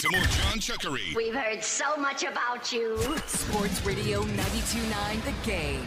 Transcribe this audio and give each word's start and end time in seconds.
to 0.00 0.08
more 0.12 0.22
John 0.22 0.58
Chuckery. 0.58 1.14
We've 1.14 1.34
heard 1.34 1.62
so 1.62 1.94
much 1.96 2.22
about 2.22 2.72
you. 2.72 2.96
Sports 3.26 3.84
Radio 3.84 4.22
92.9 4.22 5.24
The 5.24 5.50
Game. 5.50 5.86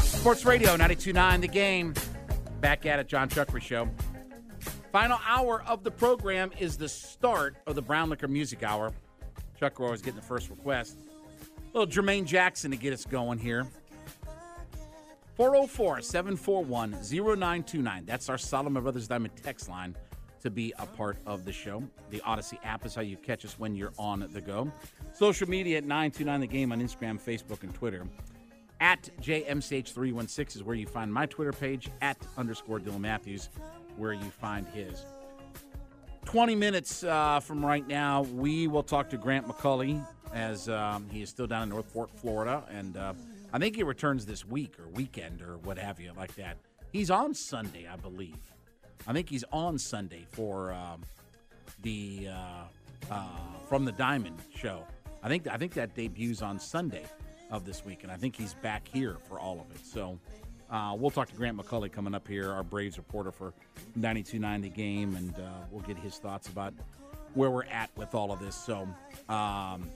Sports 0.00 0.44
Radio 0.44 0.76
92.9 0.76 1.40
The 1.42 1.48
Game. 1.48 1.94
Back 2.60 2.86
at 2.86 2.98
it, 2.98 3.06
John 3.06 3.28
Chuckery 3.28 3.62
Show. 3.62 3.88
Final 4.90 5.20
hour 5.24 5.62
of 5.68 5.84
the 5.84 5.92
program 5.92 6.50
is 6.58 6.76
the 6.76 6.88
start 6.88 7.54
of 7.68 7.76
the 7.76 7.82
Brown 7.82 8.10
Liquor 8.10 8.26
Music 8.26 8.64
Hour. 8.64 8.92
Chuck 9.60 9.78
always 9.78 10.02
getting 10.02 10.18
the 10.18 10.26
first 10.26 10.50
request. 10.50 10.98
little 11.72 11.86
Jermaine 11.86 12.24
Jackson 12.24 12.72
to 12.72 12.76
get 12.76 12.92
us 12.92 13.04
going 13.04 13.38
here. 13.38 13.68
404 15.36 16.02
741 16.02 16.92
0929. 16.92 18.04
That's 18.04 18.28
our 18.28 18.38
Solomon 18.38 18.82
Brothers 18.82 19.08
Diamond 19.08 19.34
text 19.42 19.68
line 19.68 19.96
to 20.42 20.50
be 20.50 20.74
a 20.78 20.86
part 20.86 21.16
of 21.24 21.44
the 21.44 21.52
show. 21.52 21.82
The 22.10 22.18
Audacy 22.20 22.58
app 22.64 22.84
is 22.84 22.94
how 22.94 23.00
you 23.02 23.16
catch 23.16 23.44
us 23.44 23.58
when 23.58 23.74
you're 23.74 23.92
on 23.98 24.28
the 24.32 24.40
go. 24.40 24.70
Social 25.12 25.48
media 25.48 25.78
at 25.78 25.84
929 25.84 26.40
The 26.40 26.46
Game 26.46 26.72
on 26.72 26.80
Instagram, 26.80 27.20
Facebook, 27.20 27.62
and 27.62 27.72
Twitter. 27.74 28.06
At 28.80 29.08
JMCH316 29.22 30.56
is 30.56 30.62
where 30.64 30.74
you 30.74 30.86
find 30.86 31.12
my 31.12 31.26
Twitter 31.26 31.52
page. 31.52 31.88
At 32.00 32.18
underscore 32.36 32.80
Dylan 32.80 33.00
Matthews, 33.00 33.48
where 33.96 34.12
you 34.12 34.30
find 34.40 34.66
his. 34.68 35.06
20 36.24 36.56
minutes 36.56 37.04
uh, 37.04 37.40
from 37.40 37.64
right 37.64 37.86
now, 37.86 38.22
we 38.22 38.66
will 38.66 38.82
talk 38.82 39.08
to 39.10 39.16
Grant 39.16 39.46
McCauley 39.46 40.04
as 40.34 40.68
um, 40.68 41.06
he 41.10 41.22
is 41.22 41.28
still 41.28 41.46
down 41.46 41.64
in 41.64 41.68
North 41.68 41.92
Port, 41.92 42.10
Florida. 42.16 42.64
And 42.70 42.96
uh, 42.96 43.14
I 43.52 43.58
think 43.58 43.76
he 43.76 43.82
returns 43.82 44.24
this 44.24 44.46
week 44.46 44.78
or 44.78 44.88
weekend 44.88 45.42
or 45.42 45.58
what 45.58 45.78
have 45.78 46.00
you, 46.00 46.12
like 46.16 46.34
that. 46.36 46.56
He's 46.92 47.10
on 47.10 47.34
Sunday, 47.34 47.86
I 47.90 47.96
believe. 47.96 48.38
I 49.06 49.12
think 49.12 49.28
he's 49.28 49.44
on 49.52 49.78
Sunday 49.78 50.24
for 50.30 50.72
um, 50.72 51.02
the 51.82 52.28
uh, 52.30 53.12
uh, 53.12 53.26
From 53.68 53.84
the 53.84 53.92
Diamond 53.92 54.38
show. 54.54 54.86
I 55.22 55.28
think 55.28 55.46
I 55.46 55.56
think 55.56 55.74
that 55.74 55.94
debuts 55.94 56.42
on 56.42 56.58
Sunday 56.58 57.04
of 57.50 57.64
this 57.64 57.84
week, 57.84 58.02
and 58.02 58.10
I 58.10 58.16
think 58.16 58.36
he's 58.36 58.54
back 58.54 58.88
here 58.88 59.18
for 59.28 59.38
all 59.38 59.60
of 59.60 59.74
it. 59.74 59.84
So 59.84 60.18
uh, 60.70 60.96
we'll 60.98 61.10
talk 61.10 61.28
to 61.28 61.34
Grant 61.34 61.56
McCauley 61.56 61.92
coming 61.92 62.14
up 62.14 62.26
here, 62.26 62.50
our 62.50 62.62
Braves 62.62 62.96
reporter 62.96 63.30
for 63.30 63.52
92.9 63.98 64.62
The 64.62 64.68
Game, 64.70 65.14
and 65.16 65.34
uh, 65.34 65.50
we'll 65.70 65.82
get 65.82 65.98
his 65.98 66.16
thoughts 66.16 66.48
about 66.48 66.72
where 67.34 67.50
we're 67.50 67.64
at 67.64 67.90
with 67.96 68.14
all 68.14 68.32
of 68.32 68.40
this. 68.40 68.56
So, 68.56 68.88
um, 69.28 69.90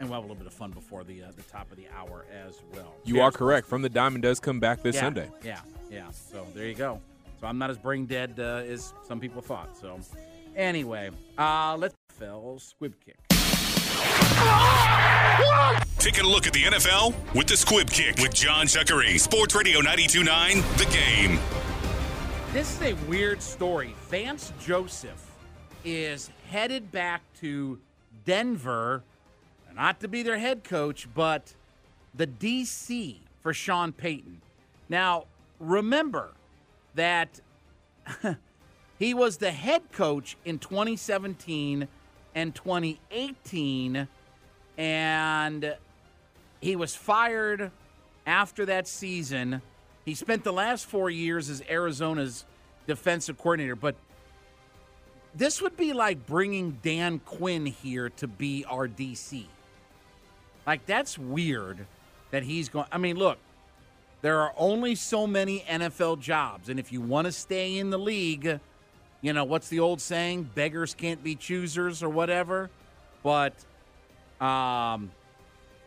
and 0.00 0.08
we'll 0.08 0.20
have 0.20 0.24
a 0.24 0.26
little 0.26 0.36
bit 0.36 0.46
of 0.46 0.54
fun 0.54 0.70
before 0.70 1.04
the 1.04 1.22
uh, 1.22 1.26
the 1.36 1.42
top 1.42 1.70
of 1.70 1.76
the 1.76 1.86
hour 1.96 2.26
as 2.46 2.60
well. 2.72 2.94
You 3.04 3.20
are 3.20 3.30
correct. 3.30 3.66
From 3.66 3.82
the 3.82 3.88
Diamond 3.88 4.22
does 4.22 4.40
come 4.40 4.60
back 4.60 4.82
this 4.82 4.96
yeah, 4.96 5.00
Sunday. 5.00 5.30
Yeah, 5.42 5.60
yeah. 5.90 6.10
So 6.10 6.46
there 6.54 6.66
you 6.66 6.74
go. 6.74 7.00
So 7.40 7.46
I'm 7.46 7.58
not 7.58 7.70
as 7.70 7.78
brain 7.78 8.06
dead 8.06 8.34
uh, 8.38 8.62
as 8.66 8.92
some 9.06 9.20
people 9.20 9.42
thought. 9.42 9.76
So 9.76 9.98
anyway, 10.56 11.10
uh, 11.38 11.76
let's 11.78 11.94
fell 12.10 12.58
squib 12.58 12.94
kick. 13.04 13.16
Taking 15.98 16.24
a 16.24 16.28
look 16.28 16.46
at 16.46 16.52
the 16.52 16.64
NFL 16.64 17.14
with 17.34 17.46
the 17.46 17.56
Squib 17.56 17.88
Kick 17.88 18.18
with 18.18 18.34
John 18.34 18.66
Chuckery. 18.66 19.18
Sports 19.18 19.54
Radio 19.54 19.80
92.9 19.80 20.76
The 20.76 20.84
Game. 20.86 21.38
This 22.52 22.76
is 22.76 22.82
a 22.82 22.92
weird 23.08 23.40
story. 23.40 23.94
Vance 24.10 24.52
Joseph 24.60 25.30
is 25.82 26.30
headed 26.50 26.92
back 26.92 27.22
to 27.40 27.78
Denver, 28.26 29.02
not 29.74 30.00
to 30.00 30.08
be 30.08 30.22
their 30.22 30.38
head 30.38 30.64
coach, 30.64 31.08
but 31.14 31.54
the 32.14 32.26
DC 32.26 33.18
for 33.42 33.52
Sean 33.52 33.92
Payton. 33.92 34.40
Now, 34.88 35.24
remember 35.58 36.32
that 36.94 37.40
he 38.98 39.14
was 39.14 39.38
the 39.38 39.50
head 39.50 39.92
coach 39.92 40.36
in 40.44 40.58
2017 40.58 41.88
and 42.34 42.54
2018, 42.54 44.08
and 44.78 45.76
he 46.60 46.76
was 46.76 46.94
fired 46.94 47.70
after 48.26 48.64
that 48.66 48.86
season. 48.86 49.62
He 50.04 50.14
spent 50.14 50.44
the 50.44 50.52
last 50.52 50.86
four 50.86 51.10
years 51.10 51.48
as 51.50 51.62
Arizona's 51.68 52.44
defensive 52.86 53.38
coordinator, 53.38 53.76
but 53.76 53.96
this 55.34 55.60
would 55.60 55.76
be 55.76 55.92
like 55.92 56.26
bringing 56.26 56.78
Dan 56.82 57.18
Quinn 57.18 57.66
here 57.66 58.10
to 58.10 58.28
be 58.28 58.64
our 58.66 58.86
DC. 58.86 59.46
Like, 60.66 60.86
that's 60.86 61.18
weird 61.18 61.86
that 62.30 62.42
he's 62.42 62.68
going. 62.68 62.86
I 62.90 62.98
mean, 62.98 63.16
look, 63.16 63.38
there 64.22 64.40
are 64.40 64.52
only 64.56 64.94
so 64.94 65.26
many 65.26 65.60
NFL 65.60 66.20
jobs, 66.20 66.68
and 66.68 66.80
if 66.80 66.92
you 66.92 67.00
want 67.00 67.26
to 67.26 67.32
stay 67.32 67.78
in 67.78 67.90
the 67.90 67.98
league, 67.98 68.60
you 69.20 69.32
know, 69.32 69.44
what's 69.44 69.68
the 69.68 69.80
old 69.80 70.00
saying? 70.00 70.50
Beggars 70.54 70.94
can't 70.94 71.22
be 71.24 71.34
choosers 71.34 72.02
or 72.02 72.10
whatever. 72.10 72.70
But, 73.22 73.54
um, 74.38 75.10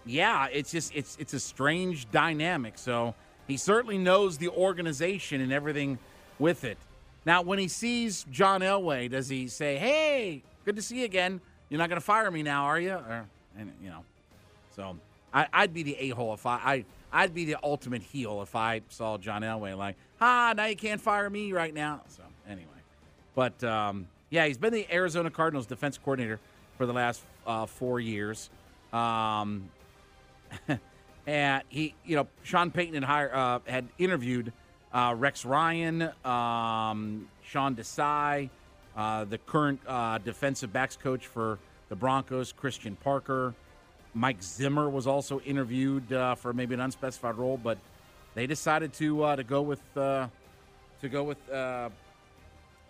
yeah, 0.08 0.48
it's 0.52 0.72
just 0.72 0.96
it's 0.96 1.16
it's 1.20 1.34
a 1.34 1.40
strange 1.40 2.10
dynamic. 2.10 2.78
So 2.78 3.14
he 3.48 3.58
certainly 3.58 3.98
knows 3.98 4.38
the 4.38 4.50
organization 4.50 5.42
and 5.42 5.54
everything 5.54 6.00
with 6.40 6.64
it. 6.64 6.78
Now, 7.26 7.42
when 7.42 7.60
he 7.60 7.68
sees 7.68 8.26
John 8.32 8.62
Elway, 8.62 9.10
does 9.12 9.30
he 9.30 9.48
say, 9.48 9.78
"Hey, 9.78 10.42
good 10.66 10.76
to 10.76 10.82
see 10.82 11.00
you 11.00 11.06
again. 11.06 11.42
You're 11.70 11.78
not 11.78 11.90
going 11.90 12.02
to 12.02 12.06
fire 12.06 12.32
me 12.32 12.42
now, 12.42 12.64
are 12.64 12.80
you?" 12.80 12.94
Or, 12.94 13.26
and 13.58 13.72
you 13.84 13.90
know, 13.90 14.04
so 14.78 14.96
I, 15.34 15.48
would 15.62 15.74
be 15.74 15.84
the 15.84 15.98
a 16.00 16.10
hole 16.10 16.34
if 16.34 16.46
I, 16.46 16.56
I 16.56 16.86
I'd 17.12 17.34
be 17.34 17.46
the 17.46 17.58
ultimate 17.64 18.02
heel 18.02 18.42
if 18.42 18.56
I 18.56 18.82
saw 18.90 19.18
John 19.18 19.42
Elway 19.42 19.76
like, 19.76 19.96
"Ah, 20.22 20.54
now 20.56 20.66
you 20.66 20.76
can't 20.76 21.02
fire 21.02 21.30
me 21.30 21.52
right 21.52 21.74
now." 21.74 22.04
So 22.08 22.24
anyway, 22.48 22.68
but 23.36 23.62
um, 23.64 24.08
yeah, 24.30 24.46
he's 24.46 24.58
been 24.58 24.74
the 24.74 24.88
Arizona 24.94 25.30
Cardinals 25.30 25.66
defense 25.66 25.98
coordinator 25.98 26.40
for 26.78 26.86
the 26.86 26.94
last 26.94 27.24
uh, 27.46 27.66
four 27.66 28.00
years. 28.00 28.50
Um, 28.94 29.70
and 31.28 31.64
he, 31.70 31.96
you 32.06 32.16
know, 32.16 32.28
Sean 32.44 32.72
Payton 32.72 32.94
had, 32.94 33.04
hired, 33.04 33.34
uh, 33.34 33.60
had 33.66 33.88
interviewed 33.98 34.54
uh, 34.94 35.14
Rex 35.18 35.44
Ryan, 35.44 36.04
um, 36.24 37.28
Sean 37.44 37.76
Desai, 37.76 38.50
uh, 38.96 39.26
the 39.26 39.38
current 39.38 39.80
uh, 39.88 40.20
defensive 40.20 40.72
backs 40.72 40.96
coach 40.98 41.28
for 41.28 41.60
the 41.90 41.96
Broncos, 41.96 42.52
Christian 42.52 42.96
Parker. 42.96 43.54
Mike 44.18 44.42
Zimmer 44.42 44.90
was 44.90 45.06
also 45.06 45.40
interviewed 45.42 46.12
uh, 46.12 46.36
for 46.36 46.52
maybe 46.54 46.74
an 46.74 46.80
unspecified 46.80 47.36
role, 47.36 47.58
but 47.58 47.78
they 48.34 48.48
decided 48.48 48.92
to 48.94 49.24
uh, 49.24 49.36
to 49.36 49.44
go 49.44 49.62
with 49.62 49.82
to 49.94 50.30
go 51.10 51.24
with 51.24 51.38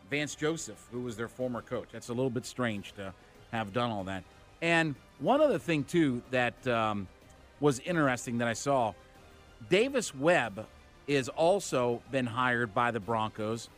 Vance 0.09 0.35
Joseph, 0.35 0.81
who 0.91 1.01
was 1.01 1.17
their 1.17 1.27
former 1.27 1.61
coach. 1.61 1.89
That's 1.91 2.09
a 2.09 2.13
little 2.13 2.29
bit 2.29 2.45
strange 2.45 2.93
to 2.93 3.13
have 3.51 3.73
done 3.73 3.91
all 3.91 4.05
that. 4.05 4.23
And 4.61 4.95
one 5.19 5.41
other 5.41 5.59
thing 5.59 5.83
too 5.83 6.21
that 6.31 6.67
um, 6.67 7.07
was 7.59 7.79
interesting 7.79 8.37
that 8.37 8.47
I 8.47 8.53
saw, 8.53 8.93
Davis 9.69 10.15
Webb 10.15 10.65
is 11.07 11.29
also 11.29 12.01
been 12.11 12.25
hired 12.25 12.73
by 12.73 12.91
the 12.91 12.99
Broncos. 12.99 13.69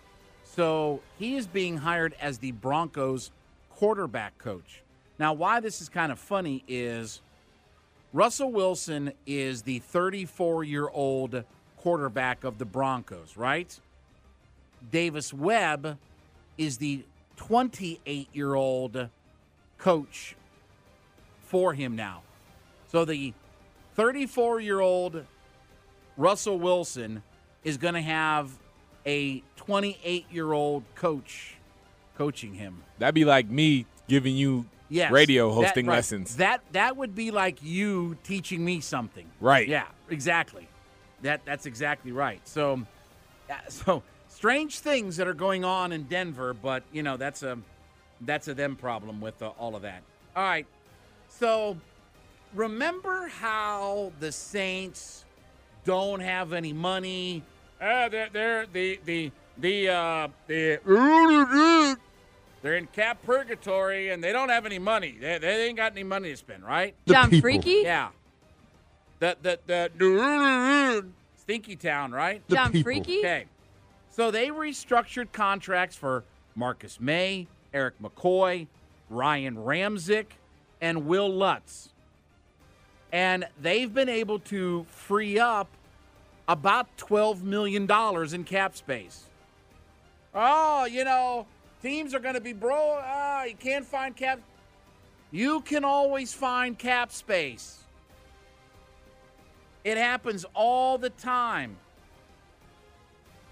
So 0.44 1.02
he 1.18 1.36
is 1.36 1.48
being 1.48 1.78
hired 1.78 2.16
as 2.20 2.40
the 2.40 2.52
Broncos 2.52 3.32
quarterback 3.70 4.38
coach. 4.38 4.82
Now, 5.20 5.34
why 5.34 5.60
this 5.60 5.82
is 5.82 5.90
kind 5.90 6.12
of 6.12 6.20
funny 6.20 6.64
is 6.68 7.22
Russell 8.12 8.52
Wilson 8.52 9.14
is 9.28 9.62
the 9.62 9.80
34 9.80 10.64
year 10.64 10.90
old 10.90 11.44
quarterback 11.78 12.44
of 12.44 12.58
the 12.58 12.66
Broncos, 12.66 13.38
right? 13.38 13.80
Davis 14.92 15.34
Webb 15.34 15.98
is 16.58 16.78
the 16.78 17.06
28 17.36 18.30
year 18.34 18.56
old 18.56 19.10
coach 19.78 20.36
for 21.42 21.74
him 21.74 21.96
now. 21.96 22.24
So 22.88 23.06
the 23.06 23.34
34 23.94 24.60
year 24.60 24.80
old 24.80 25.24
Russell 26.18 26.60
Wilson 26.60 27.22
is 27.64 27.78
going 27.78 27.94
to 27.94 28.02
have 28.02 28.50
a 29.06 29.44
28 29.56 30.26
year 30.32 30.52
old 30.52 30.84
coach 30.96 31.56
coaching 32.18 32.56
him. 32.56 32.84
That'd 32.98 33.16
be 33.16 33.26
like 33.26 33.50
me 33.50 33.86
giving 34.08 34.36
you 34.36 34.66
yes, 34.90 35.12
radio 35.12 35.52
hosting 35.52 35.86
that, 35.86 35.92
right. 35.92 35.98
lessons. 35.98 36.36
That 36.38 36.62
that 36.74 36.98
would 36.98 37.16
be 37.16 37.32
like 37.32 37.64
you 37.64 38.18
teaching 38.24 38.64
me 38.64 38.82
something. 38.82 39.28
Right. 39.40 39.68
Yeah, 39.68 39.86
exactly. 40.10 40.68
That 41.22 41.46
that's 41.46 41.66
exactly 41.66 42.12
right. 42.12 42.42
So 42.48 42.86
so 43.70 44.04
strange 44.28 44.80
things 44.80 45.18
that 45.18 45.28
are 45.28 45.34
going 45.34 45.64
on 45.64 45.92
in 45.92 46.04
Denver, 46.04 46.54
but 46.54 46.84
you 46.92 47.04
know, 47.04 47.18
that's 47.18 47.44
a 47.44 47.58
that's 48.22 48.48
a 48.48 48.54
them 48.54 48.76
problem 48.76 49.22
with 49.22 49.42
uh, 49.42 49.50
all 49.60 49.76
of 49.76 49.84
that. 49.84 50.04
All 50.36 50.44
right. 50.44 50.68
So 51.30 51.78
remember 52.54 53.28
how 53.28 54.12
the 54.20 54.32
Saints 54.32 55.26
don't 55.86 56.20
have 56.20 56.54
any 56.54 56.74
money? 56.74 57.44
Uh, 57.80 58.10
they're, 58.10 58.30
they're 58.32 58.66
the 58.66 59.00
the 59.06 59.32
the 59.58 59.90
uh, 59.90 60.28
the 60.48 60.80
they're 62.62 62.76
in 62.76 62.88
cap 62.88 63.24
purgatory 63.24 64.10
and 64.10 64.24
they 64.24 64.32
don't 64.32 64.50
have 64.50 64.66
any 64.66 64.80
money. 64.80 65.18
They, 65.20 65.38
they 65.38 65.68
ain't 65.68 65.78
got 65.78 65.94
any 65.94 66.04
money 66.04 66.32
to 66.32 66.38
spend, 66.38 66.64
right? 66.64 66.96
John 67.08 67.40
Freaky? 67.42 67.82
Yeah. 67.84 68.10
The 69.20 69.38
the 69.42 69.60
the 69.98 71.06
Stinky 71.38 71.76
Town, 71.76 72.12
right? 72.12 72.42
The 72.48 72.56
John 72.56 72.72
people. 72.72 72.84
Freaky. 72.84 73.20
Okay. 73.20 73.46
So 74.12 74.32
they 74.32 74.48
restructured 74.48 75.32
contracts 75.32 75.96
for 75.96 76.24
Marcus 76.56 77.00
Maye, 77.00 77.48
Erik 77.74 77.96
McCoy, 78.02 78.68
Ryan 79.10 79.56
Ramczyk, 79.56 80.26
and 80.82 81.06
Will 81.06 81.30
Lutz. 81.30 81.90
And 83.12 83.48
they've 83.62 83.92
been 83.92 84.10
able 84.10 84.40
to 84.40 84.86
free 84.90 85.40
up 85.40 85.68
about 86.48 86.96
$12 86.98 87.42
million 87.44 87.90
in 88.34 88.44
cap 88.44 88.76
space. 88.76 89.24
Oh, 90.34 90.86
you 90.86 91.04
know, 91.04 91.48
teams 91.82 92.14
are 92.14 92.20
going 92.20 92.36
to 92.36 92.42
be 92.42 92.54
bro. 92.54 93.00
Ah, 93.02 93.44
you 93.44 93.56
can't 93.56 93.86
find 93.86 94.16
cap. 94.16 94.40
You 95.32 95.62
can 95.62 95.84
always 95.84 96.34
find 96.34 96.78
cap 96.78 97.12
space. 97.12 97.84
It 99.84 99.98
happens 99.98 100.46
all 100.54 100.98
the 100.98 101.10
time. 101.10 101.78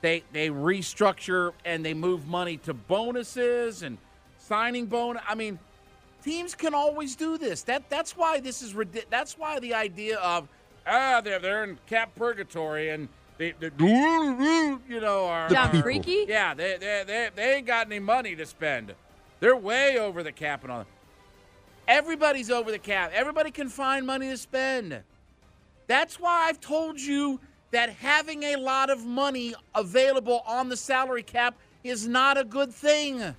They 0.01 0.23
they 0.31 0.49
restructure 0.49 1.53
and 1.65 1.83
they 1.83 1.93
move 1.93 2.27
money 2.27 2.57
to 2.57 2.73
bonuses 2.73 3.83
and 3.83 3.97
signing 4.37 4.85
bonus. 4.85 5.21
I 5.27 5.35
mean, 5.35 5.57
teams 6.23 6.53
can 6.53 6.73
always 6.73 7.15
do 7.15 7.37
this. 7.37 7.63
That 7.63 7.89
that's 7.89 8.15
why 8.15 8.39
this 8.39 8.61
is 8.61 8.75
that's 9.09 9.37
why 9.37 9.59
the 9.59 9.73
idea 9.73 10.17
of 10.19 10.47
ah 10.85 11.21
they're 11.21 11.39
they're 11.39 11.63
in 11.63 11.77
cap 11.87 12.13
purgatory 12.15 12.89
and 12.89 13.07
they, 13.37 13.53
they 13.59 13.69
you 13.77 14.99
know 15.01 15.25
are 15.25 15.49
John 15.49 15.81
Freaky. 15.81 16.25
Yeah, 16.27 16.53
they, 16.53 16.77
they 16.79 17.03
they 17.05 17.29
they 17.35 17.55
ain't 17.55 17.67
got 17.67 17.87
any 17.87 17.99
money 17.99 18.35
to 18.35 18.45
spend. 18.45 18.93
They're 19.39 19.55
way 19.55 19.97
over 19.99 20.23
the 20.23 20.31
cap 20.31 20.63
and 20.63 20.71
all. 20.71 20.85
Everybody's 21.87 22.49
over 22.49 22.71
the 22.71 22.79
cap. 22.79 23.11
Everybody 23.13 23.51
can 23.51 23.69
find 23.69 24.05
money 24.05 24.29
to 24.29 24.37
spend. 24.37 25.01
That's 25.85 26.19
why 26.19 26.47
I've 26.47 26.59
told 26.59 26.99
you 26.99 27.39
that 27.71 27.89
having 27.89 28.43
a 28.43 28.55
lot 28.57 28.89
of 28.89 29.05
money 29.05 29.53
available 29.75 30.43
on 30.45 30.69
the 30.69 30.77
salary 30.77 31.23
cap 31.23 31.55
is 31.83 32.07
not 32.07 32.37
a 32.37 32.43
good 32.43 32.73
thing. 32.73 33.35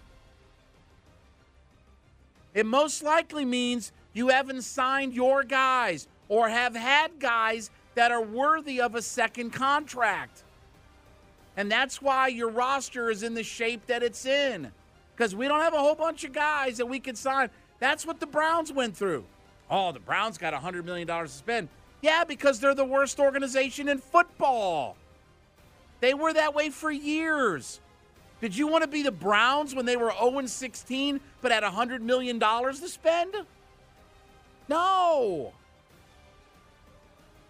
It 2.55 2.67
most 2.67 3.03
likely 3.03 3.45
means 3.45 3.93
you 4.13 4.29
haven't 4.29 4.63
signed 4.63 5.15
your 5.15 5.45
guys 5.45 6.09
or 6.29 6.49
have 6.49 6.75
had 6.75 7.19
guys 7.19 7.71
that 7.99 8.13
are 8.13 8.23
worthy 8.23 8.81
of 8.81 8.95
a 8.95 9.03
second 9.03 9.51
contract. 9.51 10.45
And 11.57 11.69
that's 11.69 12.01
why 12.01 12.29
your 12.29 12.49
roster 12.49 13.11
is 13.11 13.25
in 13.25 13.35
the 13.35 13.43
shape 13.43 13.87
that 13.87 14.05
it's 14.05 14.25
in. 14.25 14.71
Because 15.17 15.35
we 15.35 15.49
don't 15.49 15.63
have 15.63 15.75
a 15.75 15.79
whole 15.79 15.97
bunch 15.97 16.23
of 16.23 16.33
guys 16.33 16.77
that 16.77 16.87
we 16.87 17.01
can 17.01 17.17
sign. 17.17 17.51
That's 17.81 18.07
what 18.07 18.21
the 18.21 18.27
Browns 18.29 18.73
went 18.73 18.97
through. 18.97 19.25
Oh, 19.69 19.91
the 19.91 19.99
Browns 19.99 20.39
got 20.39 20.55
$100 20.55 20.85
million 20.85 21.09
to 21.09 21.27
spend. 21.27 21.71
Yeah, 22.01 22.23
because 22.23 22.61
they're 22.61 22.73
the 22.73 22.85
worst 22.85 23.19
organization 23.19 23.89
in 23.89 23.99
football. 23.99 24.97
They 25.99 26.15
were 26.15 26.33
that 26.33 26.55
way 26.55 26.71
for 26.71 26.93
years. 26.93 27.81
Did 28.41 28.57
you 28.57 28.69
want 28.69 28.85
to 28.85 28.89
be 28.89 29.03
the 29.03 29.11
Browns 29.11 29.75
when 29.75 29.87
they 29.87 29.97
were 29.97 30.13
0 30.17 30.47
16 30.47 31.21
but 31.43 31.51
had 31.51 31.65
$100 31.65 32.01
million 32.03 32.39
to 32.39 32.75
spend? 32.89 33.35
No. 34.69 35.53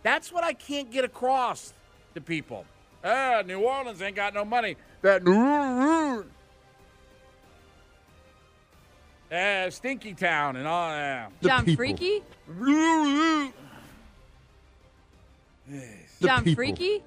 That's 0.08 0.32
what 0.32 0.42
I 0.42 0.54
can't 0.54 0.90
get 0.90 1.04
across 1.04 1.74
to 2.14 2.20
people. 2.22 2.64
Ah, 3.04 3.42
New 3.44 3.60
Orleans 3.60 4.00
ain't 4.00 4.16
got 4.16 4.32
no 4.32 4.42
money. 4.42 4.74
That 5.02 5.20
uh, 9.30 9.68
Stinky 9.70 10.14
Town 10.14 10.56
and 10.56 10.66
all 10.66 10.88
that. 10.88 11.30
John 11.42 11.76
Freaky? 11.76 12.22
John 16.22 16.42
people. 16.42 16.54
Freaky? 16.54 17.02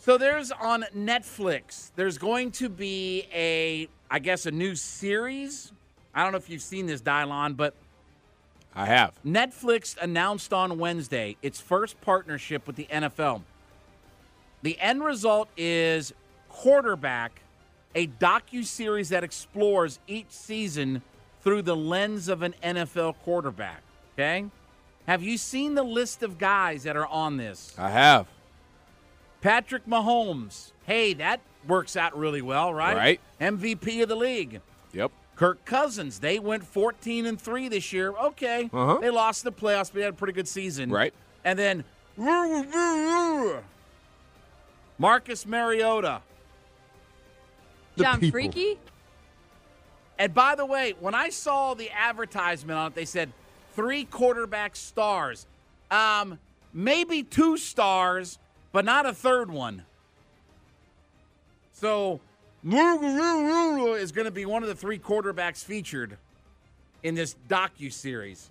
So 0.00 0.18
there's 0.18 0.50
on 0.50 0.86
Netflix, 0.92 1.92
there's 1.94 2.18
going 2.18 2.50
to 2.50 2.68
be 2.68 3.28
a, 3.32 3.88
I 4.10 4.18
guess, 4.18 4.46
a 4.46 4.50
new 4.50 4.74
series. 4.74 5.70
I 6.12 6.24
don't 6.24 6.32
know 6.32 6.38
if 6.38 6.50
you've 6.50 6.62
seen 6.62 6.86
this, 6.86 7.00
Dylan, 7.00 7.56
but 7.56 7.76
I 8.74 8.86
have. 8.86 9.12
Netflix 9.24 9.96
announced 9.98 10.52
on 10.52 10.78
Wednesday 10.78 11.36
its 11.42 11.60
first 11.60 12.00
partnership 12.00 12.66
with 12.66 12.76
the 12.76 12.86
NFL. 12.90 13.42
The 14.62 14.78
end 14.80 15.04
result 15.04 15.48
is 15.56 16.12
quarterback, 16.48 17.42
a 17.94 18.06
docu 18.06 18.64
series 18.64 19.10
that 19.10 19.22
explores 19.22 19.98
each 20.06 20.30
season 20.30 21.02
through 21.42 21.62
the 21.62 21.76
lens 21.76 22.28
of 22.28 22.42
an 22.42 22.54
NFL 22.62 23.16
quarterback. 23.22 23.82
Okay? 24.14 24.46
Have 25.06 25.22
you 25.22 25.36
seen 25.36 25.74
the 25.74 25.82
list 25.82 26.22
of 26.22 26.38
guys 26.38 26.84
that 26.84 26.96
are 26.96 27.06
on 27.06 27.36
this? 27.36 27.74
I 27.78 27.90
have. 27.90 28.26
Patrick 29.42 29.86
Mahomes. 29.86 30.72
Hey, 30.86 31.12
that 31.14 31.40
works 31.68 31.96
out 31.96 32.16
really 32.16 32.40
well, 32.40 32.72
right? 32.72 32.96
Right. 32.96 33.20
MVP 33.40 34.02
of 34.02 34.08
the 34.08 34.16
league. 34.16 34.62
Yep. 34.92 35.12
Kirk 35.36 35.64
Cousins. 35.64 36.20
They 36.20 36.38
went 36.38 36.64
14 36.64 37.26
and 37.26 37.40
3 37.40 37.68
this 37.68 37.92
year. 37.92 38.10
Okay. 38.12 38.70
Uh-huh. 38.72 38.98
They 39.00 39.10
lost 39.10 39.44
the 39.44 39.52
playoffs, 39.52 39.90
but 39.90 39.94
they 39.94 40.02
had 40.02 40.14
a 40.14 40.16
pretty 40.16 40.32
good 40.32 40.48
season. 40.48 40.90
Right. 40.90 41.12
And 41.44 41.58
then 41.58 41.84
Marcus 44.98 45.46
Mariota. 45.46 46.20
John 47.96 48.30
Freaky? 48.30 48.78
And 50.18 50.32
by 50.32 50.54
the 50.54 50.66
way, 50.66 50.94
when 51.00 51.14
I 51.14 51.28
saw 51.30 51.74
the 51.74 51.90
advertisement 51.90 52.78
on 52.78 52.86
it, 52.88 52.94
they 52.94 53.04
said 53.04 53.32
three 53.74 54.04
quarterback 54.04 54.76
stars. 54.76 55.46
Um, 55.90 56.38
maybe 56.72 57.22
two 57.22 57.56
stars, 57.56 58.38
but 58.72 58.84
not 58.84 59.06
a 59.06 59.12
third 59.12 59.50
one. 59.50 59.84
So 61.72 62.20
is 63.94 64.10
going 64.12 64.24
to 64.24 64.30
be 64.30 64.46
one 64.46 64.62
of 64.62 64.68
the 64.68 64.74
three 64.74 64.98
quarterbacks 64.98 65.62
featured 65.62 66.16
in 67.02 67.14
this 67.14 67.36
docu 67.48 67.92
series. 67.92 68.50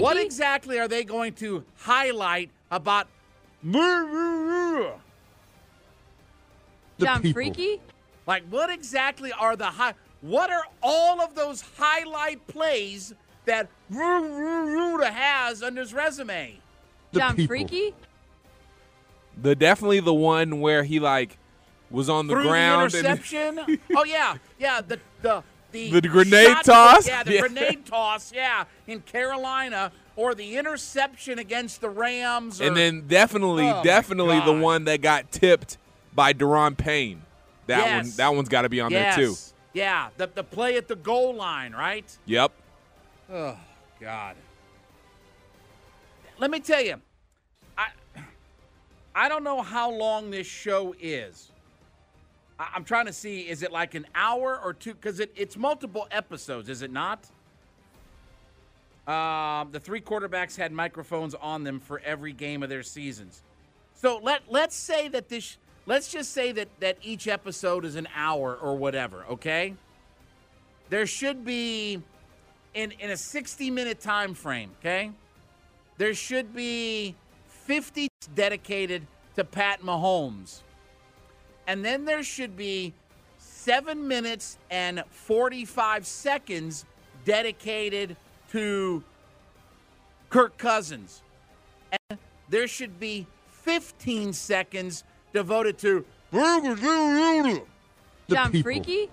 What 0.00 0.16
exactly 0.16 0.78
are 0.78 0.86
they 0.86 1.02
going 1.04 1.32
to 1.34 1.64
highlight 1.78 2.50
about 2.70 3.08
John 7.00 7.32
Freaky? 7.32 7.80
Like 8.26 8.44
what 8.48 8.70
exactly 8.70 9.32
are 9.32 9.56
the 9.56 9.66
high 9.66 9.94
what 10.20 10.50
are 10.50 10.64
all 10.82 11.20
of 11.20 11.34
those 11.34 11.64
highlight 11.76 12.46
plays 12.46 13.12
that 13.46 13.68
Ruda 13.90 15.10
has 15.10 15.62
on 15.62 15.76
his 15.76 15.92
resume? 15.92 16.60
John 17.12 17.46
Freaky? 17.46 17.94
The 19.42 19.56
definitely 19.56 20.00
the 20.00 20.14
one 20.14 20.60
where 20.60 20.84
he 20.84 21.00
like 21.00 21.38
was 21.90 22.08
on 22.08 22.26
the 22.26 22.34
ground. 22.34 22.92
The 22.92 23.00
interception. 23.00 23.80
Oh 23.96 24.04
yeah, 24.04 24.36
yeah. 24.58 24.80
The 24.80 25.00
the 25.22 25.42
the, 25.72 26.00
the 26.00 26.08
grenade 26.08 26.56
toss. 26.64 27.06
Yeah, 27.06 27.22
the 27.22 27.34
yeah. 27.34 27.40
grenade 27.40 27.86
toss. 27.86 28.32
Yeah, 28.32 28.64
in 28.86 29.00
Carolina, 29.00 29.92
or 30.16 30.34
the 30.34 30.56
interception 30.56 31.38
against 31.38 31.80
the 31.80 31.90
Rams. 31.90 32.60
Or, 32.60 32.64
and 32.64 32.76
then 32.76 33.06
definitely, 33.06 33.68
oh 33.68 33.82
definitely 33.82 34.40
the 34.40 34.52
one 34.52 34.84
that 34.84 35.00
got 35.00 35.30
tipped 35.30 35.78
by 36.14 36.32
Daron 36.32 36.76
Payne. 36.76 37.22
That 37.66 37.78
yes. 37.78 38.04
one, 38.04 38.16
that 38.16 38.34
one's 38.34 38.48
got 38.48 38.62
to 38.62 38.68
be 38.68 38.80
on 38.80 38.90
yes. 38.90 39.16
there 39.16 39.26
too. 39.26 39.34
Yeah, 39.72 40.08
the 40.16 40.26
the 40.26 40.44
play 40.44 40.76
at 40.76 40.88
the 40.88 40.96
goal 40.96 41.34
line, 41.34 41.72
right? 41.72 42.04
Yep. 42.26 42.52
Oh 43.32 43.56
God. 44.00 44.36
Let 46.38 46.50
me 46.50 46.60
tell 46.60 46.82
you, 46.82 46.96
I 47.76 47.88
I 49.14 49.28
don't 49.28 49.44
know 49.44 49.62
how 49.62 49.90
long 49.90 50.30
this 50.30 50.46
show 50.46 50.94
is. 51.00 51.52
I, 52.60 52.76
am 52.76 52.84
trying 52.84 53.06
to 53.06 53.12
see, 53.12 53.48
is 53.48 53.62
it 53.62 53.72
like 53.72 53.94
an 53.94 54.06
hour 54.14 54.60
or 54.62 54.74
two? 54.74 54.92
Because 54.92 55.18
it, 55.18 55.32
it's 55.34 55.56
multiple 55.56 56.06
episodes, 56.10 56.68
is 56.68 56.82
it 56.82 56.92
not? 56.92 57.26
Um, 59.08 59.72
the 59.72 59.80
three 59.80 60.02
quarterbacks 60.02 60.56
had 60.56 60.70
microphones 60.70 61.34
on 61.34 61.64
them 61.64 61.80
for 61.80 62.00
every 62.04 62.32
game 62.32 62.62
of 62.62 62.68
their 62.68 62.82
seasons. 62.82 63.42
So 63.94 64.20
let 64.22 64.42
let's 64.48 64.76
say 64.76 65.08
that 65.08 65.28
this 65.28 65.56
let's 65.86 66.12
just 66.12 66.32
say 66.32 66.52
that 66.52 66.68
that 66.80 66.98
each 67.02 67.26
episode 67.26 67.84
is 67.84 67.96
an 67.96 68.08
hour 68.14 68.56
or 68.56 68.76
whatever, 68.76 69.24
okay? 69.30 69.74
There 70.90 71.06
should 71.06 71.44
be 71.44 72.02
in 72.74 72.92
in 72.92 73.10
a 73.10 73.16
60 73.16 73.70
minute 73.70 74.00
time 74.00 74.34
frame, 74.34 74.70
okay? 74.80 75.10
There 75.96 76.14
should 76.14 76.54
be 76.54 77.14
50 77.48 78.08
dedicated 78.34 79.06
to 79.34 79.44
Pat 79.44 79.82
Mahomes. 79.82 80.60
And 81.70 81.84
then 81.84 82.04
there 82.04 82.24
should 82.24 82.56
be 82.56 82.92
7 83.38 84.08
minutes 84.08 84.58
and 84.72 85.04
45 85.08 86.04
seconds 86.04 86.84
dedicated 87.24 88.16
to 88.50 89.04
Kirk 90.30 90.58
Cousins. 90.58 91.22
And 91.92 92.18
there 92.48 92.66
should 92.66 92.98
be 92.98 93.28
15 93.52 94.32
seconds 94.32 95.04
devoted 95.32 95.78
to 95.78 96.04
John 98.28 98.62
Freaky. 98.64 99.08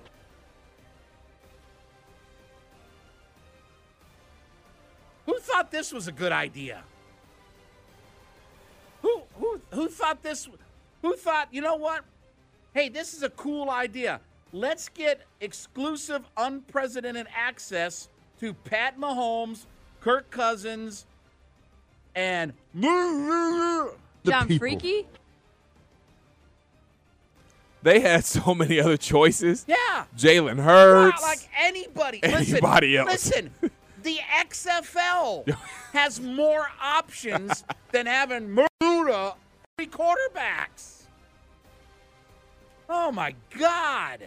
Who 5.28 5.38
thought 5.38 5.70
this 5.70 5.94
was 5.94 6.08
a 6.08 6.12
good 6.12 6.32
idea? 6.32 6.82
who 9.70 9.88
thought 9.90 10.24
this? 10.24 10.50
Who 11.04 11.16
thought? 11.16 11.50
You 11.52 11.62
know 11.62 11.76
what? 11.76 12.04
Hey, 12.78 12.90
this 12.90 13.16
is 13.16 13.24
a 13.24 13.32
cool 13.32 13.72
idea. 13.72 14.22
Let's 14.54 14.88
get 14.88 15.22
exclusive, 15.42 16.22
unprecedented 16.38 17.26
access 17.36 18.08
to 18.40 18.54
Pat 18.54 19.00
Mahomes, 19.00 19.66
Kirk 20.00 20.30
Cousins, 20.30 21.08
and 22.14 22.54
The 22.76 23.96
John 24.24 24.48
people. 24.48 24.60
Freaky. 24.60 25.08
They 27.82 28.00
had 28.00 28.24
so 28.26 28.54
many 28.54 28.80
other 28.80 28.96
choices. 28.96 29.66
Yeah. 29.68 30.06
Jalen 30.16 30.60
Hurts. 30.64 31.20
Not 31.20 31.28
like 31.28 31.50
anybody. 31.58 32.20
Anybody 32.24 33.00
listen, 33.00 33.08
else. 33.08 33.62
Listen, 33.64 33.72
the 34.04 34.20
XFL 34.40 35.52
has 35.94 36.22
more 36.22 36.68
options 36.80 37.64
than 37.92 38.06
having 38.06 38.54
Muda 38.54 39.34
three 39.80 39.88
quarterbacks. 39.88 40.97
Oh 42.89 43.12
my 43.12 43.36
God. 43.58 44.24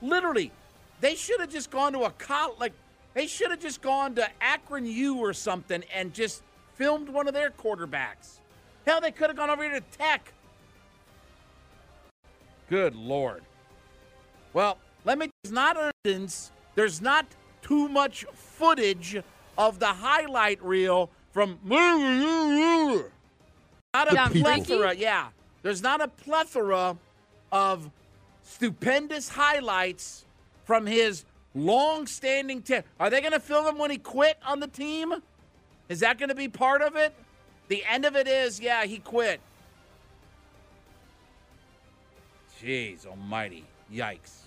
Literally, 0.00 0.52
they 1.00 1.14
should 1.14 1.40
have 1.40 1.50
just 1.50 1.70
gone 1.70 1.92
to 1.92 2.04
a 2.04 2.10
college, 2.10 2.58
like, 2.58 2.72
they 3.14 3.26
should 3.26 3.50
have 3.50 3.60
just 3.60 3.80
gone 3.80 4.14
to 4.16 4.28
Akron 4.40 4.86
U 4.86 5.16
or 5.18 5.32
something 5.32 5.82
and 5.94 6.12
just 6.12 6.42
filmed 6.74 7.08
one 7.08 7.28
of 7.28 7.34
their 7.34 7.50
quarterbacks. 7.50 8.40
Hell, 8.86 9.00
they 9.00 9.12
could 9.12 9.28
have 9.30 9.36
gone 9.36 9.50
over 9.50 9.62
here 9.62 9.72
to 9.72 9.80
Tech. 9.96 10.32
Good 12.68 12.94
Lord. 12.94 13.42
Well, 14.52 14.78
let 15.04 15.18
me. 15.18 15.30
There's 15.42 15.52
not 15.52 15.92
evidence. 16.04 16.50
There's 16.74 17.00
not 17.00 17.26
too 17.62 17.88
much 17.88 18.24
footage 18.34 19.22
of 19.56 19.78
the 19.78 19.86
highlight 19.86 20.62
reel 20.62 21.10
from. 21.32 21.58
Not 23.94 24.12
a 24.12 24.30
plethora. 24.30 24.94
Yeah, 24.94 25.28
there's 25.62 25.80
not 25.80 26.00
a 26.00 26.08
plethora 26.08 26.96
of 27.52 27.90
stupendous 28.42 29.28
highlights 29.28 30.24
from 30.64 30.84
his 30.86 31.24
long-standing. 31.54 32.62
Te- 32.62 32.80
Are 32.98 33.08
they 33.08 33.20
going 33.20 33.32
to 33.32 33.40
film 33.40 33.66
him 33.66 33.78
when 33.78 33.90
he 33.92 33.98
quit 33.98 34.36
on 34.44 34.58
the 34.58 34.66
team? 34.66 35.14
Is 35.88 36.00
that 36.00 36.18
going 36.18 36.28
to 36.30 36.34
be 36.34 36.48
part 36.48 36.82
of 36.82 36.96
it? 36.96 37.14
The 37.68 37.84
end 37.84 38.04
of 38.04 38.16
it 38.16 38.26
is, 38.26 38.58
yeah, 38.58 38.84
he 38.84 38.98
quit. 38.98 39.40
Jeez 42.60 43.06
almighty. 43.06 43.64
Yikes. 43.92 44.40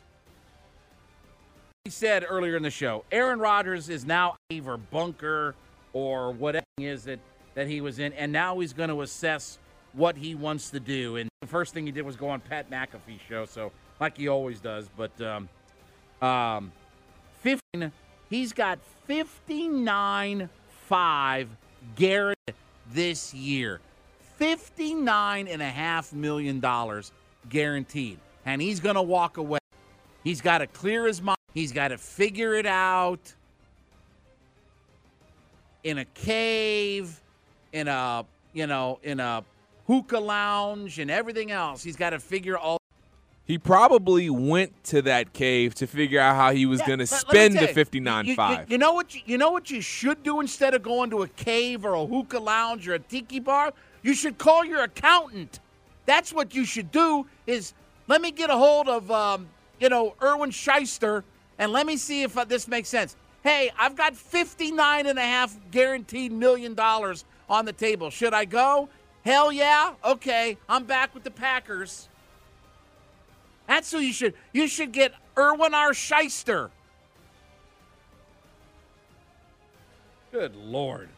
He 1.86 1.92
said 1.92 2.26
earlier 2.28 2.58
in 2.58 2.64
the 2.64 2.70
show, 2.70 3.06
Aaron 3.12 3.40
Rodgers 3.40 3.88
is 3.88 4.06
now 4.06 4.36
either 4.50 4.76
bunker 4.76 5.56
or 5.94 6.32
whatever 6.32 6.66
it 6.78 6.84
is 6.84 7.06
that, 7.06 7.20
that 7.58 7.68
he 7.68 7.82
was 7.82 7.98
in, 7.98 8.14
and 8.14 8.32
now 8.32 8.60
he's 8.60 8.72
going 8.72 8.90
to 8.90 9.02
assess 9.02 9.58
what 9.94 10.16
he 10.16 10.36
wants 10.36 10.70
to 10.70 10.80
do. 10.80 11.16
And 11.16 11.28
the 11.42 11.48
first 11.48 11.74
thing 11.74 11.88
he 11.88 11.92
did 11.92 12.04
was 12.04 12.16
go 12.16 12.30
on 12.30 12.40
Pat 12.40 12.70
McAfee's 12.70 13.20
show, 13.28 13.46
so 13.46 13.72
like 14.00 14.16
he 14.16 14.28
always 14.28 14.60
does. 14.60 14.88
But 14.96 15.20
um, 15.20 15.50
um, 16.22 16.72
15, 17.42 17.92
he's 18.30 18.54
got 18.54 18.78
59 19.08 20.50
5 20.88 21.50
guaranteed 21.96 22.56
this 22.92 23.34
year. 23.34 23.82
$59.5 24.40 26.14
million 26.14 26.64
guaranteed. 27.50 28.20
And 28.46 28.62
he's 28.62 28.80
going 28.80 28.96
to 28.96 29.02
walk 29.02 29.38
away. 29.38 29.58
He's 30.24 30.42
got 30.42 30.60
to 30.60 30.68
clear 30.68 31.08
his 31.08 31.24
mind. 31.24 31.38
He's 31.56 31.72
got 31.72 31.88
to 31.88 31.98
figure 31.98 32.54
it 32.54 32.68
out 32.68 33.34
in 35.84 35.98
a 35.98 36.06
cave, 36.06 37.20
in 37.78 37.88
a, 37.88 38.26
you 38.54 38.68
know, 38.68 39.00
in 39.04 39.20
a 39.20 39.44
hookah 39.86 40.20
lounge 40.20 41.00
and 41.00 41.10
everything 41.10 41.52
else. 41.52 41.84
He's 41.84 41.96
got 41.96 42.10
to 42.10 42.20
figure 42.20 42.58
all 42.58 42.78
he 43.48 43.58
probably 43.58 44.30
went 44.30 44.84
to 44.86 45.02
that 45.04 45.32
cave 45.32 45.74
to 45.76 45.88
figure 45.88 46.20
out 46.20 46.36
how 46.36 46.52
he 46.52 46.66
was 46.66 46.82
yeah, 46.82 46.88
going 46.88 47.00
to 47.00 47.08
spend 47.08 47.58
the 47.58 47.70
fifty 47.70 48.02
nine 48.02 48.36
five. 48.36 48.70
You 48.70 48.78
know 48.78 48.92
what? 48.92 49.16
You, 49.16 49.22
you 49.26 49.38
know 49.38 49.52
what 49.52 49.72
you 49.72 49.80
should 49.80 50.22
do 50.22 50.42
instead 50.42 50.74
of 50.74 50.84
going 50.84 51.10
to 51.12 51.24
a 51.24 51.30
cave 51.30 51.86
or 51.86 51.94
a 51.94 52.06
hookah 52.06 52.40
lounge 52.40 52.90
or 52.90 52.96
a 52.96 53.00
tiki 53.00 53.40
bar. 53.40 53.72
You 54.04 54.14
should 54.14 54.38
call 54.38 54.66
your 54.66 54.84
accountant. 54.84 55.62
That's 56.06 56.34
what 56.34 56.54
you 56.56 56.66
should 56.66 56.92
do. 56.92 57.26
Is 57.46 57.74
let 58.08 58.22
me 58.22 58.32
get 58.32 58.50
a 58.50 58.58
hold 58.58 58.90
of 58.90 59.10
um, 59.12 59.48
you 59.80 59.88
know 59.88 60.16
Irwin 60.22 60.52
Schyster 60.52 61.24
and 61.58 61.72
let 61.72 61.86
me 61.86 61.96
see 61.96 62.24
if 62.24 62.38
uh, 62.38 62.44
this 62.44 62.68
makes 62.68 62.90
sense. 62.90 63.16
Hey, 63.44 63.72
I've 63.80 63.96
got 63.96 64.14
fifty 64.14 64.74
nine 64.74 65.06
and 65.06 65.18
a 65.18 65.24
half 65.24 65.58
guaranteed 65.72 66.34
million 66.34 66.74
dollars 66.74 67.24
on 67.50 67.66
the 67.66 67.74
table. 67.74 68.10
Should 68.10 68.34
I 68.34 68.46
go? 68.46 68.90
Hell 69.24 69.52
yeah. 69.52 69.94
Okay, 70.04 70.58
I'm 70.70 70.86
back 70.86 71.14
with 71.14 71.24
the 71.24 71.32
Packers. 71.32 72.08
That's 73.68 73.92
who 73.92 74.00
you 74.00 74.14
should. 74.14 74.34
You 74.54 74.68
should 74.68 74.92
get 74.92 75.14
Irwin 75.38 75.74
R. 75.74 75.92
Schyster. 75.92 76.70
Good 80.32 80.56
Lord. 80.56 81.10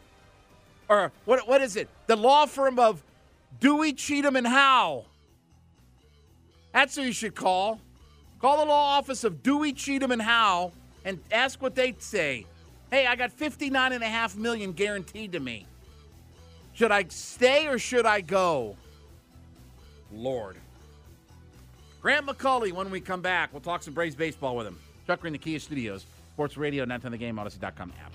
Or 0.88 1.12
what? 1.24 1.46
What 1.46 1.62
is 1.62 1.76
it? 1.76 1.88
The 2.06 2.16
law 2.16 2.46
firm 2.46 2.78
of 2.78 3.02
Dewey, 3.60 3.92
Cheatham, 3.92 4.34
and 4.34 4.46
Howe. 4.46 5.04
That's 6.72 6.96
who 6.96 7.02
you 7.02 7.12
should 7.12 7.34
call. 7.34 7.80
Call 8.40 8.58
the 8.58 8.64
law 8.64 8.96
office 8.96 9.22
of 9.22 9.42
Dewey, 9.42 9.72
Cheatham, 9.72 10.10
and 10.10 10.22
Howe 10.22 10.72
and 11.04 11.20
ask 11.30 11.60
what 11.62 11.74
they 11.74 11.94
say. 11.98 12.46
Hey, 12.90 13.06
I 13.06 13.14
got 13.14 13.30
fifty-nine 13.30 13.92
and 13.92 14.02
a 14.02 14.08
half 14.08 14.36
million 14.36 14.72
guaranteed 14.72 15.32
to 15.32 15.40
me. 15.40 15.66
Should 16.72 16.92
I 16.92 17.04
stay 17.08 17.66
or 17.66 17.78
should 17.78 18.06
I 18.06 18.20
go? 18.20 18.76
Lord. 20.12 20.56
Grant 22.00 22.26
McCauley, 22.26 22.72
when 22.72 22.90
we 22.90 23.00
come 23.00 23.20
back, 23.20 23.52
we'll 23.52 23.60
talk 23.60 23.82
some 23.82 23.92
Braves 23.92 24.14
baseball 24.14 24.56
with 24.56 24.66
him. 24.66 24.78
Chuck 25.06 25.24
in 25.24 25.32
the 25.32 25.38
Kia 25.38 25.58
Studios, 25.58 26.06
Sports 26.32 26.56
Radio, 26.56 26.84
9 26.84 27.00
the 27.02 27.18
game, 27.18 27.36
Audacy.com 27.36 27.92
app. 28.02 28.14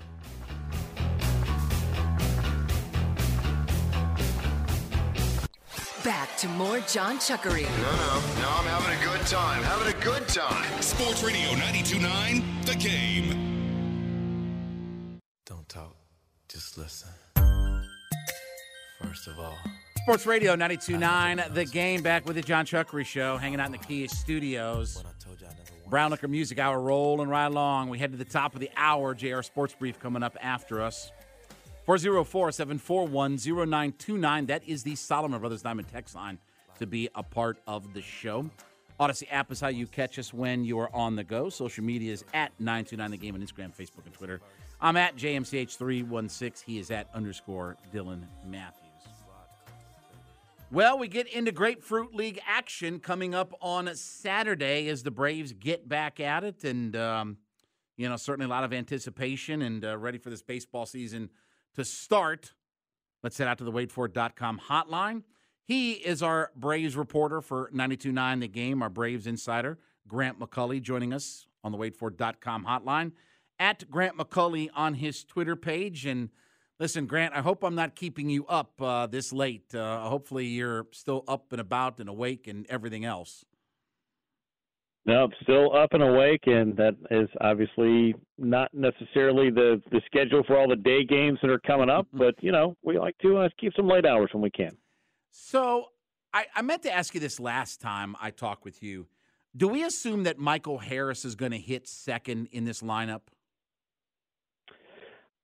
Back 6.02 6.36
to 6.38 6.48
more 6.48 6.78
John 6.80 7.18
Chuckery. 7.18 7.62
No, 7.62 7.68
no, 7.68 8.20
no, 8.40 8.48
I'm 8.48 8.64
having 8.64 8.96
a 8.96 9.04
good 9.04 9.26
time. 9.26 9.62
Having 9.64 10.00
a 10.00 10.04
good 10.04 10.28
time. 10.28 10.80
Sports 10.80 11.24
Radio 11.24 11.50
92.9, 11.50 12.64
The 12.64 12.74
Game. 12.76 13.42
Don't 15.44 15.68
talk, 15.68 15.96
just 16.48 16.78
listen. 16.78 17.10
First 19.08 19.28
of 19.28 19.38
all, 19.38 19.56
Sports 19.98 20.26
Radio 20.26 20.56
92.9, 20.56 21.54
The 21.54 21.64
Game, 21.64 22.02
back 22.02 22.26
with 22.26 22.34
the 22.34 22.42
John 22.42 22.66
Chuckery 22.66 23.06
Show, 23.06 23.36
hanging 23.36 23.60
out 23.60 23.66
in 23.66 23.72
the 23.72 23.78
Kia 23.78 24.08
Studios. 24.08 25.04
Brown 25.88 26.10
Liquor 26.10 26.26
Music 26.26 26.58
Hour 26.58 26.80
rolling 26.80 27.28
right 27.28 27.46
along. 27.46 27.88
We 27.88 27.98
head 27.98 28.10
to 28.10 28.18
the 28.18 28.24
top 28.24 28.54
of 28.54 28.60
the 28.60 28.70
hour. 28.76 29.14
JR 29.14 29.42
Sports 29.42 29.76
Brief 29.78 30.00
coming 30.00 30.24
up 30.24 30.36
after 30.40 30.82
us. 30.82 31.12
404 31.84 32.50
741 32.50 33.36
0929. 33.36 34.46
That 34.46 34.62
is 34.66 34.82
the 34.82 34.96
Solomon 34.96 35.38
Brothers 35.38 35.62
Diamond 35.62 35.86
text 35.88 36.16
line 36.16 36.38
to 36.80 36.86
be 36.86 37.08
a 37.14 37.22
part 37.22 37.58
of 37.68 37.94
the 37.94 38.02
show. 38.02 38.50
Audacy 38.98 39.28
app 39.30 39.52
is 39.52 39.60
how 39.60 39.68
you 39.68 39.86
catch 39.86 40.18
us 40.18 40.34
when 40.34 40.64
you 40.64 40.80
are 40.80 40.92
on 40.94 41.14
the 41.14 41.24
go. 41.24 41.48
Social 41.48 41.84
media 41.84 42.12
is 42.12 42.24
at 42.34 42.50
929 42.58 43.10
The 43.12 43.16
Game 43.18 43.34
on 43.36 43.40
Instagram, 43.40 43.72
Facebook, 43.72 44.04
and 44.04 44.14
Twitter. 44.14 44.40
I'm 44.80 44.96
at 44.96 45.16
JMCH316. 45.16 46.62
He 46.62 46.78
is 46.78 46.90
at 46.90 47.08
underscore 47.14 47.76
Dylan 47.94 48.24
Matthews. 48.44 48.85
Well, 50.72 50.98
we 50.98 51.06
get 51.06 51.28
into 51.28 51.52
Grapefruit 51.52 52.12
League 52.12 52.40
action 52.44 52.98
coming 52.98 53.36
up 53.36 53.54
on 53.60 53.88
Saturday 53.94 54.88
as 54.88 55.04
the 55.04 55.12
Braves 55.12 55.52
get 55.52 55.88
back 55.88 56.18
at 56.18 56.42
it. 56.42 56.64
And, 56.64 56.96
um, 56.96 57.36
you 57.96 58.08
know, 58.08 58.16
certainly 58.16 58.46
a 58.46 58.48
lot 58.48 58.64
of 58.64 58.72
anticipation 58.72 59.62
and 59.62 59.84
uh, 59.84 59.96
ready 59.96 60.18
for 60.18 60.28
this 60.28 60.42
baseball 60.42 60.84
season 60.84 61.30
to 61.76 61.84
start. 61.84 62.52
Let's 63.22 63.38
head 63.38 63.46
out 63.46 63.58
to 63.58 63.64
the 63.64 63.70
waitfor.com 63.70 64.62
hotline. 64.68 65.22
He 65.64 65.92
is 65.92 66.20
our 66.20 66.50
Braves 66.56 66.96
reporter 66.96 67.40
for 67.40 67.70
92.9 67.72 68.40
The 68.40 68.48
Game, 68.48 68.82
our 68.82 68.90
Braves 68.90 69.28
insider, 69.28 69.78
Grant 70.08 70.40
McCauley, 70.40 70.82
joining 70.82 71.12
us 71.12 71.46
on 71.62 71.70
the 71.70 71.78
waitfor.com 71.78 72.66
hotline. 72.66 73.12
At 73.60 73.88
Grant 73.88 74.18
McCauley 74.18 74.68
on 74.74 74.94
his 74.94 75.22
Twitter 75.22 75.54
page. 75.54 76.06
And 76.06 76.30
Listen, 76.78 77.06
Grant, 77.06 77.34
I 77.34 77.40
hope 77.40 77.64
I'm 77.64 77.74
not 77.74 77.94
keeping 77.94 78.28
you 78.28 78.44
up 78.46 78.80
uh, 78.82 79.06
this 79.06 79.32
late. 79.32 79.74
Uh, 79.74 80.00
hopefully, 80.08 80.46
you're 80.46 80.86
still 80.92 81.24
up 81.26 81.52
and 81.52 81.60
about 81.60 81.98
and 82.00 82.08
awake 82.08 82.46
and 82.46 82.66
everything 82.68 83.04
else. 83.04 83.44
No, 85.06 85.28
still 85.42 85.74
up 85.74 85.92
and 85.92 86.02
awake, 86.02 86.42
and 86.46 86.76
that 86.76 86.96
is 87.10 87.28
obviously 87.40 88.14
not 88.36 88.74
necessarily 88.74 89.50
the 89.50 89.80
the 89.90 90.02
schedule 90.04 90.42
for 90.46 90.58
all 90.58 90.68
the 90.68 90.76
day 90.76 91.04
games 91.04 91.38
that 91.42 91.50
are 91.50 91.60
coming 91.60 91.88
up. 91.88 92.08
But 92.12 92.34
you 92.42 92.52
know, 92.52 92.76
we 92.82 92.98
like 92.98 93.16
to 93.18 93.38
uh, 93.38 93.48
keep 93.58 93.72
some 93.74 93.88
late 93.88 94.04
hours 94.04 94.30
when 94.32 94.42
we 94.42 94.50
can. 94.50 94.76
So, 95.30 95.86
I, 96.34 96.46
I 96.54 96.62
meant 96.62 96.82
to 96.82 96.92
ask 96.92 97.14
you 97.14 97.20
this 97.20 97.38
last 97.38 97.80
time 97.80 98.16
I 98.20 98.30
talked 98.30 98.64
with 98.64 98.82
you. 98.82 99.06
Do 99.56 99.68
we 99.68 99.84
assume 99.84 100.24
that 100.24 100.38
Michael 100.38 100.78
Harris 100.78 101.24
is 101.24 101.34
going 101.36 101.52
to 101.52 101.58
hit 101.58 101.88
second 101.88 102.48
in 102.52 102.64
this 102.64 102.82
lineup? 102.82 103.22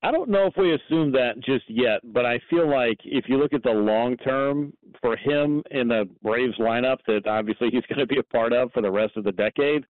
I 0.05 0.11
don't 0.11 0.29
know 0.29 0.47
if 0.47 0.55
we 0.57 0.75
assume 0.75 1.13
that 1.13 1.39
just 1.41 1.65
yet, 1.69 2.01
but 2.13 2.27
I 2.27 2.41
feel 2.51 2.69
like 2.69 2.99
if 3.05 3.27
you 3.29 3.39
look 3.39 3.53
at 3.53 3.63
the 3.63 3.71
long 3.71 4.17
term 4.17 4.73
for 5.01 5.17
him 5.17 5.63
in 5.71 5.89
the 5.89 6.09
Braves 6.23 6.59
lineup 6.59 6.99
that 7.07 7.27
obviously 7.27 7.71
he's 7.71 7.85
going 7.89 8.01
to 8.01 8.07
be 8.07 8.19
a 8.19 8.23
part 8.23 8.53
of 8.53 8.73
for 8.73 8.83
the 8.83 8.91
rest 8.91 9.17
of 9.17 9.25
the 9.25 9.33
decade, 9.33 9.85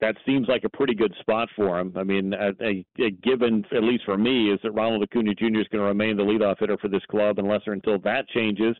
that 0.00 0.16
seems 0.24 0.48
like 0.48 0.64
a 0.64 0.68
pretty 0.68 0.94
good 0.94 1.14
spot 1.20 1.48
for 1.54 1.78
him. 1.78 1.92
I 1.94 2.04
mean, 2.04 2.32
a, 2.32 2.52
a, 2.62 2.84
a 3.04 3.10
given, 3.10 3.64
at 3.76 3.82
least 3.82 4.04
for 4.06 4.16
me, 4.16 4.50
is 4.50 4.58
that 4.62 4.70
Ronald 4.70 5.02
Acuna 5.02 5.34
Jr. 5.34 5.60
is 5.60 5.68
going 5.68 5.82
to 5.82 5.82
remain 5.82 6.16
the 6.16 6.22
leadoff 6.22 6.58
hitter 6.58 6.78
for 6.78 6.88
this 6.88 7.04
club 7.10 7.38
unless 7.38 7.60
or 7.66 7.74
until 7.74 7.98
that 7.98 8.28
changes 8.28 8.76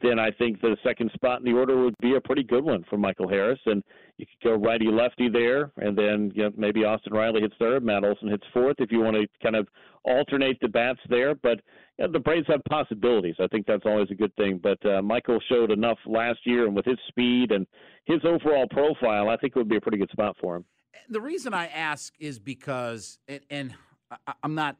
then 0.00 0.18
I 0.18 0.30
think 0.30 0.60
the 0.60 0.76
second 0.84 1.10
spot 1.12 1.40
in 1.40 1.44
the 1.44 1.58
order 1.58 1.82
would 1.82 1.94
be 2.00 2.14
a 2.14 2.20
pretty 2.20 2.44
good 2.44 2.64
one 2.64 2.84
for 2.88 2.96
Michael 2.96 3.28
Harris. 3.28 3.58
And 3.66 3.82
you 4.16 4.26
could 4.26 4.48
go 4.48 4.54
righty 4.54 4.86
lefty 4.86 5.28
there, 5.28 5.72
and 5.76 5.96
then 5.96 6.32
you 6.34 6.44
know, 6.44 6.50
maybe 6.56 6.84
Austin 6.84 7.12
Riley 7.12 7.40
hits 7.40 7.54
third, 7.58 7.84
Matt 7.84 8.04
Olson 8.04 8.28
hits 8.28 8.44
fourth 8.52 8.76
if 8.78 8.92
you 8.92 9.00
want 9.00 9.16
to 9.16 9.26
kind 9.42 9.56
of 9.56 9.66
alternate 10.04 10.58
the 10.60 10.68
bats 10.68 11.00
there. 11.08 11.34
But 11.34 11.60
you 11.98 12.06
know, 12.06 12.12
the 12.12 12.20
Braves 12.20 12.46
have 12.48 12.62
possibilities. 12.68 13.36
I 13.40 13.48
think 13.48 13.66
that's 13.66 13.84
always 13.86 14.10
a 14.10 14.14
good 14.14 14.34
thing. 14.36 14.60
But 14.62 14.84
uh, 14.86 15.02
Michael 15.02 15.40
showed 15.48 15.70
enough 15.70 15.98
last 16.06 16.40
year, 16.44 16.66
and 16.66 16.76
with 16.76 16.84
his 16.84 16.98
speed 17.08 17.50
and 17.50 17.66
his 18.04 18.20
overall 18.24 18.66
profile, 18.70 19.28
I 19.28 19.36
think 19.36 19.54
it 19.54 19.58
would 19.58 19.68
be 19.68 19.76
a 19.76 19.80
pretty 19.80 19.98
good 19.98 20.10
spot 20.10 20.36
for 20.40 20.56
him. 20.56 20.64
The 21.08 21.20
reason 21.20 21.54
I 21.54 21.66
ask 21.66 22.12
is 22.18 22.38
because, 22.38 23.18
and, 23.28 23.40
and 23.50 23.74
I'm 24.42 24.54
not 24.54 24.76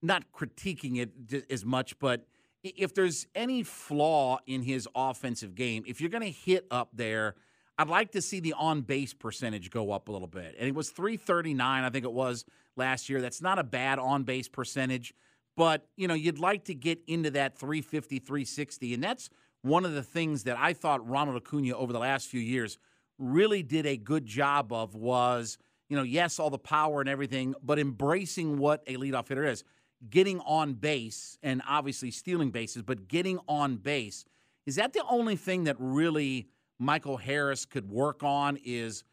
not 0.00 0.24
critiquing 0.32 0.98
it 0.98 1.44
as 1.50 1.66
much, 1.66 1.98
but– 1.98 2.24
if 2.62 2.94
there's 2.94 3.26
any 3.34 3.62
flaw 3.62 4.38
in 4.46 4.62
his 4.62 4.88
offensive 4.94 5.54
game, 5.54 5.84
if 5.86 6.00
you're 6.00 6.10
going 6.10 6.24
to 6.24 6.30
hit 6.30 6.66
up 6.70 6.90
there, 6.92 7.34
I'd 7.78 7.88
like 7.88 8.12
to 8.12 8.22
see 8.22 8.40
the 8.40 8.54
on 8.54 8.80
base 8.82 9.14
percentage 9.14 9.70
go 9.70 9.92
up 9.92 10.08
a 10.08 10.12
little 10.12 10.26
bit. 10.26 10.56
And 10.58 10.68
it 10.68 10.74
was 10.74 10.90
339, 10.90 11.84
I 11.84 11.90
think 11.90 12.04
it 12.04 12.12
was 12.12 12.44
last 12.76 13.08
year. 13.08 13.20
That's 13.20 13.40
not 13.40 13.58
a 13.58 13.64
bad 13.64 14.00
on 14.00 14.24
base 14.24 14.48
percentage, 14.48 15.14
but 15.56 15.86
you 15.96 16.08
know, 16.08 16.14
you'd 16.14 16.40
like 16.40 16.64
to 16.64 16.74
get 16.74 17.00
into 17.06 17.30
that 17.32 17.56
350, 17.56 18.18
360. 18.18 18.94
And 18.94 19.02
that's 19.02 19.30
one 19.62 19.84
of 19.84 19.92
the 19.92 20.02
things 20.02 20.44
that 20.44 20.56
I 20.58 20.72
thought 20.72 21.08
Ronald 21.08 21.36
Acuna 21.36 21.76
over 21.76 21.92
the 21.92 22.00
last 22.00 22.26
few 22.28 22.40
years 22.40 22.78
really 23.18 23.62
did 23.62 23.86
a 23.86 23.96
good 23.96 24.26
job 24.26 24.72
of 24.72 24.96
was, 24.96 25.58
you 25.88 25.96
know, 25.96 26.02
yes, 26.02 26.40
all 26.40 26.50
the 26.50 26.58
power 26.58 27.00
and 27.00 27.08
everything, 27.08 27.54
but 27.62 27.78
embracing 27.78 28.58
what 28.58 28.82
a 28.88 28.96
leadoff 28.96 29.28
hitter 29.28 29.44
is 29.44 29.62
getting 30.10 30.40
on 30.40 30.74
base 30.74 31.38
and 31.42 31.62
obviously 31.68 32.10
stealing 32.10 32.50
bases, 32.50 32.82
but 32.82 33.08
getting 33.08 33.38
on 33.48 33.76
base. 33.76 34.24
Is 34.66 34.76
that 34.76 34.92
the 34.92 35.02
only 35.08 35.36
thing 35.36 35.64
that 35.64 35.76
really 35.78 36.48
Michael 36.78 37.16
Harris 37.16 37.64
could 37.64 37.90
work 37.90 38.22
on 38.22 38.58
is 38.64 39.04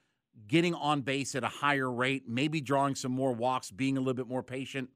getting 0.48 0.74
on 0.74 1.02
base 1.02 1.34
at 1.36 1.44
a 1.44 1.48
higher 1.48 1.92
rate, 1.92 2.24
maybe 2.28 2.62
drawing 2.62 2.96
some 2.96 3.12
more 3.12 3.34
walks, 3.34 3.72
being 3.72 3.98
a 3.98 4.00
little 4.00 4.14
bit 4.14 4.28
more 4.28 4.44
patient? 4.44 4.90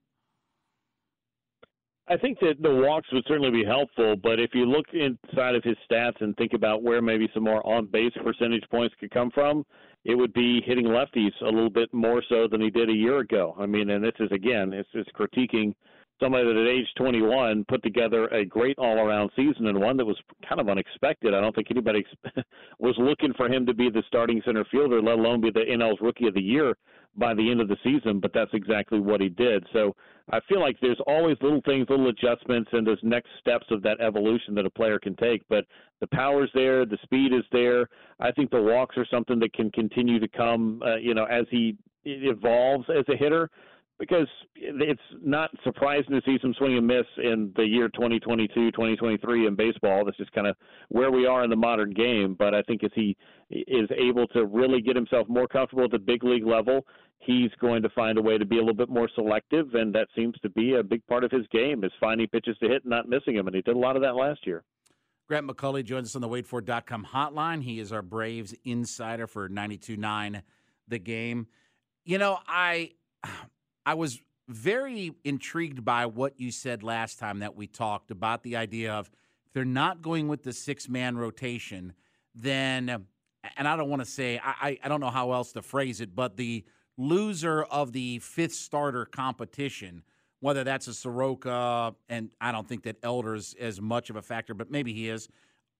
I 2.08 2.18
think 2.18 2.40
that 2.40 2.56
the 2.60 2.74
walks 2.74 3.08
would 3.14 3.24
certainly 3.28 3.52
be 3.52 3.64
helpful, 3.64 4.16
but 4.16 4.40
if 4.40 4.50
you 4.56 4.66
look 4.66 4.88
inside 4.94 5.54
of 5.54 5.64
his 5.64 5.78
stats 5.90 6.20
and 6.22 6.36
think 6.38 6.54
about 6.54 6.82
where 6.82 7.04
maybe 7.04 7.30
some 7.36 7.44
more 7.44 7.66
on 7.66 7.86
base 7.86 8.14
percentage 8.24 8.64
points 8.72 8.96
could 9.00 9.12
come 9.12 9.30
from, 9.30 9.64
it 10.06 10.16
would 10.16 10.34
be 10.34 10.62
hitting 10.66 10.86
lefties 10.86 11.34
a 11.42 11.46
little 11.46 11.70
bit 11.70 11.94
more 11.94 12.24
so 12.30 12.48
than 12.48 12.62
he 12.62 12.70
did 12.70 12.90
a 12.90 12.94
year 12.94 13.20
ago. 13.20 13.56
I 13.60 13.66
mean, 13.66 13.90
and 13.90 14.04
this 14.04 14.14
is 14.20 14.32
again, 14.32 14.74
it's, 14.74 14.90
it's 14.94 15.10
critiquing 15.12 15.74
somebody 16.22 16.46
that 16.46 16.60
at 16.60 16.68
age 16.68 16.88
21 16.98 17.66
put 17.68 17.82
together 17.84 18.28
a 18.28 18.46
great 18.46 18.78
all-around 18.78 19.32
season 19.36 19.68
and 19.68 19.80
one 19.80 19.98
that 19.98 20.06
was 20.06 20.18
kind 20.48 20.60
of 20.60 20.70
unexpected. 20.70 21.34
I 21.34 21.42
don't 21.42 21.56
think 21.56 21.72
anybody 21.72 22.06
was 22.80 22.96
looking 22.98 23.34
for 23.34 23.48
him 23.48 23.66
to 23.66 23.74
be 23.74 23.90
the 23.90 24.04
starting 24.08 24.42
center 24.46 24.66
fielder, 24.72 25.02
let 25.02 25.18
alone 25.18 25.42
be 25.42 25.52
the 25.52 25.66
NL's 25.72 26.00
Rookie 26.02 26.28
of 26.28 26.34
the 26.34 26.42
Year 26.42 26.76
by 27.20 27.34
the 27.34 27.52
end 27.52 27.62
of 27.62 27.68
the 27.68 27.78
season. 27.84 28.20
But 28.20 28.34
that's 28.34 28.54
exactly 28.54 29.00
what 29.00 29.22
he 29.22 29.30
did. 29.30 29.66
So 29.74 29.96
I 30.32 30.40
feel 30.48 30.60
like 30.60 30.78
there's 30.82 31.00
always 31.08 31.38
little 31.42 31.62
things, 31.66 31.88
little 31.90 32.10
adjustments, 32.10 32.70
and 32.74 32.86
those 32.86 33.00
next 33.04 33.30
steps 33.40 33.66
of 33.72 33.82
that 33.84 34.00
evolution 34.00 34.56
that 34.56 34.66
a 34.66 34.70
player 34.70 35.00
can 35.00 35.16
take. 35.16 35.44
But 35.50 35.66
the 36.00 36.08
power's 36.08 36.50
there, 36.54 36.86
the 36.86 36.98
speed 37.04 37.34
is 37.34 37.44
there. 37.52 37.90
I 38.20 38.32
think 38.32 38.52
the 38.52 38.62
walks 38.62 38.98
are 38.98 39.08
something 39.12 39.40
that 39.40 39.54
can 39.54 39.72
continue 39.72 40.20
to 40.20 40.28
come, 40.28 40.82
uh, 40.86 40.96
you 40.96 41.14
know, 41.14 41.26
as 41.26 41.46
he 41.52 41.76
evolves 42.06 42.86
as 42.90 43.06
a 43.10 43.18
hitter 43.18 43.50
because 44.00 44.28
it's 44.56 45.02
not 45.22 45.52
surprising 45.64 46.12
to 46.12 46.22
see 46.26 46.38
some 46.42 46.54
swing 46.58 46.78
and 46.78 46.88
miss 46.88 47.06
in 47.18 47.52
the 47.58 47.66
year 47.66 47.90
2022, 47.90 48.72
2023 48.72 49.48
in 49.48 49.56
baseball. 49.56 50.06
That's 50.06 50.18
just 50.18 50.32
kind 50.32 50.48
of 50.48 50.56
where 50.88 51.12
we 51.12 51.26
are 51.26 51.44
in 51.44 51.50
the 51.50 51.58
modern 51.58 51.92
game. 51.92 52.36
But 52.40 52.56
I 52.56 52.62
think 52.64 52.84
as 52.84 52.92
he 52.96 53.18
is 53.52 53.90
able 53.98 54.26
to 54.28 54.46
really 54.46 54.82
get 54.82 54.96
himself 54.96 55.28
more 55.28 55.48
comfortable 55.48 55.84
at 55.84 55.92
the 55.92 56.00
big 56.00 56.24
league 56.24 56.48
level, 56.48 56.86
he's 57.20 57.52
going 57.60 57.82
to 57.84 57.90
find 57.90 58.18
a 58.18 58.22
way 58.22 58.38
to 58.38 58.46
be 58.46 58.56
a 58.56 58.60
little 58.60 58.74
bit 58.74 58.90
more 58.90 59.10
selective, 59.14 59.76
and 59.76 59.94
that 59.94 60.08
seems 60.16 60.36
to 60.42 60.50
be 60.50 60.76
a 60.76 60.84
big 60.84 61.06
part 61.08 61.26
of 61.26 61.32
his 61.32 61.46
game 61.52 61.84
is 61.84 61.92
finding 62.00 62.28
pitches 62.28 62.58
to 62.60 62.70
hit 62.70 62.84
and 62.84 62.90
not 62.90 63.10
missing 63.10 63.36
them. 63.36 63.48
And 63.48 63.56
he 63.56 63.62
did 63.62 63.76
a 63.76 63.80
lot 63.80 63.98
of 63.98 64.02
that 64.04 64.16
last 64.16 64.48
year. 64.48 64.64
Grant 65.28 65.46
McCauley 65.46 65.84
joins 65.84 66.08
us 66.08 66.16
on 66.16 66.22
the 66.22 66.30
waitfor.com 66.30 67.08
hotline. 67.14 67.62
He 67.62 67.80
is 67.80 67.92
our 67.92 68.02
Braves 68.02 68.56
insider 68.64 69.28
for 69.28 69.48
92.9 69.48 70.42
The 70.88 71.00
Game. 71.00 71.48
You 72.06 72.18
know, 72.18 72.40
I 72.48 72.94
I 73.86 73.94
was 73.96 74.22
very 74.48 75.14
intrigued 75.24 75.86
by 75.86 76.06
what 76.06 76.40
you 76.40 76.52
said 76.52 76.84
last 76.84 77.20
time 77.20 77.40
that 77.40 77.56
we 77.56 77.68
talked 77.68 78.12
about 78.12 78.44
the 78.44 78.56
idea 78.56 78.94
of 78.94 79.10
if 79.46 79.54
they're 79.54 79.66
not 79.66 80.02
going 80.02 80.28
with 80.28 80.44
the 80.44 80.54
six 80.54 80.90
man 80.90 81.18
rotation, 81.18 81.94
then, 82.36 83.06
and 83.58 83.68
I 83.68 83.76
don't 83.76 83.90
want 83.90 84.02
to 84.02 84.10
say, 84.10 84.40
I, 84.44 84.80
I 84.84 84.88
don't 84.88 85.02
know 85.02 85.10
how 85.10 85.32
else 85.32 85.52
to 85.54 85.62
phrase 85.62 86.02
it, 86.02 86.16
but 86.16 86.38
the 86.38 86.64
loser 86.98 87.64
of 87.64 87.94
the 87.94 88.20
fifth 88.20 88.54
starter 88.54 89.06
competition, 89.06 90.04
whether 90.40 90.64
that's 90.64 90.88
a 90.88 90.94
Soroka, 90.94 91.96
and 92.10 92.30
I 92.42 92.52
don't 92.52 92.68
think 92.68 92.84
that 92.84 92.98
Elder's 93.04 93.56
as 93.60 93.80
much 93.80 94.10
of 94.10 94.16
a 94.16 94.22
factor, 94.22 94.54
but 94.54 94.70
maybe 94.70 94.94
he 94.94 95.10
is, 95.10 95.30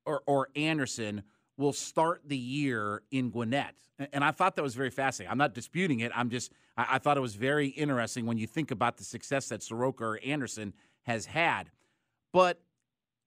or, 0.06 0.22
or 0.26 0.50
Anderson 0.56 1.24
will 1.60 1.74
start 1.74 2.22
the 2.26 2.38
year 2.38 3.04
in 3.12 3.30
Gwinnett. 3.30 3.76
And 4.14 4.24
I 4.24 4.32
thought 4.32 4.56
that 4.56 4.62
was 4.62 4.76
very 4.76 4.90
fascinating. 4.90 5.30
I'm 5.30 5.38
not 5.38 5.54
disputing 5.54 6.00
it. 6.00 6.12
I'm 6.16 6.30
just, 6.30 6.54
I, 6.78 7.00
thought 7.00 7.18
it 7.18 7.22
was 7.22 7.36
very 7.36 7.68
interesting 7.68 8.26
when 8.26 8.38
you 8.38 8.48
think 8.48 8.72
about 8.72 8.96
the 8.96 9.04
success 9.04 9.50
that 9.50 9.62
Soroka 9.62 10.06
or 10.06 10.20
Anderson 10.24 10.74
has 11.04 11.26
had. 11.26 11.70
But 12.32 12.62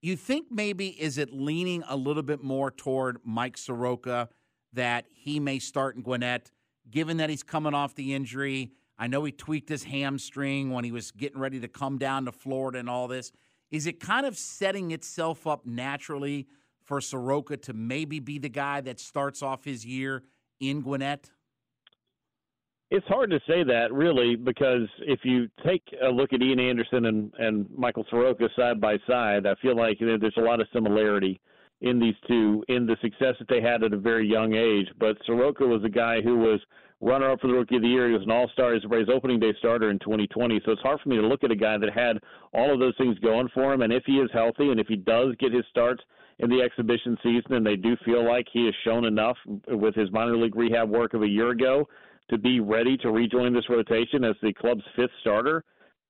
you 0.00 0.16
think 0.16 0.46
maybe 0.50 0.88
is 0.88 1.18
it 1.18 1.30
leaning 1.30 1.84
a 1.86 1.94
little 1.94 2.22
bit 2.22 2.42
more 2.42 2.70
toward 2.70 3.18
Mike 3.22 3.58
Soroka 3.58 4.30
that 4.72 5.04
he 5.12 5.38
may 5.38 5.58
start 5.58 5.96
in 5.96 6.02
Gwinnett, 6.02 6.50
given 6.90 7.18
that 7.18 7.28
he's 7.28 7.42
coming 7.42 7.74
off 7.74 7.94
the 7.94 8.14
injury? 8.14 8.72
I 8.98 9.08
know 9.08 9.24
he 9.24 9.32
tweaked 9.32 9.68
his 9.68 9.84
hamstring 9.84 10.70
when 10.70 10.84
he 10.84 10.92
was 10.92 11.10
getting 11.10 11.38
ready 11.38 11.60
to 11.60 11.68
come 11.68 11.98
down 11.98 12.24
to 12.24 12.32
Florida 12.32 12.78
and 12.78 12.88
all 12.88 13.08
this. 13.08 13.30
Is 13.70 13.86
it 13.86 14.00
kind 14.00 14.24
of 14.24 14.38
setting 14.38 14.90
itself 14.90 15.46
up 15.46 15.66
naturally 15.66 16.46
for 16.84 17.00
Soroka 17.00 17.56
to 17.58 17.72
maybe 17.72 18.20
be 18.20 18.38
the 18.38 18.48
guy 18.48 18.80
that 18.82 19.00
starts 19.00 19.42
off 19.42 19.64
his 19.64 19.84
year 19.84 20.22
in 20.60 20.80
Gwinnett? 20.80 21.30
It's 22.90 23.06
hard 23.06 23.30
to 23.30 23.40
say 23.46 23.64
that 23.64 23.90
really 23.90 24.36
because 24.36 24.86
if 25.00 25.20
you 25.24 25.48
take 25.64 25.82
a 26.04 26.08
look 26.08 26.34
at 26.34 26.42
Ian 26.42 26.60
Anderson 26.60 27.06
and, 27.06 27.32
and 27.38 27.66
Michael 27.74 28.04
Soroka 28.10 28.48
side 28.54 28.80
by 28.82 28.98
side, 29.06 29.46
I 29.46 29.54
feel 29.62 29.74
like 29.74 29.98
there's 29.98 30.34
a 30.36 30.42
lot 30.42 30.60
of 30.60 30.66
similarity 30.74 31.40
in 31.80 31.98
these 31.98 32.14
two 32.28 32.62
in 32.68 32.86
the 32.86 32.96
success 33.00 33.34
that 33.38 33.48
they 33.48 33.62
had 33.62 33.82
at 33.82 33.94
a 33.94 33.98
very 33.98 34.28
young 34.28 34.54
age. 34.54 34.88
But 35.00 35.16
Soroka 35.24 35.66
was 35.66 35.82
a 35.84 35.88
guy 35.88 36.20
who 36.20 36.36
was 36.36 36.60
runner 37.00 37.30
up 37.30 37.40
for 37.40 37.48
the 37.48 37.54
Rookie 37.54 37.76
of 37.76 37.82
the 37.82 37.88
Year. 37.88 38.08
He 38.08 38.14
was 38.14 38.22
an 38.22 38.30
All 38.30 38.48
Star. 38.52 38.74
He's 38.74 38.84
Braves 38.84 39.10
opening 39.12 39.40
day 39.40 39.54
starter 39.58 39.90
in 39.90 39.98
2020. 39.98 40.60
So 40.64 40.72
it's 40.72 40.82
hard 40.82 41.00
for 41.00 41.08
me 41.08 41.16
to 41.16 41.26
look 41.26 41.44
at 41.44 41.50
a 41.50 41.56
guy 41.56 41.76
that 41.78 41.92
had 41.92 42.18
all 42.52 42.72
of 42.72 42.78
those 42.78 42.94
things 42.96 43.18
going 43.18 43.48
for 43.52 43.72
him. 43.72 43.82
And 43.82 43.92
if 43.92 44.04
he 44.06 44.18
is 44.18 44.30
healthy 44.32 44.70
and 44.70 44.78
if 44.78 44.86
he 44.86 44.96
does 44.96 45.34
get 45.38 45.52
his 45.52 45.64
starts 45.70 46.02
in 46.38 46.50
the 46.50 46.60
exhibition 46.62 47.16
season, 47.22 47.54
and 47.54 47.66
they 47.66 47.76
do 47.76 47.96
feel 48.04 48.26
like 48.26 48.46
he 48.52 48.64
has 48.66 48.74
shown 48.84 49.04
enough 49.04 49.36
with 49.68 49.94
his 49.94 50.10
minor 50.12 50.36
league 50.36 50.56
rehab 50.56 50.88
work 50.88 51.14
of 51.14 51.22
a 51.22 51.28
year 51.28 51.50
ago 51.50 51.88
to 52.30 52.38
be 52.38 52.60
ready 52.60 52.96
to 52.98 53.10
rejoin 53.10 53.52
this 53.52 53.68
rotation 53.68 54.24
as 54.24 54.34
the 54.42 54.52
club's 54.54 54.84
fifth 54.96 55.10
starter. 55.20 55.64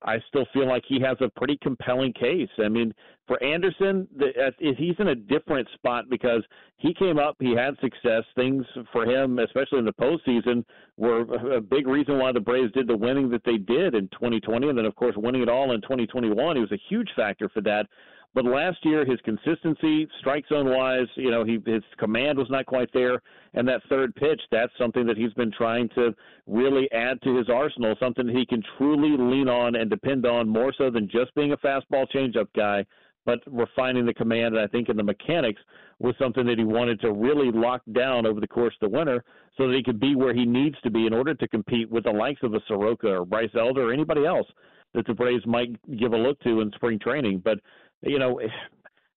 I 0.04 0.18
still 0.28 0.46
feel 0.52 0.66
like 0.66 0.82
he 0.88 1.00
has 1.00 1.16
a 1.20 1.28
pretty 1.28 1.58
compelling 1.62 2.12
case. 2.12 2.48
I 2.58 2.68
mean, 2.68 2.92
for 3.26 3.42
Anderson, 3.42 4.08
the, 4.16 4.52
he's 4.58 4.96
in 4.98 5.08
a 5.08 5.14
different 5.14 5.68
spot 5.74 6.06
because 6.10 6.42
he 6.76 6.92
came 6.92 7.18
up, 7.18 7.36
he 7.38 7.54
had 7.54 7.74
success. 7.80 8.24
Things 8.34 8.64
for 8.92 9.04
him, 9.04 9.38
especially 9.38 9.78
in 9.78 9.84
the 9.84 9.92
postseason, 9.92 10.64
were 10.96 11.20
a 11.54 11.60
big 11.60 11.86
reason 11.86 12.18
why 12.18 12.32
the 12.32 12.40
Braves 12.40 12.72
did 12.72 12.88
the 12.88 12.96
winning 12.96 13.30
that 13.30 13.44
they 13.44 13.58
did 13.58 13.94
in 13.94 14.08
2020, 14.08 14.68
and 14.68 14.78
then 14.78 14.84
of 14.86 14.96
course 14.96 15.14
winning 15.16 15.42
it 15.42 15.48
all 15.48 15.72
in 15.72 15.80
2021. 15.82 16.56
He 16.56 16.60
was 16.60 16.72
a 16.72 16.80
huge 16.88 17.10
factor 17.14 17.48
for 17.48 17.60
that. 17.62 17.86
But 18.34 18.46
last 18.46 18.78
year, 18.82 19.04
his 19.04 19.20
consistency, 19.24 20.08
strike 20.20 20.46
zone 20.48 20.70
wise, 20.70 21.06
you 21.16 21.30
know, 21.30 21.44
he 21.44 21.58
his 21.66 21.82
command 21.98 22.38
was 22.38 22.48
not 22.48 22.64
quite 22.64 22.88
there, 22.94 23.20
and 23.52 23.68
that 23.68 23.82
third 23.90 24.14
pitch, 24.14 24.40
that's 24.50 24.72
something 24.78 25.06
that 25.06 25.18
he's 25.18 25.34
been 25.34 25.52
trying 25.52 25.90
to 25.90 26.14
really 26.46 26.90
add 26.92 27.20
to 27.22 27.36
his 27.36 27.50
arsenal, 27.50 27.94
something 28.00 28.26
he 28.26 28.46
can 28.46 28.62
truly 28.78 29.18
lean 29.18 29.48
on 29.48 29.74
and 29.74 29.90
depend 29.90 30.24
on 30.24 30.48
more 30.48 30.72
so 30.76 30.90
than 30.90 31.10
just 31.10 31.34
being 31.34 31.52
a 31.52 31.58
fastball 31.58 32.06
changeup 32.14 32.48
guy, 32.56 32.86
but 33.26 33.40
refining 33.46 34.06
the 34.06 34.14
command. 34.14 34.54
And 34.54 34.64
I 34.64 34.66
think 34.66 34.88
in 34.88 34.96
the 34.96 35.02
mechanics 35.02 35.60
was 35.98 36.14
something 36.18 36.46
that 36.46 36.58
he 36.58 36.64
wanted 36.64 37.02
to 37.02 37.12
really 37.12 37.50
lock 37.52 37.82
down 37.92 38.24
over 38.24 38.40
the 38.40 38.48
course 38.48 38.74
of 38.80 38.90
the 38.90 38.96
winter, 38.96 39.22
so 39.58 39.68
that 39.68 39.76
he 39.76 39.82
could 39.82 40.00
be 40.00 40.16
where 40.16 40.32
he 40.32 40.46
needs 40.46 40.76
to 40.84 40.90
be 40.90 41.06
in 41.06 41.12
order 41.12 41.34
to 41.34 41.48
compete 41.48 41.90
with 41.90 42.04
the 42.04 42.10
likes 42.10 42.42
of 42.42 42.54
a 42.54 42.60
Soroka 42.66 43.08
or 43.08 43.26
Bryce 43.26 43.54
Elder 43.54 43.90
or 43.90 43.92
anybody 43.92 44.24
else 44.24 44.46
that 44.94 45.06
the 45.06 45.14
Braves 45.14 45.46
might 45.46 45.70
give 45.98 46.12
a 46.12 46.16
look 46.16 46.38
to 46.40 46.60
in 46.60 46.70
spring 46.74 46.98
training. 46.98 47.42
But 47.44 47.58
you 48.02 48.18
know, 48.18 48.40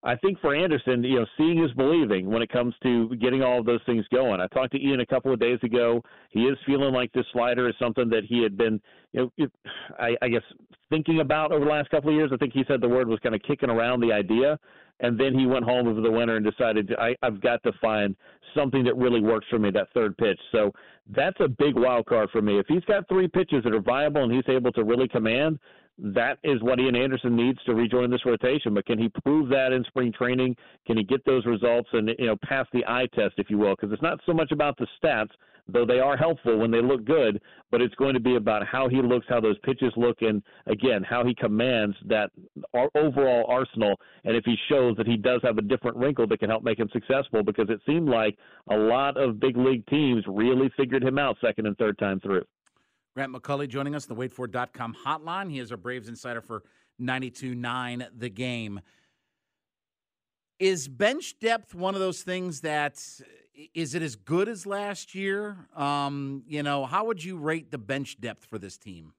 I 0.06 0.16
think 0.16 0.40
for 0.40 0.56
Anderson, 0.56 1.04
you 1.04 1.20
know, 1.20 1.26
seeing 1.36 1.64
is 1.64 1.72
believing 1.74 2.30
when 2.30 2.44
it 2.44 2.50
comes 2.52 2.76
to 2.84 3.16
getting 3.16 3.42
all 3.42 3.60
of 3.60 3.66
those 3.66 3.80
things 3.88 4.06
going. 4.14 4.40
I 4.40 4.46
talked 4.48 4.72
to 4.74 4.80
Ian 4.80 5.00
a 5.00 5.06
couple 5.06 5.34
of 5.34 5.40
days 5.40 5.58
ago. 5.64 6.04
He 6.30 6.42
is 6.42 6.58
feeling 6.66 6.94
like 6.94 7.12
this 7.14 7.26
slider 7.34 7.68
is 7.68 7.74
something 7.80 8.08
that 8.10 8.24
he 8.24 8.44
had 8.44 8.56
been, 8.56 8.80
you 9.14 9.32
know, 9.38 9.48
I, 10.00 10.16
I 10.22 10.30
guess 10.30 10.44
thinking 10.92 11.22
about 11.22 11.52
over 11.52 11.66
the 11.66 11.72
last 11.72 11.90
couple 11.90 12.12
of 12.12 12.16
years. 12.16 12.30
I 12.32 12.38
think 12.38 12.54
he 12.54 12.64
said 12.68 12.82
the 12.82 12.88
word 12.88 13.08
was 13.08 13.20
kind 13.24 13.34
of 13.34 13.42
kicking 13.42 13.72
around 13.72 14.00
the 14.00 14.14
idea, 14.14 14.60
and 15.00 15.20
then 15.20 15.38
he 15.38 15.46
went 15.46 15.66
home 15.66 15.88
over 15.88 16.02
the 16.02 16.12
winter 16.12 16.38
and 16.38 16.46
decided 16.46 16.94
I, 16.98 17.16
I've 17.22 17.42
got 17.42 17.62
to 17.64 17.72
find 17.82 18.16
something 18.56 18.84
that 18.86 18.96
really 18.96 19.22
works 19.22 19.46
for 19.50 19.60
me. 19.60 19.72
That 19.72 19.88
third 19.94 20.18
pitch. 20.18 20.40
So 20.52 20.72
that's 21.14 21.38
a 21.40 21.48
big 21.48 21.76
wild 21.76 22.06
card 22.06 22.30
for 22.32 22.42
me. 22.42 22.60
If 22.60 22.66
he's 22.68 22.84
got 22.86 23.08
three 23.08 23.28
pitches 23.28 23.64
that 23.64 23.74
are 23.74 23.82
viable 23.82 24.24
and 24.24 24.32
he's 24.32 24.48
able 24.48 24.72
to 24.74 24.84
really 24.84 25.08
command, 25.08 25.60
that 25.98 26.40
is 26.44 26.62
what 26.62 26.80
Ian 26.80 26.96
Anderson 26.96 27.36
needs 27.36 27.60
to 27.66 27.74
rejoin 27.74 28.10
this 28.10 28.26
rotation. 28.26 28.74
But 28.74 28.86
can 28.86 29.00
he 29.00 29.10
prove 29.24 29.50
that 29.50 29.72
in 29.72 29.84
spring 29.86 30.12
training? 30.12 30.56
Can 30.86 30.98
he 30.98 31.04
get 31.04 31.24
those 31.26 31.46
results 31.46 31.90
and 31.94 32.10
you 32.20 32.28
know 32.28 32.36
pass 32.44 32.68
the 32.74 32.86
eye 32.86 33.08
test, 33.14 33.36
if 33.38 33.50
you 33.50 33.58
will? 33.58 33.76
Because 33.76 33.94
it's 33.94 34.02
not 34.02 34.20
so 34.26 34.34
much 34.34 34.52
about 34.52 34.78
the 34.78 34.88
stats, 35.02 35.30
though 35.68 35.86
they 35.86 36.00
are 36.00 36.16
helpful 36.16 36.58
when 36.58 36.72
they 36.72 36.82
look 36.82 37.06
good, 37.06 37.42
but 37.72 37.82
it's 37.82 37.96
going 37.96 38.14
to 38.14 38.20
be 38.20 38.36
about 38.36 38.66
how 38.66 38.88
he 38.88 39.02
looks, 39.02 39.26
how 39.28 39.40
those 39.40 39.58
pitches 39.64 39.92
look, 39.98 40.22
and 40.22 40.44
again 40.68 41.04
how 41.04 41.26
he 41.26 41.34
commands 41.34 41.96
that 42.06 42.30
overall 42.96 43.46
arsenal. 43.50 44.00
And 44.24 44.36
if 44.36 44.44
he 44.46 44.56
shows 44.70 44.96
that 44.98 45.08
he 45.08 45.18
does 45.18 45.42
have 45.44 45.58
a 45.58 45.62
different 45.62 45.98
wrinkle 45.98 46.28
that 46.28 46.40
can 46.40 46.50
help 46.50 46.64
make 46.64 46.80
him 46.80 46.90
successful, 46.94 47.44
because 47.44 47.70
it 47.70 47.80
seemed 47.86 48.10
like 48.10 48.38
a 48.70 48.76
lot 48.76 49.18
of 49.18 49.40
big 49.40 49.58
league 49.58 49.86
teams 49.88 50.24
really 50.28 50.72
figured 50.78 51.04
him 51.04 51.18
out 51.18 51.38
second 51.42 51.66
and 51.66 51.78
third 51.78 51.98
time 51.98 52.20
through. 52.20 52.44
Grant 53.16 53.34
McCauley 53.34 53.68
joining 53.68 53.96
us, 53.96 54.06
the 54.06 54.16
waitfor.com 54.16 54.96
hotline. 55.06 55.50
He 55.50 55.60
is 55.60 55.72
our 55.72 55.78
Braves 55.78 56.10
insider 56.10 56.42
for 56.42 56.64
92.9 57.02 58.08
The 58.18 58.30
Game. 58.30 58.82
Is 60.60 60.88
bench 60.88 61.40
depth 61.40 61.74
one 61.74 61.96
of 61.96 62.02
those 62.02 62.22
things 62.24 62.62
that 62.62 63.02
is 63.74 63.96
it 63.96 64.02
as 64.02 64.16
good 64.16 64.48
as 64.50 64.66
last 64.66 65.16
year? 65.16 65.68
Um, 65.76 66.44
you 66.48 66.64
know, 66.64 66.86
how 66.86 67.06
would 67.06 67.24
you 67.24 67.38
rate 67.38 67.72
the 67.72 67.78
bench 67.78 68.20
depth 68.20 68.46
for 68.46 68.58
this 68.58 68.78
team? 68.78 69.14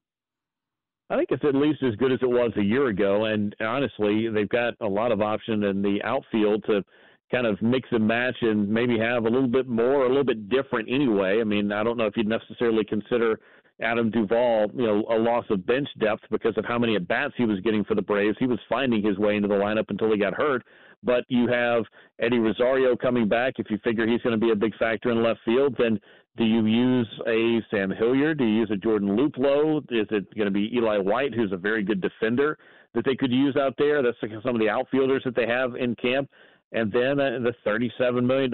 I 1.09 1.17
think 1.17 1.29
it's 1.31 1.45
at 1.45 1.55
least 1.55 1.83
as 1.83 1.95
good 1.97 2.13
as 2.13 2.19
it 2.21 2.29
was 2.29 2.53
a 2.57 2.63
year 2.63 2.89
ago. 2.89 3.27
And 3.27 3.55
honestly, 3.61 4.29
they've 4.29 4.49
got 4.49 4.75
a 4.81 4.87
lot 4.87 5.13
of 5.13 5.21
option 5.21 5.63
in 5.63 5.81
the 5.81 6.03
outfield 6.03 6.65
to 6.67 6.83
kind 7.31 7.47
of 7.47 7.61
mix 7.63 7.89
and 7.93 8.07
match 8.07 8.37
and 8.41 8.69
maybe 8.69 8.99
have 8.99 9.25
a 9.25 9.29
little 9.29 9.49
bit 9.49 9.69
more, 9.69 10.05
a 10.05 10.09
little 10.09 10.25
bit 10.25 10.49
different 10.49 10.89
anyway. 10.91 11.41
I 11.41 11.45
mean, 11.45 11.73
I 11.73 11.83
don't 11.83 11.97
know 11.97 12.07
if 12.07 12.17
you'd 12.17 12.29
necessarily 12.29 12.85
consider 12.85 13.39
Adam 13.81 14.11
Duvall, 14.11 14.71
you 14.75 14.87
know, 14.87 15.05
a 15.11 15.19
loss 15.19 15.45
of 15.51 15.67
bench 15.67 15.89
depth 16.01 16.23
because 16.31 16.57
of 16.57 16.65
how 16.65 16.79
many 16.79 16.97
at 16.97 17.07
bats 17.07 17.35
he 17.37 17.45
was 17.45 17.61
getting 17.61 17.85
for 17.85 17.95
the 17.95 18.03
Braves. 18.03 18.37
He 18.39 18.47
was 18.47 18.59
finding 18.69 19.03
his 19.03 19.19
way 19.19 19.37
into 19.37 19.49
the 19.49 19.55
lineup 19.55 19.85
until 19.89 20.11
he 20.11 20.19
got 20.19 20.35
hurt. 20.35 20.65
But 21.07 21.25
you 21.29 21.47
have 21.47 21.85
Eddie 22.19 22.41
Rosario 22.41 22.97
coming 22.97 23.29
back. 23.29 23.55
If 23.59 23.71
you 23.71 23.79
figure 23.85 24.07
he's 24.07 24.21
going 24.23 24.39
to 24.39 24.45
be 24.45 24.53
a 24.53 24.57
big 24.57 24.77
factor 24.77 25.11
in 25.11 25.23
left 25.23 25.41
field, 25.45 25.77
then 25.79 25.99
do 26.37 26.45
you 26.45 26.67
use 26.67 27.09
a 27.27 27.61
Sam 27.71 27.91
Hilliard? 27.91 28.39
Do 28.39 28.45
you 28.45 28.59
use 28.61 28.71
a 28.71 28.77
Jordan 28.77 29.17
Luplow? 29.17 29.79
Is 29.91 30.09
it 30.11 30.35
going 30.35 30.47
to 30.47 30.51
be 30.51 30.71
Eli 30.77 30.99
White, 30.99 31.33
who's 31.33 31.53
a 31.53 31.57
very 31.57 31.83
good 31.83 32.03
defender 32.03 32.59
that 32.95 33.05
they 33.05 33.15
could 33.15 33.33
use 33.33 33.57
out 33.57 33.75
there? 33.79 34.03
That's 34.03 34.19
some 34.21 34.55
of 34.55 34.61
the 34.61 34.69
outfielders 34.69 35.23
that 35.25 35.37
they 35.37 35.47
have 35.47 35.77
in 35.77 35.95
camp. 35.95 36.29
And 36.73 36.91
then 36.93 37.21
uh, 37.21 37.39
the 37.39 37.55
$37 37.65 38.25
million 38.25 38.51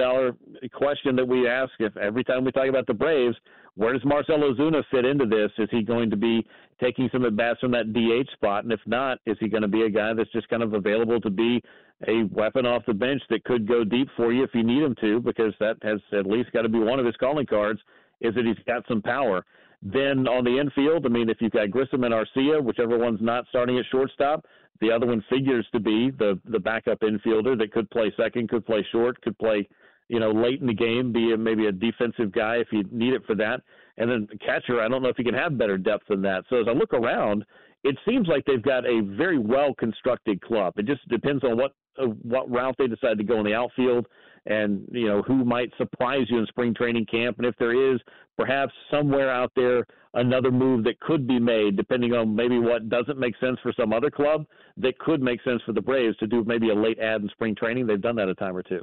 question 0.73 1.17
that 1.17 1.27
we 1.27 1.49
ask 1.49 1.73
if 1.79 1.97
every 1.97 2.23
time 2.25 2.45
we 2.45 2.53
talk 2.53 2.69
about 2.69 2.87
the 2.87 2.95
Braves, 2.95 3.37
where 3.75 3.93
does 3.93 4.05
Marcell 4.05 4.39
Ozuna 4.39 4.83
fit 4.91 5.07
into 5.07 5.25
this? 5.25 5.51
Is 5.57 5.69
he 5.71 5.83
going 5.83 6.11
to 6.11 6.17
be 6.17 6.47
taking 6.81 7.09
some 7.11 7.25
at 7.25 7.37
bats 7.37 7.61
from 7.61 7.73
that 7.73 7.93
DH 7.93 8.31
spot? 8.33 8.65
And 8.65 8.73
if 8.73 8.81
not, 8.87 9.19
is 9.25 9.37
he 9.41 9.49
going 9.49 9.63
to 9.63 9.69
be 9.69 9.83
a 9.83 9.91
guy 9.91 10.13
that's 10.13 10.31
just 10.33 10.49
kind 10.49 10.63
of 10.63 10.75
available 10.75 11.21
to 11.23 11.31
be 11.31 11.63
a 12.07 12.25
weapon 12.33 12.67
off 12.67 12.83
the 12.87 12.93
bench 12.93 13.23
that 13.31 13.45
could 13.45 13.67
go 13.67 13.83
deep 13.83 14.09
for 14.17 14.33
you 14.33 14.45
if 14.45 14.51
you 14.53 14.63
need 14.63 14.83
him 14.83 14.95
to? 15.01 15.21
Because 15.21 15.55
that 15.61 15.77
has 15.83 16.01
at 16.13 16.27
least 16.27 16.53
got 16.53 16.63
to 16.63 16.69
be 16.69 16.81
one 16.81 16.99
of 16.99 17.07
his 17.07 17.17
calling 17.17 17.47
cards, 17.47 17.81
is 18.21 18.35
that 18.35 18.45
he's 18.45 18.57
got 18.67 18.85
some 18.89 19.01
power. 19.01 19.45
Then 19.83 20.29
on 20.29 20.45
the 20.45 20.61
infield, 20.61 21.07
I 21.07 21.09
mean, 21.09 21.29
if 21.29 21.39
you've 21.41 21.53
got 21.53 21.71
Grissom 21.71 22.05
and 22.05 22.15
Arcia, 22.15 22.63
whichever 22.63 22.99
one's 22.99 23.21
not 23.21 23.47
starting 23.49 23.79
at 23.79 23.85
shortstop, 23.91 24.45
the 24.83 24.91
other 24.91 25.07
one 25.07 25.25
figures 25.31 25.67
to 25.73 25.81
be 25.81 26.11
the 26.11 26.39
the 26.45 26.59
backup 26.59 27.01
infielder 27.01 27.57
that 27.57 27.73
could 27.73 27.89
play 27.91 28.13
second, 28.17 28.51
could 28.51 28.67
play 28.67 28.87
short, 28.93 29.21
could 29.23 29.39
play, 29.39 29.67
you 30.09 30.21
know, 30.21 30.33
late 30.33 30.61
in 30.61 30.67
the 30.67 30.75
game, 30.75 31.13
be 31.13 31.33
a, 31.33 31.39
maybe 31.39 31.67
a 31.67 31.73
defensive 31.73 32.33
guy 32.33 32.57
if 32.57 32.69
you 32.73 32.85
need 32.91 33.15
it 33.15 33.25
for 33.25 33.37
that. 33.37 33.63
And 33.97 34.11
then 34.11 34.29
catcher, 34.45 34.81
I 34.81 34.89
don't 34.89 35.03
know 35.03 35.09
if 35.09 35.19
you 35.19 35.25
can 35.25 35.35
have 35.35 35.57
better 35.57 35.79
depth 35.79 36.09
than 36.09 36.21
that. 36.23 36.45
So 36.51 36.61
as 36.61 36.67
I 36.69 36.73
look 36.73 36.93
around, 36.93 37.45
it 37.85 37.97
seems 38.07 38.29
like 38.29 38.45
they've 38.45 38.63
got 38.63 38.87
a 38.87 39.01
very 39.17 39.39
well 39.39 39.75
constructed 39.75 40.41
club. 40.41 40.75
It 40.77 40.87
just 40.87 41.07
depends 41.09 41.43
on 41.45 41.57
what 41.57 41.73
uh, 42.01 42.07
what 42.23 42.51
route 42.51 42.75
they 42.79 42.87
decide 42.87 43.19
to 43.19 43.25
go 43.25 43.39
in 43.39 43.45
the 43.45 43.55
outfield 43.55 44.07
and 44.47 44.87
you 44.91 45.07
know 45.07 45.23
who 45.23 45.45
might 45.45 45.71
surprise 45.77 46.27
you 46.29 46.39
in 46.39 46.47
spring 46.47 46.75
training 46.75 47.07
camp 47.07 47.37
and 47.39 47.47
if 47.47 47.55
there 47.59 47.95
is 47.95 48.01
perhaps 48.37 48.73
somewhere 48.91 49.31
out 49.31 49.53
there 49.55 49.87
another 50.15 50.51
move 50.51 50.85
that 50.85 50.99
could 51.01 51.29
be 51.29 51.39
made 51.39 51.77
depending 51.77 52.13
on 52.13 52.35
maybe 52.35 52.59
what 52.59 52.89
doesn't 52.89 53.19
make 53.19 53.35
sense 53.39 53.59
for 53.63 53.73
some 53.79 53.93
other 53.93 54.11
club 54.11 54.45
that 54.77 54.99
could 54.99 55.21
make 55.21 55.43
sense 55.43 55.61
for 55.65 55.73
the 55.73 55.81
Braves 55.81 56.17
to 56.17 56.27
do 56.27 56.43
maybe 56.45 56.71
a 56.71 56.75
late 56.75 56.99
ad 56.99 57.23
in 57.23 57.29
spring 57.29 57.55
training 57.55 57.87
they've 57.87 58.01
done 58.01 58.17
that 58.17 58.29
a 58.29 58.35
time 58.35 58.57
or 58.57 58.63
two 58.63 58.81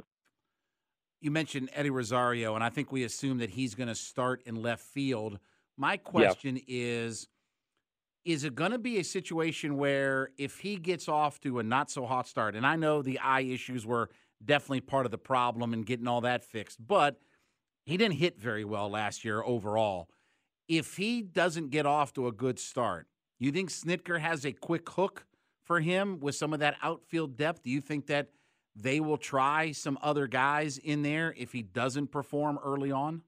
you 1.20 1.30
mentioned 1.30 1.68
Eddie 1.74 1.90
Rosario 1.90 2.54
and 2.54 2.64
I 2.64 2.70
think 2.70 2.90
we 2.90 3.04
assume 3.04 3.38
that 3.38 3.50
he's 3.50 3.74
going 3.74 3.88
to 3.88 3.94
start 3.94 4.42
in 4.46 4.54
left 4.54 4.82
field 4.82 5.40
my 5.76 5.96
question 5.96 6.56
yeah. 6.56 6.62
is 6.68 7.28
is 8.24 8.44
it 8.44 8.54
going 8.54 8.72
to 8.72 8.78
be 8.78 8.98
a 8.98 9.04
situation 9.04 9.76
where 9.76 10.30
if 10.36 10.58
he 10.58 10.76
gets 10.76 11.08
off 11.08 11.40
to 11.40 11.58
a 11.58 11.62
not 11.62 11.90
so 11.90 12.04
hot 12.06 12.28
start 12.28 12.54
and 12.54 12.66
I 12.66 12.76
know 12.76 13.02
the 13.02 13.18
eye 13.18 13.40
issues 13.40 13.86
were 13.86 14.10
definitely 14.44 14.80
part 14.80 15.06
of 15.06 15.12
the 15.12 15.18
problem 15.18 15.72
and 15.72 15.84
getting 15.84 16.08
all 16.08 16.20
that 16.22 16.44
fixed. 16.44 16.86
But 16.86 17.20
he 17.84 17.96
didn't 17.96 18.16
hit 18.16 18.38
very 18.38 18.64
well 18.64 18.90
last 18.90 19.24
year 19.24 19.42
overall. 19.42 20.08
If 20.68 20.96
he 20.96 21.22
doesn't 21.22 21.70
get 21.70 21.86
off 21.86 22.12
to 22.14 22.26
a 22.26 22.32
good 22.32 22.58
start, 22.58 23.06
you 23.38 23.50
think 23.50 23.70
Snitker 23.70 24.20
has 24.20 24.44
a 24.44 24.52
quick 24.52 24.88
hook 24.90 25.26
for 25.64 25.80
him 25.80 26.20
with 26.20 26.34
some 26.34 26.52
of 26.52 26.60
that 26.60 26.76
outfield 26.82 27.36
depth? 27.36 27.62
Do 27.62 27.70
you 27.70 27.80
think 27.80 28.06
that 28.06 28.28
they 28.76 29.00
will 29.00 29.16
try 29.16 29.72
some 29.72 29.98
other 30.02 30.26
guys 30.26 30.78
in 30.78 31.02
there 31.02 31.34
if 31.36 31.52
he 31.52 31.62
doesn't 31.62 32.08
perform 32.08 32.58
early 32.64 32.92
on? 32.92 33.22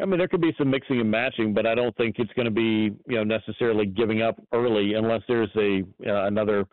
I 0.00 0.06
mean, 0.06 0.18
there 0.18 0.28
could 0.28 0.40
be 0.40 0.54
some 0.56 0.70
mixing 0.70 1.00
and 1.00 1.10
matching, 1.10 1.52
but 1.52 1.66
I 1.66 1.74
don't 1.74 1.96
think 1.96 2.16
it's 2.18 2.32
going 2.32 2.46
to 2.46 2.50
be 2.50 2.94
you 3.06 3.16
know 3.16 3.24
necessarily 3.24 3.86
giving 3.86 4.22
up 4.22 4.40
early 4.52 4.94
unless 4.94 5.22
there's 5.28 5.50
a 5.56 5.82
uh, 6.06 6.26
another 6.26 6.66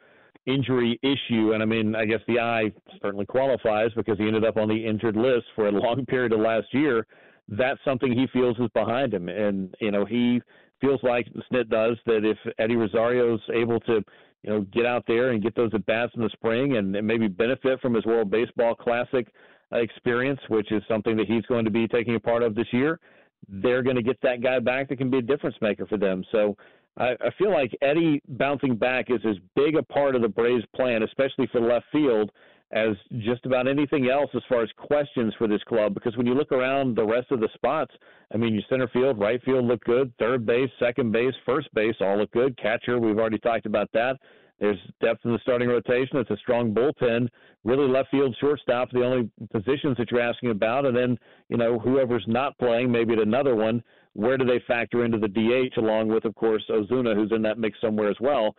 injury 0.47 0.99
issue. 1.03 1.51
And 1.53 1.61
I 1.61 1.65
mean, 1.65 1.95
I 1.95 2.05
guess 2.05 2.21
the 2.27 2.39
eye 2.39 2.71
certainly 3.01 3.25
qualifies 3.25 3.91
because 3.95 4.17
he 4.17 4.25
ended 4.25 4.45
up 4.45 4.57
on 4.57 4.67
the 4.67 4.85
injured 4.85 5.15
list 5.15 5.45
for 5.55 5.67
a 5.67 5.71
long 5.71 6.05
period 6.07 6.33
of 6.33 6.39
last 6.39 6.67
year. 6.71 7.05
That's 7.49 7.79
something 7.85 8.11
he 8.11 8.27
feels 8.33 8.57
is 8.57 8.69
behind 8.73 9.13
him. 9.13 9.29
And, 9.29 9.73
you 9.79 9.91
know, 9.91 10.03
he 10.05 10.41
feels 10.81 10.99
like 11.03 11.27
Snit 11.51 11.69
does 11.69 11.97
that 12.05 12.25
if 12.25 12.37
Eddie 12.59 12.75
Rosario's 12.75 13.41
able 13.53 13.79
to, 13.81 14.03
you 14.43 14.49
know, 14.49 14.61
get 14.73 14.85
out 14.85 15.03
there 15.07 15.31
and 15.31 15.41
get 15.41 15.55
those 15.55 15.71
at 15.73 15.85
bats 15.85 16.11
in 16.15 16.21
the 16.21 16.29
spring 16.29 16.75
and, 16.77 16.95
and 16.95 17.07
maybe 17.07 17.27
benefit 17.27 17.79
from 17.79 17.93
his 17.93 18.05
World 18.05 18.29
Baseball 18.29 18.75
Classic 18.75 19.27
experience, 19.71 20.39
which 20.49 20.71
is 20.71 20.81
something 20.87 21.15
that 21.17 21.27
he's 21.27 21.45
going 21.45 21.65
to 21.65 21.71
be 21.71 21.87
taking 21.87 22.15
a 22.15 22.19
part 22.19 22.43
of 22.43 22.53
this 22.53 22.67
year, 22.71 22.99
they're 23.47 23.83
going 23.83 23.95
to 23.95 24.03
get 24.03 24.19
that 24.21 24.41
guy 24.41 24.59
back 24.59 24.89
that 24.89 24.97
can 24.97 25.09
be 25.09 25.19
a 25.19 25.21
difference 25.21 25.55
maker 25.61 25.85
for 25.85 25.97
them. 25.97 26.23
So 26.31 26.55
I, 26.97 27.11
I 27.11 27.29
feel 27.37 27.51
like 27.51 27.71
Eddie 27.81 28.21
bouncing 28.27 28.75
back 28.75 29.09
is 29.09 29.21
as 29.27 29.37
big 29.55 29.75
a 29.75 29.83
part 29.83 30.15
of 30.15 30.21
the 30.21 30.27
Braves' 30.27 30.65
plan, 30.75 31.03
especially 31.03 31.47
for 31.51 31.61
left 31.61 31.85
field, 31.91 32.31
as 32.71 32.95
just 33.19 33.45
about 33.45 33.67
anything 33.67 34.09
else 34.09 34.29
as 34.35 34.41
far 34.49 34.61
as 34.61 34.69
questions 34.75 35.33
for 35.37 35.47
this 35.47 35.63
club. 35.63 35.93
Because 35.93 36.17
when 36.17 36.25
you 36.25 36.33
look 36.33 36.51
around 36.51 36.97
the 36.97 37.05
rest 37.05 37.31
of 37.31 37.39
the 37.39 37.49
spots, 37.53 37.93
I 38.33 38.37
mean, 38.37 38.53
your 38.53 38.63
center 38.69 38.89
field, 38.89 39.19
right 39.19 39.41
field 39.43 39.65
look 39.65 39.83
good, 39.85 40.11
third 40.19 40.45
base, 40.45 40.69
second 40.79 41.11
base, 41.13 41.33
first 41.45 41.73
base 41.73 41.95
all 42.01 42.17
look 42.17 42.31
good. 42.31 42.57
Catcher, 42.57 42.99
we've 42.99 43.17
already 43.17 43.39
talked 43.39 43.65
about 43.65 43.89
that. 43.93 44.17
There's 44.59 44.77
depth 45.01 45.23
in 45.25 45.31
the 45.31 45.39
starting 45.41 45.67
rotation. 45.67 46.17
It's 46.17 46.31
a 46.31 46.37
strong 46.37 46.73
bullpen. 46.73 47.27
Really, 47.63 47.87
left 47.87 48.09
field, 48.09 48.35
shortstop, 48.39 48.89
the 48.91 49.03
only 49.03 49.29
positions 49.51 49.97
that 49.97 50.09
you're 50.11 50.21
asking 50.21 50.49
about. 50.49 50.85
And 50.85 50.95
then, 50.95 51.17
you 51.49 51.57
know, 51.57 51.77
whoever's 51.77 52.25
not 52.27 52.57
playing, 52.57 52.91
maybe 52.91 53.13
at 53.13 53.19
another 53.19 53.55
one, 53.55 53.83
where 54.13 54.37
do 54.37 54.45
they 54.45 54.59
factor 54.67 55.05
into 55.05 55.19
the 55.19 55.27
DH 55.27 55.77
along 55.77 56.07
with, 56.07 56.25
of 56.25 56.33
course, 56.35 56.63
Ozuna, 56.69 57.15
who's 57.15 57.31
in 57.31 57.43
that 57.43 57.59
mix 57.59 57.79
somewhere 57.79 58.09
as 58.09 58.17
well? 58.19 58.55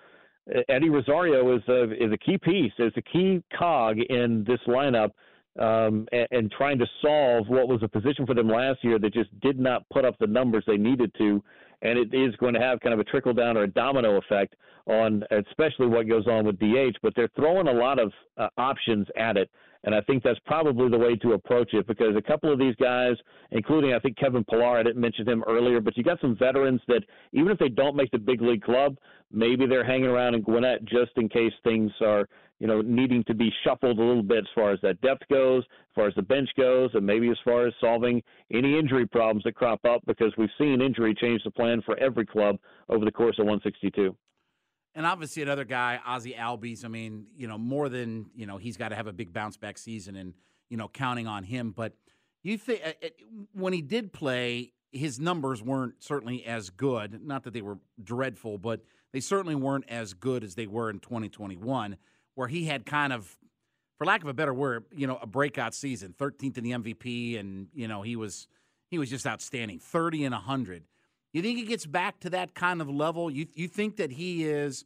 Eddie 0.69 0.89
Rosario 0.89 1.55
is 1.57 1.63
a 1.69 1.93
is 1.93 2.13
a 2.13 2.17
key 2.17 2.39
piece, 2.39 2.73
is 2.79 2.93
a 2.97 3.03
key 3.03 3.43
cog 3.59 3.99
in 3.99 4.45
this 4.47 4.61
lineup, 4.67 5.11
um, 5.59 6.07
and, 6.13 6.29
and, 6.31 6.53
trying 6.53 6.79
to 6.79 6.87
solve 7.03 7.49
what 7.49 7.69
was 7.69 7.83
a 7.83 7.89
position 7.89 8.25
for 8.25 8.35
them 8.35 8.49
last 8.49 8.83
year 8.83 8.99
that 8.99 9.13
just 9.13 9.29
did 9.41 9.59
not 9.59 9.85
put 9.91 10.05
up 10.05 10.17
the 10.19 10.27
numbers 10.27 10.65
they 10.67 10.77
needed 10.77 11.13
to, 11.19 11.43
and 11.83 11.99
it 11.99 12.13
is 12.15 12.35
going 12.37 12.55
to 12.55 12.61
have 12.61 12.81
kind 12.81 12.93
of 12.93 13.01
a 13.01 13.05
trickle 13.05 13.33
down 13.33 13.57
or 13.57 13.65
a 13.65 13.69
domino 13.69 14.17
effect 14.17 14.55
on 14.87 15.23
especially 15.31 15.87
what 15.87 16.09
goes 16.09 16.27
on 16.27 16.45
with 16.45 16.59
DH. 16.59 16.97
But 17.03 17.13
they're 17.15 17.31
throwing 17.37 17.69
a 17.69 17.73
lot 17.73 17.99
of 17.99 18.13
uh, 18.37 18.49
options 18.57 19.07
at 19.17 19.37
it 19.37 19.51
And 19.85 19.95
I 19.95 20.01
think 20.03 20.23
that's 20.23 20.41
probably 20.45 20.89
the 20.89 20.99
way 20.99 21.17
to 21.17 21.33
approach 21.33 21.73
it 21.73 21.87
because 21.87 22.17
a 22.17 22.23
couple 22.23 22.53
of 22.53 22.59
these 22.59 22.75
guys, 22.77 23.15
including 23.53 23.95
I 23.95 23.99
think 24.01 24.17
Kevin 24.17 24.45
Pillar, 24.45 24.79
I 24.79 24.83
didn't 24.83 25.01
mention 25.01 25.29
him 25.29 25.45
earlier, 25.47 25.81
but 25.81 25.97
you 25.97 26.03
got 26.03 26.21
some 26.21 26.37
veterans 26.37 26.81
that 26.89 27.03
even 27.33 27.51
if 27.53 27.59
they 27.59 27.69
don't 27.69 27.97
make 27.97 28.11
the 28.11 28.19
big 28.19 28.43
league 28.43 28.63
club, 28.63 28.97
maybe 29.31 29.67
they're 29.67 29.85
hanging 29.85 30.07
around 30.07 30.35
in 30.35 30.43
Gwinnett 30.43 30.85
just 30.85 31.13
in 31.17 31.29
case 31.29 31.53
things 31.63 31.93
are, 32.01 32.29
you 32.61 32.67
know, 32.67 32.81
needing 32.81 33.23
to 33.25 33.35
be 33.35 33.53
shuffled 33.65 33.99
a 33.99 34.03
little 34.03 34.23
bit 34.23 34.39
as 34.39 34.49
far 34.55 34.73
as 34.73 34.81
that 34.83 35.01
depth 35.01 35.23
goes, 35.31 35.63
as 35.65 35.95
far 35.95 36.09
as 36.09 36.15
the 36.15 36.23
bench 36.23 36.49
goes, 36.57 36.91
and 36.95 37.07
maybe 37.07 37.31
as 37.31 37.37
far 37.45 37.67
as 37.67 37.75
solving 37.81 38.23
any 38.53 38.79
injury 38.79 39.07
problems 39.07 39.45
that 39.45 39.55
crop 39.55 39.85
up 39.85 40.03
because 40.07 40.33
we've 40.37 40.49
seen 40.59 40.81
injury 40.81 41.15
change 41.15 41.43
the 41.45 41.51
plan 41.51 41.83
for 41.83 41.97
every 41.99 42.27
club 42.27 42.57
over 42.89 43.05
the 43.05 43.13
course 43.13 43.39
of 43.39 43.47
162. 43.47 44.17
And 44.95 45.07
obviously, 45.07 45.43
another 45.43 45.65
guy, 45.65 46.01
Ozzie 46.05 46.35
Albies. 46.35 46.85
I 46.85 46.89
mean, 46.89 47.27
you 47.37 47.47
know, 47.47 47.59
more 47.59 47.89
than 47.89 48.31
you 48.35 48.47
know, 48.47 48.57
he's 48.57 48.77
got 48.77 48.89
to 48.89 48.97
have 48.97 49.07
a 49.07 49.13
big 49.13 49.33
bounce 49.33 49.57
back 49.57 49.79
season, 49.79 50.17
and 50.17 50.35
you 50.71 50.77
know, 50.77 50.89
counting 50.89 51.29
on 51.29 51.45
him. 51.45 51.71
But 51.71 51.93
you 52.43 52.59
think 52.59 52.83
uh, 52.85 53.09
when 53.53 53.73
he 53.73 53.81
did 53.81 54.13
play, 54.13 54.73
his 54.91 55.21
numbers 55.21 55.63
weren't 55.63 56.03
certainly 56.03 56.45
as 56.45 56.71
good. 56.71 57.25
Not 57.25 57.45
that 57.45 57.53
they 57.53 57.63
were 57.63 57.79
dreadful, 58.03 58.59
but 58.59 58.81
they 59.13 59.21
certainly 59.21 59.55
weren't 59.55 59.85
as 59.89 60.15
good 60.15 60.43
as 60.43 60.55
they 60.55 60.67
were 60.67 60.91
in 60.91 60.99
2021, 60.99 61.97
where 62.39 62.47
he 62.47 62.67
had 62.67 62.87
kind 62.87 63.13
of, 63.13 63.37
for 63.99 64.07
lack 64.07 64.23
of 64.23 64.29
a 64.29 64.33
better 64.33 64.55
word, 64.55 64.85
you 64.95 65.09
know, 65.09 65.19
a 65.21 65.27
breakout 65.27 65.75
season, 65.75 66.15
13th 66.17 66.57
in 66.57 66.63
the 66.63 66.71
MVP, 66.71 67.37
and 67.37 67.67
you 67.75 67.89
know, 67.89 68.03
he 68.03 68.15
was 68.15 68.47
he 68.87 68.97
was 68.97 69.11
just 69.11 69.27
outstanding, 69.27 69.81
30 69.81 70.25
and 70.25 70.33
100. 70.33 70.85
You 71.33 71.43
think 71.43 71.59
he 71.59 71.65
gets 71.65 71.85
back 71.85 72.21
to 72.21 72.31
that 72.31 72.55
kind 72.55 72.81
of 72.81 72.89
level? 72.89 73.29
You 73.29 73.49
you 73.55 73.67
think 73.67 73.97
that 73.97 74.13
he 74.13 74.45
is 74.45 74.85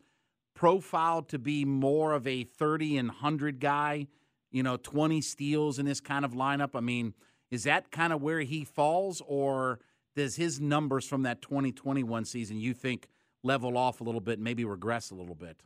profiled 0.54 1.28
to 1.28 1.38
be 1.38 1.66
more 1.66 2.14
of 2.14 2.26
a 2.26 2.44
30 2.44 2.96
and 2.96 3.08
100 3.08 3.60
guy, 3.60 4.06
you 4.50 4.62
know, 4.62 4.78
20 4.78 5.20
steals 5.20 5.78
in 5.78 5.84
this 5.84 6.00
kind 6.00 6.24
of 6.24 6.32
lineup? 6.32 6.70
I 6.74 6.80
mean, 6.80 7.12
is 7.50 7.64
that 7.64 7.90
kind 7.90 8.14
of 8.14 8.22
where 8.22 8.40
he 8.40 8.64
falls 8.64 9.20
or 9.26 9.78
does 10.16 10.36
his 10.36 10.58
numbers 10.58 11.06
from 11.06 11.24
that 11.24 11.42
2021 11.42 12.24
season 12.24 12.56
you 12.56 12.72
think 12.72 13.08
level 13.42 13.76
off 13.76 14.00
a 14.00 14.04
little 14.04 14.22
bit, 14.22 14.38
maybe 14.38 14.64
regress 14.64 15.10
a 15.10 15.14
little 15.14 15.34
bit? 15.34 15.60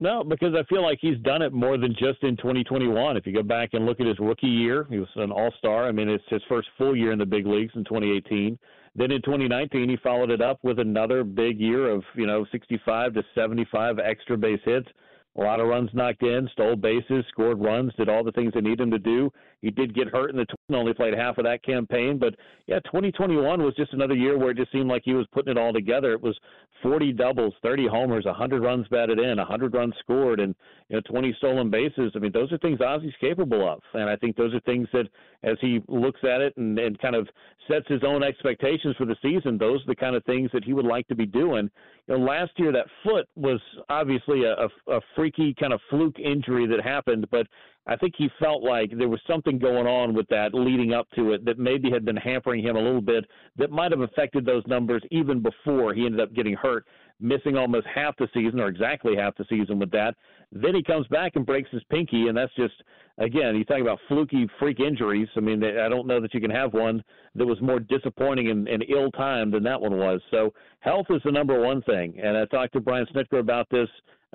No, 0.00 0.24
because 0.24 0.54
I 0.54 0.64
feel 0.64 0.82
like 0.82 0.98
he's 1.00 1.18
done 1.18 1.40
it 1.40 1.52
more 1.52 1.78
than 1.78 1.92
just 1.92 2.22
in 2.22 2.36
2021. 2.36 3.16
If 3.16 3.26
you 3.26 3.32
go 3.32 3.42
back 3.42 3.70
and 3.72 3.86
look 3.86 4.00
at 4.00 4.06
his 4.06 4.18
rookie 4.18 4.46
year, 4.46 4.86
he 4.90 4.98
was 4.98 5.08
an 5.16 5.30
all 5.30 5.52
star. 5.58 5.86
I 5.86 5.92
mean, 5.92 6.08
it's 6.08 6.24
his 6.28 6.42
first 6.48 6.68
full 6.76 6.96
year 6.96 7.12
in 7.12 7.18
the 7.18 7.26
big 7.26 7.46
leagues 7.46 7.72
in 7.76 7.84
2018. 7.84 8.58
Then 8.96 9.10
in 9.10 9.22
2019, 9.22 9.88
he 9.88 9.96
followed 9.96 10.30
it 10.30 10.40
up 10.40 10.58
with 10.62 10.78
another 10.78 11.24
big 11.24 11.60
year 11.60 11.90
of, 11.90 12.02
you 12.16 12.26
know, 12.26 12.44
65 12.50 13.14
to 13.14 13.22
75 13.34 13.98
extra 13.98 14.36
base 14.36 14.60
hits. 14.64 14.88
A 15.36 15.40
lot 15.40 15.58
of 15.58 15.66
runs 15.66 15.90
knocked 15.92 16.22
in, 16.22 16.48
stole 16.52 16.76
bases, 16.76 17.24
scored 17.28 17.60
runs, 17.60 17.92
did 17.94 18.08
all 18.08 18.22
the 18.22 18.30
things 18.32 18.52
they 18.54 18.60
need 18.60 18.80
him 18.80 18.90
to 18.92 19.00
do. 19.00 19.32
He 19.64 19.70
did 19.70 19.94
get 19.94 20.08
hurt 20.08 20.30
in 20.30 20.36
the 20.36 20.46
only 20.76 20.92
played 20.92 21.14
half 21.14 21.38
of 21.38 21.44
that 21.44 21.64
campaign, 21.64 22.18
but 22.18 22.34
yeah, 22.66 22.80
2021 22.80 23.62
was 23.62 23.74
just 23.74 23.94
another 23.94 24.14
year 24.14 24.36
where 24.36 24.50
it 24.50 24.58
just 24.58 24.70
seemed 24.70 24.90
like 24.90 25.00
he 25.06 25.14
was 25.14 25.26
putting 25.32 25.52
it 25.52 25.58
all 25.58 25.72
together. 25.72 26.12
It 26.12 26.20
was 26.20 26.38
40 26.82 27.12
doubles, 27.14 27.54
30 27.62 27.86
homers, 27.86 28.26
100 28.26 28.62
runs 28.62 28.86
batted 28.88 29.18
in, 29.18 29.38
100 29.38 29.72
runs 29.72 29.94
scored, 30.00 30.38
and 30.38 30.54
you 30.90 30.96
know 30.96 31.02
20 31.08 31.34
stolen 31.38 31.70
bases. 31.70 32.12
I 32.14 32.18
mean, 32.18 32.32
those 32.32 32.52
are 32.52 32.58
things 32.58 32.80
Ozzie's 32.80 33.14
capable 33.22 33.66
of, 33.66 33.80
and 33.94 34.10
I 34.10 34.16
think 34.16 34.36
those 34.36 34.52
are 34.52 34.60
things 34.60 34.86
that, 34.92 35.08
as 35.42 35.56
he 35.62 35.82
looks 35.88 36.20
at 36.24 36.42
it 36.42 36.54
and, 36.58 36.78
and 36.78 36.98
kind 36.98 37.14
of 37.14 37.26
sets 37.66 37.88
his 37.88 38.02
own 38.04 38.22
expectations 38.22 38.94
for 38.98 39.06
the 39.06 39.16
season, 39.22 39.56
those 39.56 39.80
are 39.80 39.86
the 39.86 39.96
kind 39.96 40.14
of 40.14 40.22
things 40.24 40.50
that 40.52 40.62
he 40.62 40.74
would 40.74 40.84
like 40.84 41.08
to 41.08 41.14
be 41.14 41.24
doing. 41.24 41.70
You 42.06 42.18
know, 42.18 42.22
last 42.22 42.52
year 42.56 42.70
that 42.72 42.86
foot 43.02 43.26
was 43.34 43.60
obviously 43.88 44.44
a, 44.44 44.52
a, 44.52 44.96
a 44.96 45.00
freaky 45.16 45.54
kind 45.58 45.72
of 45.72 45.80
fluke 45.88 46.18
injury 46.18 46.66
that 46.66 46.84
happened, 46.84 47.26
but 47.30 47.46
I 47.86 47.96
think 47.96 48.14
he 48.16 48.30
felt 48.40 48.62
like 48.62 48.96
there 48.96 49.08
was 49.08 49.20
something 49.26 49.58
going 49.58 49.86
on 49.86 50.14
with 50.14 50.26
that 50.28 50.54
leading 50.54 50.94
up 50.94 51.06
to 51.16 51.32
it 51.32 51.44
that 51.44 51.58
maybe 51.58 51.90
had 51.90 52.04
been 52.04 52.16
hampering 52.16 52.64
him 52.64 52.76
a 52.76 52.80
little 52.80 53.02
bit 53.02 53.24
that 53.56 53.70
might 53.70 53.92
have 53.92 54.00
affected 54.00 54.46
those 54.46 54.66
numbers 54.66 55.02
even 55.10 55.42
before 55.42 55.92
he 55.92 56.06
ended 56.06 56.20
up 56.20 56.32
getting 56.32 56.54
hurt, 56.54 56.86
missing 57.20 57.58
almost 57.58 57.86
half 57.86 58.16
the 58.16 58.28
season 58.32 58.58
or 58.58 58.68
exactly 58.68 59.14
half 59.16 59.36
the 59.36 59.44
season 59.50 59.78
with 59.78 59.90
that. 59.90 60.14
Then 60.50 60.74
he 60.74 60.82
comes 60.82 61.06
back 61.08 61.32
and 61.36 61.44
breaks 61.44 61.70
his 61.70 61.82
pinky, 61.90 62.28
and 62.28 62.36
that's 62.36 62.54
just 62.54 62.74
again, 63.18 63.54
you 63.54 63.64
talk 63.64 63.80
about 63.80 63.98
fluky 64.08 64.48
freak 64.58 64.80
injuries. 64.80 65.28
I 65.36 65.40
mean, 65.40 65.62
I 65.62 65.88
don't 65.88 66.06
know 66.06 66.20
that 66.20 66.32
you 66.32 66.40
can 66.40 66.50
have 66.50 66.72
one 66.72 67.02
that 67.34 67.46
was 67.46 67.60
more 67.60 67.80
disappointing 67.80 68.48
and, 68.48 68.66
and 68.66 68.84
ill 68.88 69.10
timed 69.10 69.52
than 69.52 69.62
that 69.64 69.80
one 69.80 69.98
was. 69.98 70.20
So 70.30 70.54
health 70.80 71.06
is 71.10 71.20
the 71.24 71.32
number 71.32 71.60
one 71.60 71.82
thing, 71.82 72.18
and 72.22 72.36
I 72.36 72.46
talked 72.46 72.72
to 72.74 72.80
Brian 72.80 73.06
Snitker 73.14 73.40
about 73.40 73.68
this 73.70 73.88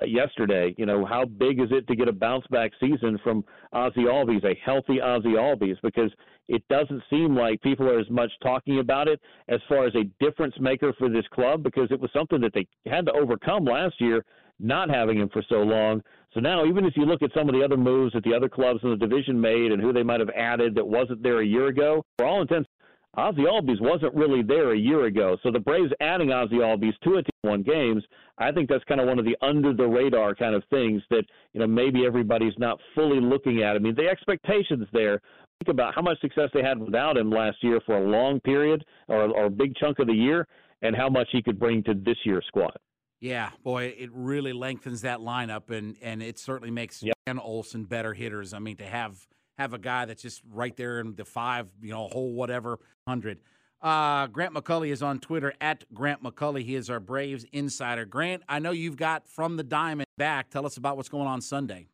yesterday. 0.06 0.74
You 0.78 0.86
know, 0.86 1.04
how 1.04 1.24
big 1.24 1.60
is 1.60 1.68
it 1.70 1.86
to 1.88 1.96
get 1.96 2.08
a 2.08 2.12
bounce 2.12 2.46
back 2.48 2.72
season 2.80 3.18
from 3.22 3.44
Ozzie 3.72 4.04
Albies, 4.04 4.44
a 4.44 4.54
healthy 4.64 5.00
Ozzie 5.00 5.36
Albies? 5.36 5.76
Because 5.82 6.10
it 6.48 6.62
doesn't 6.68 7.02
seem 7.08 7.36
like 7.36 7.60
people 7.62 7.88
are 7.88 8.00
as 8.00 8.10
much 8.10 8.30
talking 8.42 8.80
about 8.80 9.08
it 9.08 9.20
as 9.48 9.60
far 9.68 9.86
as 9.86 9.94
a 9.94 10.04
difference 10.24 10.54
maker 10.58 10.92
for 10.98 11.08
this 11.08 11.26
club 11.32 11.62
because 11.62 11.90
it 11.90 12.00
was 12.00 12.10
something 12.12 12.40
that 12.40 12.52
they 12.54 12.66
had 12.90 13.06
to 13.06 13.12
overcome 13.12 13.64
last 13.64 13.94
year, 14.00 14.24
not 14.58 14.90
having 14.90 15.18
him 15.18 15.28
for 15.32 15.42
so 15.48 15.62
long. 15.62 16.02
So 16.34 16.40
now, 16.40 16.64
even 16.64 16.84
if 16.84 16.96
you 16.96 17.04
look 17.04 17.22
at 17.22 17.32
some 17.34 17.48
of 17.48 17.54
the 17.54 17.64
other 17.64 17.76
moves 17.76 18.12
that 18.14 18.24
the 18.24 18.34
other 18.34 18.48
clubs 18.48 18.80
in 18.82 18.90
the 18.90 18.96
division 18.96 19.40
made 19.40 19.72
and 19.72 19.80
who 19.80 19.92
they 19.92 20.02
might 20.02 20.20
have 20.20 20.30
added 20.30 20.74
that 20.74 20.86
wasn't 20.86 21.22
there 21.22 21.40
a 21.40 21.46
year 21.46 21.66
ago, 21.68 22.04
for 22.18 22.26
all 22.26 22.42
intents 22.42 22.68
Ozzie 23.16 23.42
Albies 23.42 23.80
wasn't 23.80 24.14
really 24.14 24.42
there 24.42 24.72
a 24.72 24.78
year 24.78 25.06
ago. 25.06 25.36
So 25.42 25.50
the 25.50 25.58
Braves 25.58 25.90
adding 26.00 26.30
Ozzie 26.30 26.56
Albies 26.56 26.96
to 27.02 27.14
a 27.14 27.22
team 27.22 27.30
one 27.42 27.62
games, 27.62 28.04
I 28.38 28.52
think 28.52 28.68
that's 28.68 28.84
kind 28.84 29.00
of 29.00 29.08
one 29.08 29.18
of 29.18 29.24
the 29.24 29.36
under 29.42 29.74
the 29.74 29.86
radar 29.86 30.34
kind 30.34 30.54
of 30.54 30.62
things 30.70 31.02
that, 31.10 31.24
you 31.52 31.60
know, 31.60 31.66
maybe 31.66 32.06
everybody's 32.06 32.56
not 32.58 32.78
fully 32.94 33.20
looking 33.20 33.62
at. 33.62 33.74
I 33.74 33.78
mean, 33.80 33.94
the 33.96 34.08
expectations 34.08 34.86
there. 34.92 35.20
Think 35.64 35.74
about 35.74 35.94
how 35.94 36.00
much 36.00 36.18
success 36.20 36.48
they 36.54 36.62
had 36.62 36.78
without 36.78 37.18
him 37.18 37.30
last 37.30 37.58
year 37.62 37.80
for 37.84 37.98
a 37.98 38.08
long 38.08 38.40
period 38.40 38.82
or, 39.08 39.24
or 39.24 39.46
a 39.46 39.50
big 39.50 39.74
chunk 39.76 39.98
of 39.98 40.06
the 40.06 40.14
year 40.14 40.46
and 40.80 40.96
how 40.96 41.10
much 41.10 41.28
he 41.32 41.42
could 41.42 41.58
bring 41.58 41.82
to 41.82 41.92
this 41.92 42.16
year's 42.24 42.46
squad. 42.46 42.74
Yeah, 43.20 43.50
boy, 43.62 43.94
it 43.98 44.08
really 44.12 44.54
lengthens 44.54 45.02
that 45.02 45.18
lineup 45.18 45.68
and 45.68 45.96
and 46.00 46.22
it 46.22 46.38
certainly 46.38 46.70
makes 46.70 47.02
yep. 47.02 47.14
Dan 47.26 47.38
Olson 47.38 47.84
better 47.84 48.14
hitters. 48.14 48.54
I 48.54 48.58
mean, 48.60 48.76
to 48.76 48.86
have– 48.86 49.26
have 49.60 49.74
a 49.74 49.78
guy 49.78 50.06
that's 50.06 50.22
just 50.22 50.40
right 50.50 50.74
there 50.74 51.00
in 51.00 51.14
the 51.14 51.24
five, 51.24 51.68
you 51.82 51.90
know, 51.90 52.08
whole 52.08 52.32
whatever 52.32 52.78
hundred. 53.06 53.38
Uh, 53.82 54.26
Grant 54.26 54.54
McCauley 54.54 54.90
is 54.90 55.02
on 55.02 55.20
Twitter 55.20 55.52
at 55.60 55.84
Grant 55.92 56.22
McCauley. 56.22 56.64
He 56.64 56.74
is 56.74 56.88
our 56.88 57.00
Braves 57.00 57.44
insider. 57.52 58.06
Grant, 58.06 58.42
I 58.48 58.58
know 58.58 58.70
you've 58.70 58.96
got 58.96 59.28
from 59.28 59.56
the 59.56 59.62
diamond 59.62 60.06
back. 60.16 60.50
Tell 60.50 60.64
us 60.64 60.78
about 60.78 60.96
what's 60.96 61.08
going 61.10 61.26
on 61.26 61.42
Sunday. 61.42 61.88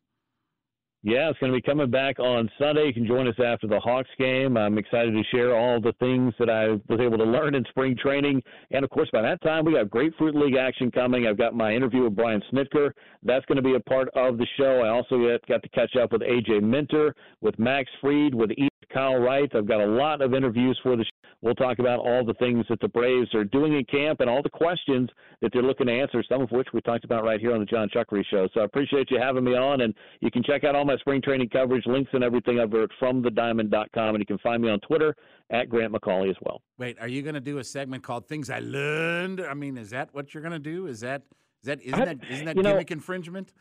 Yeah, 1.07 1.29
it's 1.29 1.39
going 1.39 1.53
to 1.53 1.57
be 1.57 1.61
coming 1.61 1.89
back 1.89 2.19
on 2.19 2.51
Sunday. 2.59 2.87
You 2.87 2.93
can 2.93 3.07
join 3.07 3.29
us 3.29 3.39
after 3.41 3.65
the 3.65 3.79
Hawks 3.79 4.09
game. 4.19 4.57
I'm 4.57 4.77
excited 4.77 5.13
to 5.13 5.23
share 5.31 5.55
all 5.55 5.79
the 5.79 5.93
things 6.01 6.33
that 6.37 6.49
I 6.49 6.67
was 6.67 6.99
able 6.99 7.17
to 7.17 7.23
learn 7.23 7.55
in 7.55 7.63
spring 7.69 7.95
training. 7.95 8.43
And 8.71 8.83
of 8.83 8.89
course, 8.89 9.07
by 9.13 9.21
that 9.21 9.41
time, 9.41 9.63
we 9.63 9.71
got 9.71 9.89
Grapefruit 9.89 10.35
League 10.35 10.57
action 10.57 10.91
coming. 10.91 11.25
I've 11.25 11.37
got 11.37 11.53
my 11.53 11.73
interview 11.73 12.03
with 12.03 12.17
Brian 12.17 12.43
Snitker. 12.51 12.91
That's 13.23 13.45
going 13.45 13.55
to 13.55 13.61
be 13.61 13.75
a 13.75 13.79
part 13.79 14.09
of 14.15 14.37
the 14.37 14.45
show. 14.59 14.81
I 14.81 14.89
also 14.89 15.39
got 15.47 15.63
to 15.63 15.69
catch 15.69 15.95
up 15.95 16.11
with 16.11 16.23
AJ 16.23 16.61
Minter, 16.61 17.15
with 17.39 17.57
Max 17.57 17.89
Fried, 18.01 18.35
with 18.35 18.49
Kyle 18.93 19.17
Wright. 19.17 19.49
I've 19.55 19.67
got 19.67 19.81
a 19.81 19.85
lot 19.85 20.21
of 20.21 20.33
interviews 20.33 20.79
for 20.83 20.95
the 20.95 21.03
show. 21.03 21.09
We'll 21.41 21.55
talk 21.55 21.77
about 21.77 21.99
all 21.99 22.25
the 22.25 22.33
things 22.35 22.65
that 22.67 22.79
the 22.79 22.87
Braves 22.87 23.33
are 23.35 23.43
doing 23.43 23.73
in 23.73 23.85
camp 23.85 24.21
and 24.21 24.29
all 24.29 24.41
the 24.41 24.49
questions 24.49 25.09
that 25.41 25.51
they're 25.53 25.61
looking 25.61 25.85
to 25.85 25.93
answer, 25.93 26.23
some 26.27 26.41
of 26.41 26.49
which 26.49 26.67
we 26.73 26.81
talked 26.81 27.05
about 27.05 27.23
right 27.23 27.39
here 27.39 27.53
on 27.53 27.59
the 27.59 27.65
John 27.65 27.89
Chuckery 27.89 28.23
Show. 28.31 28.47
So 28.53 28.61
I 28.61 28.63
appreciate 28.63 29.11
you 29.11 29.19
having 29.19 29.43
me 29.43 29.55
on, 29.55 29.81
and 29.81 29.93
you 30.19 30.31
can 30.31 30.41
check 30.41 30.63
out 30.63 30.75
all 30.75 30.83
my 30.83 30.97
spring 30.97 31.21
training 31.21 31.49
coverage, 31.49 31.85
links 31.85 32.09
and 32.13 32.23
everything 32.23 32.57
over 32.57 32.83
at 32.83 32.89
FromTheDiamond.com, 32.99 34.15
and 34.15 34.19
you 34.19 34.25
can 34.25 34.39
find 34.39 34.63
me 34.63 34.69
on 34.69 34.79
Twitter 34.79 35.15
at 35.51 35.69
Grant 35.69 35.93
McCauley 35.93 36.31
as 36.31 36.37
well. 36.41 36.61
Wait, 36.79 36.97
are 36.99 37.07
you 37.07 37.21
going 37.21 37.35
to 37.35 37.39
do 37.41 37.59
a 37.59 37.63
segment 37.63 38.01
called 38.03 38.27
"Things 38.27 38.49
I 38.49 38.59
Learned"? 38.59 39.41
I 39.41 39.53
mean, 39.53 39.77
is 39.77 39.91
that 39.91 40.09
what 40.13 40.33
you're 40.33 40.43
going 40.43 40.53
to 40.53 40.59
do? 40.59 40.87
Is 40.87 41.01
that 41.01 41.21
is 41.61 41.67
that 41.67 41.81
isn't 41.81 42.01
I, 42.01 42.05
that 42.05 42.17
isn't 42.29 42.45
that 42.45 42.55
gimmick 42.55 42.89
know, 42.89 42.95
infringement? 42.95 43.53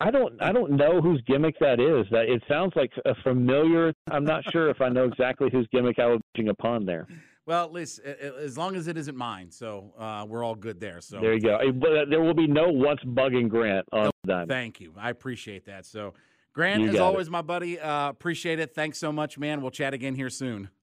I 0.00 0.10
don't 0.10 0.40
I 0.42 0.52
don't 0.52 0.72
know 0.72 1.00
whose 1.00 1.22
gimmick 1.26 1.58
that 1.60 1.78
is. 1.78 2.06
That 2.10 2.24
it 2.28 2.42
sounds 2.48 2.72
like 2.74 2.90
a 3.04 3.14
familiar. 3.22 3.92
I'm 4.10 4.24
not 4.24 4.42
sure 4.50 4.70
if 4.70 4.80
I 4.80 4.88
know 4.88 5.04
exactly 5.04 5.48
whose 5.52 5.68
gimmick 5.72 5.98
I 5.98 6.06
was 6.06 6.20
reaching 6.34 6.48
upon 6.48 6.86
there. 6.86 7.06
Well, 7.46 7.64
at 7.64 7.72
least 7.72 8.00
as 8.00 8.56
long 8.56 8.76
as 8.76 8.86
it 8.86 8.96
isn't 8.96 9.16
mine, 9.16 9.50
so 9.50 9.92
uh, 9.98 10.24
we're 10.28 10.44
all 10.44 10.54
good 10.54 10.78
there. 10.78 11.00
So 11.00 11.20
there 11.20 11.34
you 11.34 11.40
go. 11.40 11.56
Uh, 11.56 12.04
there 12.08 12.20
will 12.20 12.34
be 12.34 12.46
no 12.46 12.68
what's 12.68 13.02
bugging 13.02 13.48
Grant 13.48 13.86
on 13.92 14.04
no, 14.04 14.10
Diamond. 14.24 14.48
Thank 14.48 14.80
you. 14.80 14.94
I 14.96 15.10
appreciate 15.10 15.64
that. 15.66 15.84
So, 15.84 16.14
Grant, 16.52 16.84
as 16.84 17.00
always, 17.00 17.26
it. 17.26 17.30
my 17.30 17.42
buddy, 17.42 17.80
uh, 17.80 18.08
appreciate 18.08 18.60
it. 18.60 18.74
Thanks 18.74 18.98
so 18.98 19.10
much, 19.10 19.36
man. 19.36 19.62
We'll 19.62 19.72
chat 19.72 19.94
again 19.94 20.14
here 20.14 20.30
soon. 20.30 20.70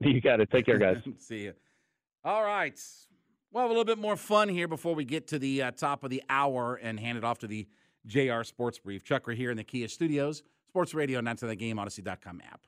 You 0.00 0.20
got 0.20 0.40
it. 0.40 0.50
Take 0.50 0.66
care, 0.66 0.76
guys. 0.76 0.96
See 1.18 1.44
you. 1.44 1.54
All 2.24 2.42
right. 2.42 2.78
Well, 3.52 3.66
a 3.66 3.68
little 3.68 3.84
bit 3.84 3.96
more 3.96 4.16
fun 4.16 4.48
here 4.48 4.68
before 4.68 4.94
we 4.94 5.04
get 5.04 5.28
to 5.28 5.38
the 5.38 5.62
uh, 5.62 5.70
top 5.70 6.02
of 6.02 6.10
the 6.10 6.22
hour 6.28 6.74
and 6.74 6.98
hand 6.98 7.16
it 7.16 7.24
off 7.24 7.38
to 7.38 7.46
the 7.46 7.66
JR 8.06 8.42
Sports 8.42 8.78
Brief. 8.78 9.04
Chuck, 9.04 9.26
we're 9.26 9.34
here 9.34 9.50
in 9.50 9.56
the 9.56 9.64
Kia 9.64 9.88
Studios, 9.88 10.42
Sports 10.68 10.94
Radio, 10.94 11.18
and 11.18 11.38
to 11.38 11.46
the 11.46 11.56
game, 11.56 11.76
Audacy.com 11.76 12.42
app. 12.44 12.66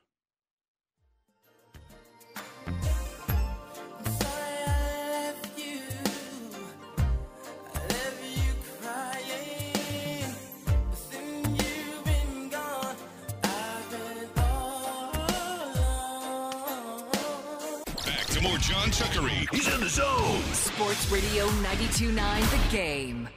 John 18.67 18.89
Chuckery. 18.89 19.47
He's 19.53 19.73
in 19.73 19.79
the 19.79 19.89
zone. 19.89 20.41
Sports 20.53 21.09
Radio 21.09 21.47
92.9 21.47 22.51
The 22.51 22.75
Game. 22.75 23.29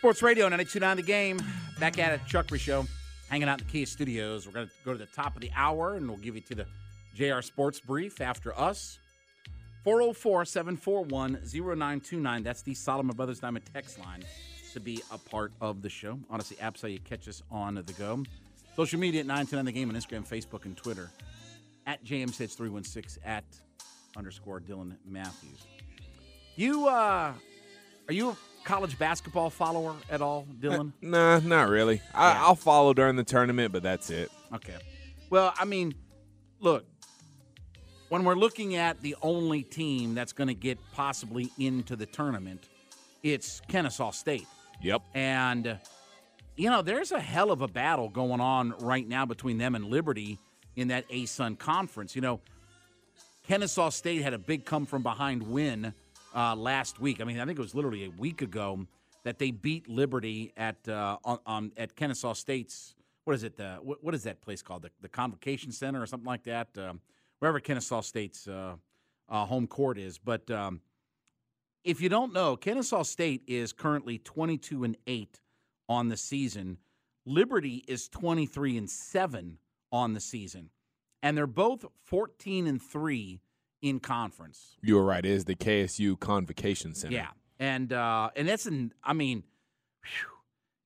Sports 0.00 0.22
Radio 0.22 0.46
929 0.46 0.96
The 0.96 1.02
Game. 1.02 1.38
Back 1.78 1.98
at 1.98 2.14
it, 2.14 2.22
Chuckery 2.26 2.58
Show. 2.58 2.86
Hanging 3.28 3.50
out 3.50 3.60
in 3.60 3.66
the 3.66 3.70
Kia 3.70 3.84
Studios. 3.84 4.46
We're 4.46 4.54
going 4.54 4.66
to 4.66 4.72
go 4.82 4.92
to 4.92 4.98
the 4.98 5.04
top 5.04 5.34
of 5.36 5.42
the 5.42 5.50
hour 5.54 5.96
and 5.96 6.08
we'll 6.08 6.16
give 6.16 6.34
you 6.34 6.40
to 6.40 6.54
the 6.54 6.66
JR 7.14 7.42
Sports 7.42 7.80
Brief 7.80 8.22
after 8.22 8.58
us. 8.58 8.98
404 9.84 10.46
741 10.46 11.40
0929. 11.44 12.42
That's 12.42 12.62
the 12.62 12.72
Solomon 12.72 13.14
Brothers 13.14 13.40
Diamond 13.40 13.66
text 13.74 13.98
line 13.98 14.24
to 14.72 14.80
be 14.80 15.02
a 15.12 15.18
part 15.18 15.52
of 15.60 15.82
the 15.82 15.90
show. 15.90 16.18
Honestly, 16.30 16.56
apps 16.56 16.80
how 16.80 16.88
you 16.88 16.98
catch 17.00 17.28
us 17.28 17.42
on 17.50 17.74
the 17.74 17.92
go. 17.98 18.24
Social 18.76 18.98
media 18.98 19.20
at 19.20 19.26
929 19.26 19.66
The 19.66 19.72
Game 19.72 19.90
on 19.90 19.96
Instagram, 19.96 20.26
Facebook, 20.26 20.64
and 20.64 20.74
Twitter. 20.78 21.10
At 21.86 22.02
JMSH316 22.06 23.18
at 23.26 23.44
underscore 24.16 24.62
Dylan 24.62 24.96
Matthews. 25.04 25.66
You, 26.56 26.88
uh, 26.88 27.34
are 28.08 28.14
you 28.14 28.34
college 28.64 28.98
basketball 28.98 29.50
follower 29.50 29.94
at 30.08 30.20
all, 30.22 30.46
Dylan? 30.60 30.92
Nah, 31.02 31.38
not 31.40 31.68
really. 31.68 32.00
I, 32.14 32.32
Yeah. 32.32 32.44
I'll 32.44 32.54
follow 32.54 32.94
during 32.94 33.16
the 33.16 33.24
tournament, 33.24 33.72
but 33.72 33.82
that's 33.82 34.10
it. 34.10 34.30
Okay. 34.54 34.76
Well, 35.30 35.54
I 35.58 35.64
mean, 35.64 35.94
look, 36.60 36.84
when 38.08 38.24
we're 38.24 38.34
looking 38.34 38.74
at 38.74 39.00
the 39.00 39.16
only 39.22 39.62
team 39.62 40.14
that's 40.14 40.32
going 40.32 40.48
to 40.48 40.54
get 40.54 40.78
possibly 40.92 41.50
into 41.58 41.96
the 41.96 42.06
tournament, 42.06 42.68
it's 43.22 43.60
Kennesaw 43.68 44.10
State. 44.10 44.46
Yep. 44.82 45.02
And, 45.14 45.78
you 46.56 46.70
know, 46.70 46.82
there's 46.82 47.12
a 47.12 47.20
hell 47.20 47.50
of 47.50 47.62
a 47.62 47.68
battle 47.68 48.08
going 48.08 48.40
on 48.40 48.74
right 48.80 49.06
now 49.06 49.26
between 49.26 49.58
them 49.58 49.74
and 49.74 49.86
Liberty 49.86 50.38
in 50.76 50.88
that 50.88 51.08
ASUN 51.08 51.58
conference. 51.58 52.16
You 52.16 52.22
know, 52.22 52.40
Kennesaw 53.46 53.90
State 53.90 54.22
had 54.22 54.34
a 54.34 54.38
big 54.38 54.64
come 54.64 54.86
from 54.86 55.02
behind 55.02 55.42
win 55.42 55.94
uh, 56.34 56.54
last 56.54 57.00
week. 57.00 57.20
I 57.20 57.24
mean, 57.24 57.40
I 57.40 57.44
think 57.44 57.58
it 57.58 57.62
was 57.62 57.74
literally 57.74 58.04
a 58.04 58.10
week 58.10 58.42
ago 58.42 58.86
that 59.24 59.38
they 59.38 59.50
beat 59.50 59.88
Liberty 59.88 60.52
at 60.56 60.88
uh, 60.88 61.18
on, 61.24 61.38
on 61.46 61.72
at 61.76 61.96
Kennesaw 61.96 62.32
State's 62.32 62.94
what 63.24 63.34
is 63.34 63.44
it? 63.44 63.56
The 63.56 63.78
what, 63.82 64.02
what 64.02 64.14
is 64.14 64.22
that 64.24 64.40
place 64.40 64.62
called? 64.62 64.82
The, 64.82 64.90
the 65.00 65.08
Convocation 65.08 65.72
Center 65.72 66.02
or 66.02 66.06
something 66.06 66.26
like 66.26 66.44
that. 66.44 66.68
Um, 66.78 67.00
wherever 67.40 67.60
Kennesaw 67.60 68.02
State's 68.02 68.46
uh, 68.46 68.76
uh, 69.28 69.44
home 69.44 69.66
court 69.66 69.98
is. 69.98 70.18
But 70.18 70.50
um, 70.50 70.80
if 71.84 72.00
you 72.00 72.08
don't 72.08 72.32
know, 72.32 72.56
Kennesaw 72.56 73.02
State 73.02 73.42
is 73.46 73.72
currently 73.72 74.18
22 74.18 74.84
and 74.84 74.96
8 75.06 75.40
on 75.88 76.08
the 76.08 76.16
season. 76.16 76.78
Liberty 77.26 77.84
is 77.88 78.08
23 78.08 78.78
and 78.78 78.88
7 78.88 79.58
on 79.90 80.14
the 80.14 80.20
season. 80.20 80.70
And 81.22 81.36
they're 81.36 81.46
both 81.46 81.84
14 82.04 82.66
and 82.66 82.80
3 82.80 83.40
in 83.82 84.00
conference. 84.00 84.76
You 84.82 84.96
were 84.96 85.04
right. 85.04 85.24
It 85.24 85.30
is 85.30 85.44
the 85.44 85.54
KSU 85.54 86.18
Convocation 86.18 86.94
Center. 86.94 87.14
Yeah. 87.14 87.28
And 87.58 87.92
uh 87.92 88.30
and 88.36 88.48
that's 88.48 88.66
an 88.66 88.92
I 89.02 89.12
mean 89.12 89.44
whew, 90.02 90.36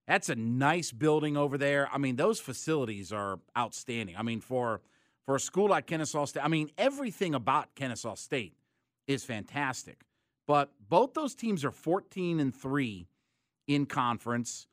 that's 0.07 0.29
a 0.29 0.35
nice 0.35 0.93
building 0.93 1.37
over 1.37 1.57
there. 1.57 1.89
I 1.93 1.99
mean, 1.99 2.17
those 2.17 2.41
facilities 2.41 3.13
are 3.13 3.39
outstanding. 3.57 4.17
I 4.17 4.23
mean, 4.23 4.41
for 4.41 4.81
for 5.25 5.37
a 5.37 5.41
school 5.41 5.69
like 5.71 5.87
Kennesaw 5.87 6.27
State, 6.27 6.45
I 6.45 6.49
mean, 6.49 6.71
everything 6.77 7.35
about 7.35 7.75
Kennesaw 7.75 8.15
State 8.15 8.55
is 9.07 9.25
fantastic. 9.25 10.03
But 10.47 10.71
both 10.89 11.15
those 11.15 11.35
teams 11.35 11.65
are 11.65 11.71
14 11.71 12.39
and 12.41 12.55
3 12.55 13.09
in 13.67 13.87
conference. 13.87 14.67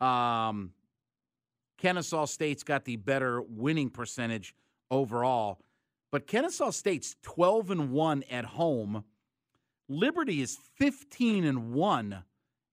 Um 0.00 0.72
Kennesaw 1.78 2.26
State's 2.26 2.62
got 2.62 2.84
the 2.84 2.96
better 2.96 3.42
winning 3.42 3.90
percentage 3.90 4.54
overall, 4.90 5.58
but 6.12 6.26
Kennesaw 6.26 6.70
State's 6.70 7.16
12 7.22 7.70
and 7.70 7.90
1 7.90 8.24
at 8.30 8.44
home. 8.44 9.04
Liberty 9.88 10.42
is 10.42 10.58
15 10.76 11.44
and 11.44 11.72
1 11.72 12.22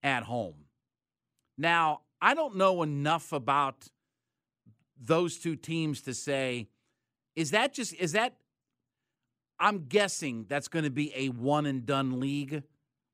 at 0.02 0.22
home. 0.24 0.66
Now, 1.58 2.02
I 2.20 2.34
don't 2.34 2.56
know 2.56 2.82
enough 2.82 3.32
about 3.32 3.88
those 5.00 5.38
two 5.38 5.56
teams 5.56 6.02
to 6.02 6.12
say 6.12 6.68
is 7.34 7.52
that 7.52 7.72
just 7.72 7.94
is 7.94 8.12
that 8.12 8.36
I'm 9.58 9.86
guessing 9.88 10.44
that's 10.46 10.68
going 10.68 10.84
to 10.84 10.90
be 10.90 11.10
a 11.14 11.30
one 11.30 11.64
and 11.64 11.86
done 11.86 12.20
league 12.20 12.62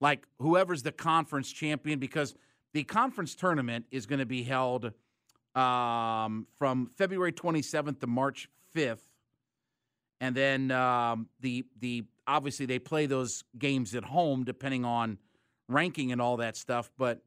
like 0.01 0.27
whoever's 0.41 0.83
the 0.83 0.91
conference 0.91 1.53
champion 1.53 2.01
because 2.01 2.35
the 2.75 2.83
conference 2.83 3.37
tournament 3.37 3.87
is 3.93 4.07
going 4.07 4.19
to 4.19 4.27
be 4.27 4.43
held 4.43 4.93
um, 5.55 6.49
from 6.59 6.91
February 6.97 7.33
27th 7.33 8.01
to 8.01 8.09
March 8.09 8.49
5th 8.75 8.99
and 10.21 10.35
then 10.35 10.71
um, 10.71 11.29
the 11.41 11.65
the 11.81 12.05
obviously 12.27 12.67
they 12.67 12.79
play 12.79 13.07
those 13.07 13.45
games 13.59 13.95
at 13.95 14.05
home 14.05 14.45
depending 14.45 14.85
on 14.85 15.19
ranking 15.69 16.13
and 16.13 16.21
all 16.21 16.39
that 16.39 16.57
stuff. 16.57 16.91
But 16.97 17.23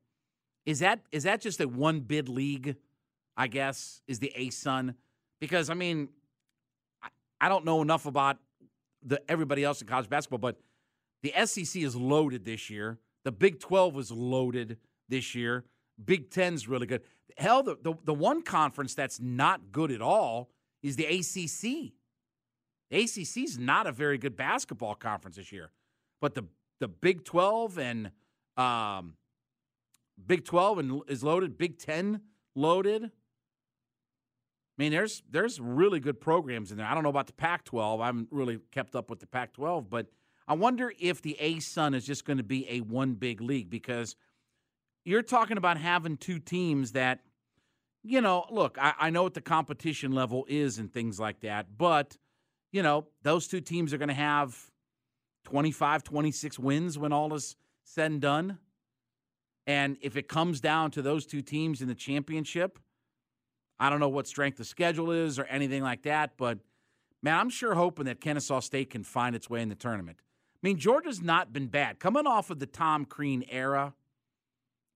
is 0.65 0.80
that 0.80 1.02
is 1.12 1.23
that 1.23 1.41
just 1.41 1.62
a 1.62 1.67
one 1.67 2.02
bid 2.02 2.30
league? 2.30 2.75
I 3.38 3.47
guess 3.47 4.02
is 4.08 4.19
the 4.19 4.34
ASUN 4.38 4.95
because 5.39 5.69
I 5.69 5.73
mean 5.73 6.10
I, 7.02 7.08
I 7.39 7.49
don't 7.49 7.63
know 7.63 7.82
enough 7.82 8.06
about 8.06 8.38
the 9.04 9.21
everybody 9.30 9.63
else 9.63 9.82
in 9.82 9.88
college 9.88 10.10
basketball, 10.10 10.39
but 10.39 10.58
the 11.23 11.34
SEC 11.45 11.82
is 11.82 11.95
loaded 11.95 12.45
this 12.45 12.69
year. 12.69 12.99
The 13.23 13.32
Big 13.32 13.60
Twelve 13.60 13.93
was 13.93 14.12
loaded 14.12 14.78
this 15.08 15.36
year. 15.36 15.65
Big 16.04 16.32
Ten's 16.32 16.67
really 16.67 16.88
good. 16.88 17.02
Hell, 17.38 17.63
the, 17.63 17.78
the, 17.82 17.93
the 18.06 18.13
one 18.13 18.41
conference 18.41 18.95
that's 18.95 19.19
not 19.19 19.71
good 19.71 19.91
at 19.91 20.02
all 20.02 20.49
is 20.82 20.95
the 20.95 21.06
ACC. 21.06 21.93
ACC 22.91 23.38
is 23.38 23.58
not 23.58 23.88
a 23.88 23.91
very 23.91 24.17
good 24.17 24.36
basketball 24.36 24.95
conference 24.95 25.38
this 25.38 25.52
year, 25.52 25.71
but 26.21 26.34
the 26.34 26.45
the 26.80 26.88
Big 26.88 27.23
Twelve 27.23 27.78
and 27.78 28.12
um, 28.58 29.15
Big 30.25 30.45
Twelve 30.45 30.80
and 30.80 31.02
is 31.08 31.23
loaded. 31.23 31.58
Big 31.58 31.78
Ten 31.78 32.21
loaded. 32.56 33.04
I 33.04 33.10
mean, 34.78 34.91
there's 34.91 35.21
there's 35.30 35.60
really 35.60 35.99
good 35.99 36.21
programs 36.21 36.71
in 36.71 36.78
there. 36.78 36.88
I 36.88 36.93
don't 36.93 37.04
know 37.04 37.10
about 37.10 37.28
the 37.28 37.34
Pac-12. 37.34 38.02
I 38.02 38.06
haven't 38.06 38.30
really 38.32 38.60
kept 38.71 38.95
up 38.95 39.10
with 39.10 39.19
the 39.19 39.28
Pac-12, 39.28 39.89
but 39.89 40.08
I 40.47 40.54
wonder 40.54 40.91
if 40.97 41.21
the 41.21 41.38
ASUN 41.39 41.93
is 41.93 42.06
just 42.06 42.25
going 42.25 42.38
to 42.38 42.43
be 42.43 42.67
a 42.69 42.80
one 42.82 43.13
big 43.13 43.41
league 43.41 43.69
because 43.69 44.15
you're 45.04 45.21
talking 45.21 45.58
about 45.58 45.78
having 45.78 46.17
two 46.17 46.39
teams 46.39 46.93
that, 46.93 47.19
you 48.04 48.21
know, 48.21 48.45
look, 48.49 48.78
I, 48.80 48.93
I 48.99 49.10
know 49.10 49.23
what 49.23 49.34
the 49.34 49.41
competition 49.41 50.13
level 50.13 50.45
is 50.47 50.80
and 50.80 50.91
things 50.91 51.19
like 51.19 51.41
that, 51.41 51.78
but 51.78 52.17
you 52.71 52.84
know, 52.84 53.08
those 53.23 53.47
two 53.47 53.62
teams 53.62 53.93
are 53.93 53.97
going 53.97 54.10
to 54.10 54.13
have 54.13 54.71
25, 55.45 56.03
26 56.03 56.60
wins 56.60 56.97
when 56.97 57.12
all 57.12 57.34
is 57.34 57.55
said 57.84 58.12
and 58.12 58.21
done. 58.21 58.60
And 59.65 59.97
if 60.01 60.17
it 60.17 60.27
comes 60.27 60.60
down 60.62 60.91
to 60.91 61.01
those 61.01 61.25
two 61.25 61.41
teams 61.41 61.82
in 61.82 61.88
the 61.88 61.95
championship, 61.95 62.79
I 63.79 63.89
don't 63.89 63.99
know 63.99 64.10
what 64.10 64.27
strength 64.27 64.60
of 64.60 64.67
schedule 64.67 65.12
is 65.12 65.39
or 65.39 65.45
anything 65.45 65.84
like 65.84 66.03
that, 66.03 66.32
but 66.38 66.60
man, 67.21 67.39
I'm 67.39 67.49
sure 67.49 67.75
hoping 67.75 68.05
that 68.05 68.19
Kennesaw 68.19 68.60
State 68.60 68.89
can 68.89 69.03
find 69.03 69.36
its 69.36 69.49
way 69.49 69.62
in 69.62 69.69
the 69.69 69.75
tournament. 69.75 70.17
I 70.55 70.67
mean, 70.67 70.77
Georgia's 70.77 71.21
not 71.21 71.53
been 71.53 71.67
bad. 71.67 71.99
Coming 71.99 72.27
off 72.27 72.49
of 72.49 72.60
the 72.60 72.65
Tom 72.65 73.05
Crean 73.05 73.45
era, 73.49 73.93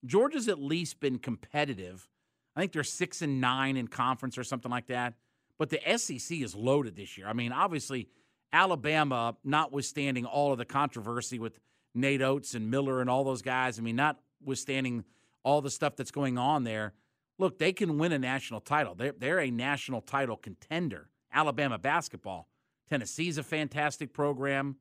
Georgia's 0.06 0.50
at 0.50 0.60
least 0.60 1.00
been 1.00 1.18
competitive. 1.18 2.10
I 2.56 2.60
think 2.60 2.74
they're 2.74 2.84
six 2.84 3.22
and 3.22 3.40
nine 3.40 3.78
in 3.78 3.88
conference 3.88 4.38
or 4.38 4.44
something 4.44 4.70
like 4.70 4.88
that. 4.88 5.14
But 5.60 5.70
the 5.70 5.80
SEC 5.98 6.40
is 6.40 6.56
loaded 6.56 6.96
this 6.96 7.18
year. 7.18 7.28
I 7.28 7.34
mean, 7.34 7.52
obviously, 7.52 8.10
Alabama, 8.52 9.36
notwithstanding 9.44 10.26
all 10.26 10.52
of 10.52 10.58
the 10.58 10.66
controversy 10.66 11.40
with 11.40 11.60
Nate 11.96 12.22
Oats 12.22 12.56
and 12.56 12.70
Miller 12.72 13.02
and 13.02 13.10
all 13.10 13.24
those 13.24 13.42
guys, 13.42 13.80
I 13.80 13.82
mean, 13.82 13.96
notwithstanding 13.96 15.04
all 15.44 15.62
the 15.62 15.70
stuff 15.70 15.96
that's 15.96 16.12
going 16.12 16.38
on 16.38 16.64
there, 16.64 16.94
look, 17.38 17.60
they 17.60 17.74
can 17.74 17.98
win 17.98 18.12
a 18.12 18.20
national 18.20 18.62
title. 18.62 18.96
They're, 18.96 19.14
they're 19.18 19.40
a 19.40 19.52
national 19.52 20.02
title 20.02 20.38
contender. 20.38 21.10
Alabama 21.32 21.78
basketball. 21.78 22.48
Tennessee's 22.90 23.38
a 23.38 23.44
fantastic 23.44 24.14
program. 24.14 24.76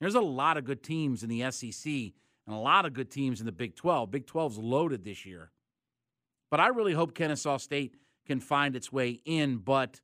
There's 0.00 0.14
a 0.14 0.20
lot 0.20 0.56
of 0.56 0.64
good 0.64 0.82
teams 0.82 1.22
in 1.22 1.28
the 1.28 1.50
SEC 1.52 1.92
and 2.46 2.56
a 2.56 2.58
lot 2.58 2.86
of 2.86 2.92
good 2.92 3.10
teams 3.10 3.40
in 3.40 3.46
the 3.46 3.52
Big 3.52 3.76
12. 3.76 4.10
Big 4.10 4.26
12's 4.26 4.58
loaded 4.58 5.04
this 5.04 5.24
year. 5.24 5.52
But 6.50 6.60
I 6.60 6.68
really 6.68 6.92
hope 6.92 7.14
Kennesaw 7.14 7.58
State 7.58 7.94
can 8.26 8.40
find 8.40 8.74
its 8.74 8.92
way 8.92 9.20
in. 9.24 9.58
But 9.58 10.00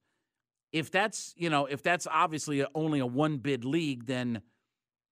if 0.73 0.91
that's, 0.91 1.35
you 1.37 1.51
know, 1.51 1.66
if 1.66 1.83
that's 1.83 2.07
obviously 2.11 2.64
only 2.75 2.99
a 2.99 3.07
one 3.07 3.39
bid 3.39 3.64
league, 3.64 4.07
then 4.07 4.43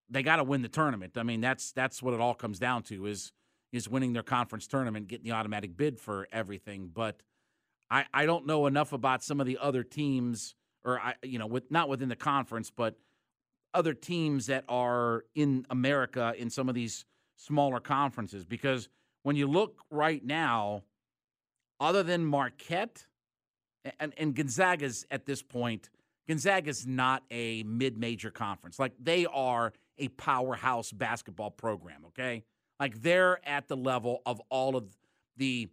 they 0.09 0.23
got 0.23 0.37
to 0.37 0.45
win 0.45 0.63
the 0.63 0.69
tournament. 0.69 1.17
I 1.17 1.23
mean, 1.23 1.41
that's 1.41 1.73
that's 1.73 2.03
what 2.03 2.15
it 2.15 2.21
all 2.21 2.35
comes 2.35 2.59
down 2.59 2.83
to 2.85 3.07
is 3.07 3.33
is 3.73 3.89
winning 3.89 4.13
their 4.13 4.23
conference 4.23 4.67
tournament, 4.67 5.09
getting 5.09 5.25
the 5.25 5.33
automatic 5.33 5.77
bid 5.77 5.99
for 5.99 6.29
everything. 6.33 6.91
But 6.93 7.23
I, 7.91 8.05
I 8.13 8.27
don't 8.27 8.47
know 8.47 8.67
enough 8.67 8.93
about 8.93 9.23
some 9.23 9.41
of 9.41 9.47
the 9.47 9.59
other 9.61 9.83
teams, 9.83 10.55
or 10.85 11.01
I 11.01 11.15
you 11.23 11.39
know, 11.39 11.47
with 11.47 11.71
not 11.71 11.89
within 11.89 12.09
the 12.09 12.17
conference, 12.17 12.71
but 12.71 12.97
other 13.75 13.95
teams 13.95 14.47
that 14.47 14.65
are 14.69 15.25
in 15.35 15.67
America 15.71 16.35
in 16.37 16.51
some 16.51 16.69
of 16.69 16.75
these 16.75 17.05
smaller 17.37 17.81
conferences. 17.81 18.45
Because 18.45 18.89
when 19.23 19.37
you 19.37 19.47
look 19.47 19.81
right 19.91 20.25
now, 20.25 20.83
other 21.81 22.03
than 22.03 22.25
Marquette 22.25 23.07
and, 24.01 24.13
and 24.17 24.35
Gonzaga's 24.35 25.07
at 25.11 25.27
this 25.27 25.43
point, 25.43 25.91
Gonzaga's 26.29 26.87
not 26.87 27.23
a 27.31 27.63
mid 27.65 27.99
major 27.99 28.31
conference. 28.31 28.79
Like 28.79 28.93
they 29.01 29.27
are 29.27 29.73
a 29.99 30.09
powerhouse 30.09 30.93
basketball 30.93 31.51
program, 31.51 32.05
okay? 32.09 32.45
Like 32.79 33.01
they're 33.03 33.47
at 33.49 33.69
the 33.69 33.77
level 33.77 34.23
of 34.27 34.41
all 34.51 34.77
of 34.77 34.85
the, 35.37 35.69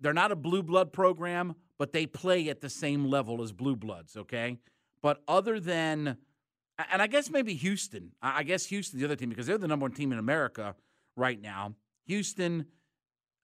they're 0.00 0.14
not 0.14 0.32
a 0.32 0.36
blue 0.36 0.62
blood 0.62 0.92
program, 0.92 1.54
but 1.78 1.92
they 1.92 2.06
play 2.06 2.48
at 2.48 2.60
the 2.60 2.70
same 2.70 3.06
level 3.06 3.42
as 3.42 3.52
blue 3.52 3.76
bloods, 3.76 4.16
okay? 4.16 4.56
But 5.02 5.22
other 5.28 5.60
than, 5.60 6.16
and 6.90 7.02
I 7.02 7.06
guess 7.06 7.30
maybe 7.30 7.54
Houston, 7.54 8.12
I 8.22 8.42
guess 8.42 8.66
Houston, 8.66 8.98
the 8.98 9.04
other 9.04 9.16
team, 9.16 9.28
because 9.28 9.46
they're 9.46 9.58
the 9.58 9.68
number 9.68 9.84
one 9.84 9.92
team 9.92 10.12
in 10.12 10.18
America 10.18 10.74
right 11.16 11.40
now. 11.40 11.74
Houston, 12.06 12.66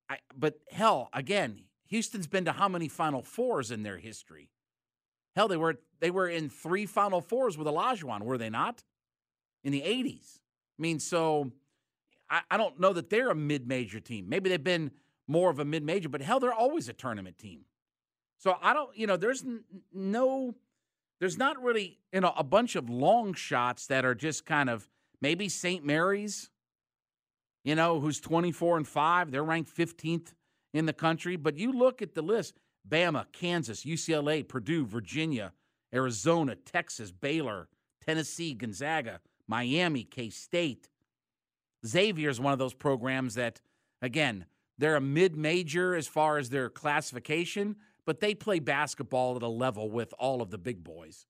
I, 0.08 0.18
but 0.36 0.58
hell, 0.70 1.08
again, 1.12 1.64
Houston's 1.92 2.26
been 2.26 2.46
to 2.46 2.52
how 2.52 2.68
many 2.68 2.88
Final 2.88 3.22
Fours 3.22 3.70
in 3.70 3.82
their 3.82 3.98
history? 3.98 4.48
Hell, 5.36 5.46
they 5.46 5.58
were 5.58 5.78
they 6.00 6.10
were 6.10 6.26
in 6.26 6.48
three 6.48 6.86
Final 6.86 7.20
Fours 7.20 7.58
with 7.58 7.66
Olajuwon, 7.66 8.22
were 8.22 8.38
they 8.38 8.48
not? 8.48 8.82
In 9.62 9.72
the 9.72 9.82
'80s. 9.82 10.38
I 10.78 10.82
mean, 10.82 10.98
so 10.98 11.52
I, 12.30 12.40
I 12.50 12.56
don't 12.56 12.80
know 12.80 12.94
that 12.94 13.10
they're 13.10 13.28
a 13.28 13.34
mid-major 13.34 14.00
team. 14.00 14.26
Maybe 14.26 14.48
they've 14.48 14.64
been 14.64 14.90
more 15.28 15.50
of 15.50 15.58
a 15.58 15.66
mid-major, 15.66 16.08
but 16.08 16.22
hell, 16.22 16.40
they're 16.40 16.54
always 16.54 16.88
a 16.88 16.94
tournament 16.94 17.36
team. 17.36 17.66
So 18.38 18.56
I 18.62 18.72
don't, 18.72 18.96
you 18.96 19.06
know, 19.06 19.18
there's 19.18 19.42
n- 19.42 19.64
no, 19.92 20.54
there's 21.20 21.36
not 21.36 21.62
really, 21.62 21.98
you 22.10 22.22
know, 22.22 22.32
a 22.38 22.42
bunch 22.42 22.74
of 22.74 22.88
long 22.88 23.34
shots 23.34 23.86
that 23.88 24.06
are 24.06 24.14
just 24.14 24.46
kind 24.46 24.70
of 24.70 24.88
maybe 25.20 25.50
St. 25.50 25.84
Mary's, 25.84 26.48
you 27.64 27.74
know, 27.74 28.00
who's 28.00 28.18
24 28.18 28.78
and 28.78 28.88
five. 28.88 29.30
They're 29.30 29.44
ranked 29.44 29.76
15th 29.76 30.32
in 30.72 30.86
the 30.86 30.92
country. 30.92 31.36
But 31.36 31.58
you 31.58 31.72
look 31.72 32.02
at 32.02 32.14
the 32.14 32.22
list 32.22 32.58
Bama, 32.88 33.26
Kansas, 33.32 33.84
UCLA, 33.84 34.46
Purdue, 34.46 34.84
Virginia, 34.86 35.52
Arizona, 35.94 36.56
Texas, 36.56 37.12
Baylor, 37.12 37.68
Tennessee, 38.04 38.54
Gonzaga, 38.54 39.20
Miami, 39.46 40.04
K 40.04 40.30
State. 40.30 40.88
Xavier 41.86 42.30
is 42.30 42.40
one 42.40 42.52
of 42.52 42.58
those 42.58 42.74
programs 42.74 43.34
that, 43.34 43.60
again, 44.00 44.46
they're 44.78 44.96
a 44.96 45.00
mid 45.00 45.36
major 45.36 45.94
as 45.94 46.06
far 46.06 46.38
as 46.38 46.50
their 46.50 46.68
classification, 46.68 47.76
but 48.04 48.20
they 48.20 48.34
play 48.34 48.58
basketball 48.58 49.36
at 49.36 49.42
a 49.42 49.48
level 49.48 49.90
with 49.90 50.12
all 50.18 50.42
of 50.42 50.50
the 50.50 50.58
big 50.58 50.82
boys. 50.82 51.26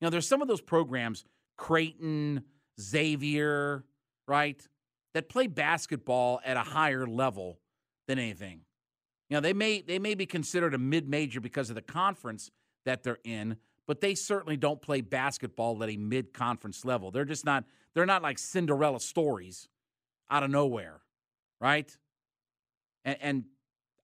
You 0.00 0.06
know, 0.06 0.10
there's 0.10 0.28
some 0.28 0.42
of 0.42 0.48
those 0.48 0.60
programs, 0.60 1.24
Creighton, 1.56 2.42
Xavier, 2.80 3.84
right, 4.26 4.66
that 5.14 5.28
play 5.28 5.46
basketball 5.46 6.40
at 6.44 6.56
a 6.56 6.62
higher 6.62 7.06
level 7.06 7.58
than 8.06 8.18
anything. 8.18 8.62
You 9.30 9.36
know, 9.36 9.40
they 9.40 9.52
may 9.52 9.80
they 9.80 10.00
may 10.00 10.14
be 10.14 10.26
considered 10.26 10.74
a 10.74 10.78
mid-major 10.78 11.40
because 11.40 11.70
of 11.70 11.76
the 11.76 11.82
conference 11.82 12.50
that 12.84 13.04
they're 13.04 13.20
in, 13.22 13.56
but 13.86 14.00
they 14.00 14.16
certainly 14.16 14.56
don't 14.56 14.82
play 14.82 15.00
basketball 15.00 15.82
at 15.82 15.88
a 15.88 15.96
mid-conference 15.96 16.84
level. 16.84 17.12
They're 17.12 17.24
just 17.24 17.46
not 17.46 17.64
they're 17.94 18.06
not 18.06 18.22
like 18.22 18.38
Cinderella 18.38 18.98
stories 18.98 19.68
out 20.28 20.42
of 20.42 20.50
nowhere, 20.50 21.00
right? 21.60 21.96
And, 23.04 23.16
and 23.20 23.44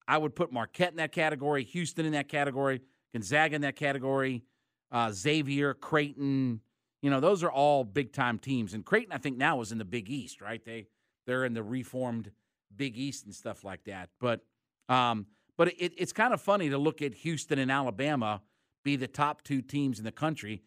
I 0.07 0.17
would 0.17 0.33
put 0.33 0.51
Marquette 0.51 0.91
in 0.91 0.97
that 0.97 1.11
category, 1.11 1.63
Houston 1.65 2.05
in 2.05 2.13
that 2.13 2.29
category, 2.29 2.81
Gonzaga 3.13 3.55
in 3.55 3.61
that 3.61 3.75
category, 3.75 4.43
uh, 4.91 5.11
Xavier, 5.11 5.73
Creighton. 5.73 6.61
You 7.01 7.09
know, 7.09 7.19
those 7.19 7.43
are 7.43 7.51
all 7.51 7.83
big 7.83 8.13
time 8.13 8.39
teams. 8.39 8.73
And 8.73 8.85
Creighton, 8.85 9.11
I 9.11 9.17
think 9.17 9.37
now 9.37 9.59
is 9.59 9.73
in 9.73 9.77
the 9.77 9.85
Big 9.85 10.09
East, 10.09 10.39
right? 10.39 10.63
They 10.63 10.87
they're 11.25 11.43
in 11.43 11.53
the 11.53 11.63
reformed 11.63 12.31
Big 12.73 12.97
East 12.97 13.25
and 13.25 13.35
stuff 13.35 13.65
like 13.65 13.83
that. 13.83 14.09
But 14.21 14.45
um, 14.89 15.25
but 15.57 15.69
it, 15.69 15.93
it's 15.97 16.13
kind 16.13 16.33
of 16.33 16.41
funny 16.41 16.69
to 16.69 16.77
look 16.77 17.01
at 17.01 17.13
Houston 17.15 17.59
and 17.59 17.71
Alabama 17.71 18.41
be 18.83 18.95
the 18.95 19.07
top 19.07 19.43
two 19.43 19.61
teams 19.61 19.99
in 19.99 20.05
the 20.05 20.11
country, 20.11 20.61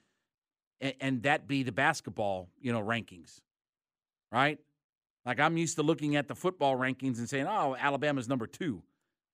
and, 0.81 0.95
and 1.01 1.23
that 1.23 1.47
be 1.47 1.63
the 1.63 1.73
basketball, 1.73 2.49
you 2.61 2.73
know, 2.73 2.83
rankings, 2.83 3.41
right? 4.33 4.59
Like 5.25 5.41
I'm 5.41 5.57
used 5.57 5.77
to 5.77 5.83
looking 5.83 6.17
at 6.17 6.29
the 6.29 6.35
football 6.35 6.77
rankings 6.77 7.19
and 7.19 7.29
saying, 7.29 7.47
"Oh, 7.47 7.77
Alabama's 7.79 8.29
number 8.29 8.47
two. 8.47 8.83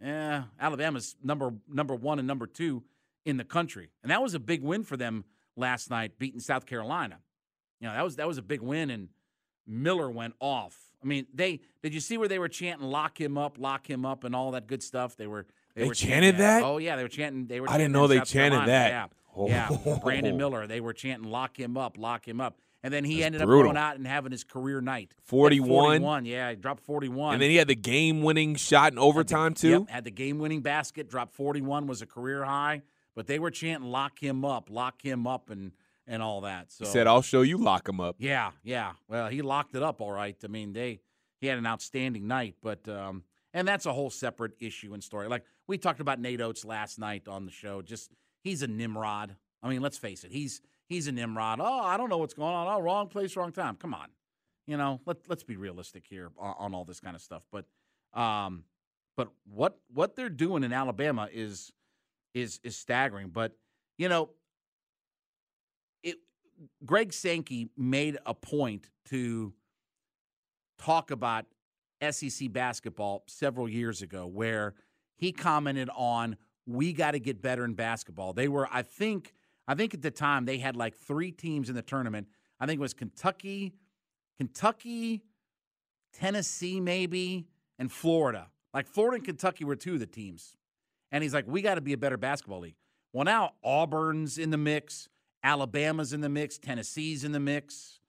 Yeah, 0.00 0.44
Alabama's 0.60 1.16
number 1.22 1.54
number 1.68 1.94
one 1.94 2.18
and 2.18 2.28
number 2.28 2.46
two 2.46 2.82
in 3.24 3.36
the 3.36 3.44
country, 3.44 3.90
and 4.02 4.10
that 4.10 4.22
was 4.22 4.34
a 4.34 4.38
big 4.40 4.62
win 4.62 4.84
for 4.84 4.96
them 4.96 5.24
last 5.56 5.90
night, 5.90 6.18
beating 6.18 6.40
South 6.40 6.66
Carolina. 6.66 7.18
You 7.80 7.88
know, 7.88 7.94
that 7.94 8.04
was 8.04 8.16
that 8.16 8.26
was 8.26 8.38
a 8.38 8.42
big 8.42 8.60
win, 8.60 8.90
and 8.90 9.08
Miller 9.66 10.10
went 10.10 10.34
off. 10.40 10.85
I 11.02 11.06
mean, 11.06 11.26
they 11.34 11.60
did 11.82 11.94
you 11.94 12.00
see 12.00 12.18
where 12.18 12.28
they 12.28 12.38
were 12.38 12.48
chanting 12.48 12.86
"lock 12.88 13.20
him 13.20 13.36
up, 13.38 13.58
lock 13.58 13.88
him 13.88 14.04
up" 14.04 14.24
and 14.24 14.34
all 14.34 14.52
that 14.52 14.66
good 14.66 14.82
stuff? 14.82 15.16
They 15.16 15.26
were 15.26 15.46
they, 15.74 15.82
they 15.82 15.88
were 15.88 15.94
chanted 15.94 16.38
that. 16.38 16.62
Oh 16.62 16.78
yeah, 16.78 16.96
they 16.96 17.02
were 17.02 17.08
chanting. 17.08 17.46
They 17.46 17.60
were. 17.60 17.70
I 17.70 17.78
didn't 17.78 17.92
know 17.92 18.06
they 18.06 18.18
South 18.18 18.28
chanted 18.28 18.64
Carolina. 18.64 18.72
that. 18.72 18.90
Yeah, 18.90 19.06
oh. 19.36 19.48
yeah. 19.86 19.98
Brandon 20.02 20.36
Miller. 20.36 20.66
They 20.66 20.80
were 20.80 20.92
chanting 20.92 21.30
"lock 21.30 21.58
him 21.58 21.76
up, 21.76 21.98
lock 21.98 22.26
him 22.26 22.40
up," 22.40 22.58
and 22.82 22.92
then 22.92 23.04
he 23.04 23.16
That's 23.16 23.26
ended 23.26 23.42
brutal. 23.42 23.70
up 23.70 23.74
going 23.74 23.76
out 23.76 23.96
and 23.96 24.06
having 24.06 24.32
his 24.32 24.42
career 24.42 24.80
night. 24.80 25.12
41. 25.24 25.68
41. 25.68 26.24
Yeah, 26.24 26.50
he 26.50 26.56
dropped 26.56 26.82
forty-one. 26.82 27.34
And 27.34 27.42
then 27.42 27.50
he 27.50 27.56
had 27.56 27.68
the 27.68 27.74
game-winning 27.76 28.56
shot 28.56 28.92
in 28.92 28.98
overtime 28.98 29.52
the, 29.52 29.60
too. 29.60 29.70
Yep, 29.70 29.88
had 29.90 30.04
the 30.04 30.10
game-winning 30.10 30.62
basket. 30.62 31.10
Dropped 31.10 31.34
forty-one 31.34 31.86
was 31.86 32.02
a 32.02 32.06
career 32.06 32.44
high. 32.44 32.82
But 33.14 33.26
they 33.26 33.38
were 33.38 33.50
chanting 33.50 33.90
"lock 33.90 34.18
him 34.22 34.44
up, 34.44 34.70
lock 34.70 35.02
him 35.02 35.26
up," 35.26 35.50
and 35.50 35.72
and 36.06 36.22
all 36.22 36.42
that. 36.42 36.72
So 36.72 36.84
he 36.84 36.90
said, 36.90 37.06
"I'll 37.06 37.22
show 37.22 37.42
you 37.42 37.58
lock 37.58 37.88
him 37.88 38.00
up." 38.00 38.16
Yeah, 38.18 38.52
yeah. 38.62 38.92
Well, 39.08 39.28
he 39.28 39.42
locked 39.42 39.74
it 39.74 39.82
up 39.82 40.00
all 40.00 40.12
right. 40.12 40.36
I 40.42 40.46
mean, 40.46 40.72
they 40.72 41.00
he 41.40 41.46
had 41.46 41.58
an 41.58 41.66
outstanding 41.66 42.26
night, 42.26 42.56
but 42.62 42.88
um, 42.88 43.24
and 43.52 43.66
that's 43.66 43.86
a 43.86 43.92
whole 43.92 44.10
separate 44.10 44.52
issue 44.60 44.94
and 44.94 45.02
story. 45.02 45.28
Like 45.28 45.44
we 45.66 45.78
talked 45.78 46.00
about 46.00 46.20
Nate 46.20 46.40
Oats 46.40 46.64
last 46.64 46.98
night 46.98 47.28
on 47.28 47.44
the 47.44 47.50
show. 47.50 47.82
Just 47.82 48.12
he's 48.42 48.62
a 48.62 48.66
Nimrod. 48.66 49.36
I 49.62 49.68
mean, 49.68 49.82
let's 49.82 49.98
face 49.98 50.24
it. 50.24 50.30
He's 50.30 50.60
he's 50.88 51.06
a 51.06 51.12
Nimrod. 51.12 51.60
Oh, 51.60 51.80
I 51.80 51.96
don't 51.96 52.08
know 52.08 52.18
what's 52.18 52.34
going 52.34 52.54
on. 52.54 52.66
Oh, 52.68 52.80
wrong 52.80 53.08
place, 53.08 53.36
wrong 53.36 53.52
time. 53.52 53.76
Come 53.76 53.94
on, 53.94 54.08
you 54.66 54.76
know. 54.76 55.00
Let 55.06 55.18
let's 55.28 55.42
be 55.42 55.56
realistic 55.56 56.04
here 56.08 56.30
on, 56.38 56.54
on 56.58 56.74
all 56.74 56.84
this 56.84 57.00
kind 57.00 57.16
of 57.16 57.22
stuff. 57.22 57.42
But 57.50 57.66
um, 58.18 58.64
but 59.16 59.30
what 59.44 59.78
what 59.92 60.16
they're 60.16 60.28
doing 60.28 60.62
in 60.62 60.72
Alabama 60.72 61.28
is 61.32 61.72
is 62.34 62.60
is 62.62 62.76
staggering. 62.76 63.28
But 63.28 63.52
you 63.98 64.08
know, 64.08 64.30
Greg 66.84 67.12
Sankey 67.12 67.68
made 67.76 68.18
a 68.26 68.34
point 68.34 68.88
to 69.06 69.52
talk 70.78 71.10
about 71.10 71.46
SEC 72.10 72.52
basketball 72.52 73.24
several 73.26 73.68
years 73.68 74.02
ago 74.02 74.26
where 74.26 74.74
he 75.16 75.32
commented 75.32 75.88
on 75.96 76.36
we 76.66 76.92
got 76.92 77.12
to 77.12 77.20
get 77.20 77.40
better 77.40 77.64
in 77.64 77.74
basketball. 77.74 78.32
They 78.32 78.48
were 78.48 78.68
I 78.70 78.82
think 78.82 79.32
I 79.68 79.74
think 79.74 79.94
at 79.94 80.02
the 80.02 80.10
time 80.10 80.44
they 80.44 80.58
had 80.58 80.76
like 80.76 80.96
3 80.96 81.32
teams 81.32 81.68
in 81.68 81.74
the 81.74 81.82
tournament. 81.82 82.28
I 82.60 82.66
think 82.66 82.78
it 82.78 82.82
was 82.82 82.94
Kentucky, 82.94 83.74
Kentucky, 84.36 85.22
Tennessee 86.12 86.80
maybe, 86.80 87.46
and 87.78 87.90
Florida. 87.90 88.48
Like 88.74 88.86
Florida 88.86 89.16
and 89.16 89.24
Kentucky 89.24 89.64
were 89.64 89.76
two 89.76 89.94
of 89.94 90.00
the 90.00 90.06
teams. 90.06 90.56
And 91.10 91.22
he's 91.22 91.32
like 91.32 91.46
we 91.46 91.62
got 91.62 91.76
to 91.76 91.80
be 91.80 91.92
a 91.92 91.98
better 91.98 92.16
basketball 92.16 92.60
league. 92.60 92.76
Well, 93.12 93.24
now 93.24 93.52
Auburn's 93.62 94.36
in 94.36 94.50
the 94.50 94.58
mix, 94.58 95.08
Alabama's 95.46 96.12
in 96.12 96.20
the 96.22 96.28
mix, 96.28 96.58
Tennessee's 96.58 97.22
in 97.22 97.30
the 97.30 97.38
mix, 97.38 98.00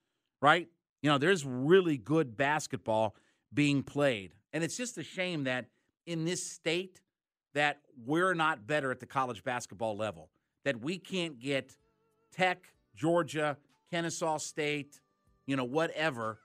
right? 0.41 0.67
You 1.03 1.11
know, 1.11 1.19
there's 1.19 1.45
really 1.45 1.95
good 1.95 2.35
basketball 2.35 3.15
being 3.53 3.83
played. 3.83 4.33
And 4.53 4.63
it's 4.63 4.75
just 4.75 4.97
a 4.97 5.03
shame 5.03 5.43
that 5.43 5.65
in 6.07 6.25
this 6.25 6.43
state 6.43 6.99
that 7.53 7.77
we're 8.07 8.33
not 8.33 8.65
better 8.65 8.89
at 8.89 8.99
the 8.99 9.05
college 9.05 9.43
basketball 9.43 9.95
level. 9.95 10.29
That 10.65 10.81
we 10.81 10.97
can't 10.97 11.39
get 11.39 11.77
Tech, 12.35 12.73
Georgia, 12.95 13.57
Kennesaw 13.91 14.37
State, 14.39 14.99
you 15.45 15.55
know, 15.55 15.63
whatever, 15.63 16.39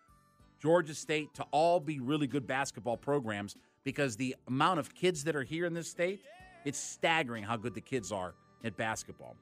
Georgia 0.60 0.94
State 0.94 1.32
to 1.34 1.46
all 1.52 1.80
be 1.80 2.00
really 2.00 2.26
good 2.26 2.46
basketball 2.46 2.98
programs 2.98 3.56
because 3.82 4.16
the 4.16 4.36
amount 4.46 4.78
of 4.78 4.94
kids 4.94 5.24
that 5.24 5.36
are 5.36 5.42
here 5.42 5.64
in 5.64 5.72
this 5.72 5.88
state, 5.88 6.20
it's 6.66 6.78
staggering 6.78 7.44
how 7.44 7.56
good 7.56 7.74
the 7.74 7.80
kids 7.80 8.12
are 8.12 8.34
at 8.62 8.76
basketball. 8.76 9.36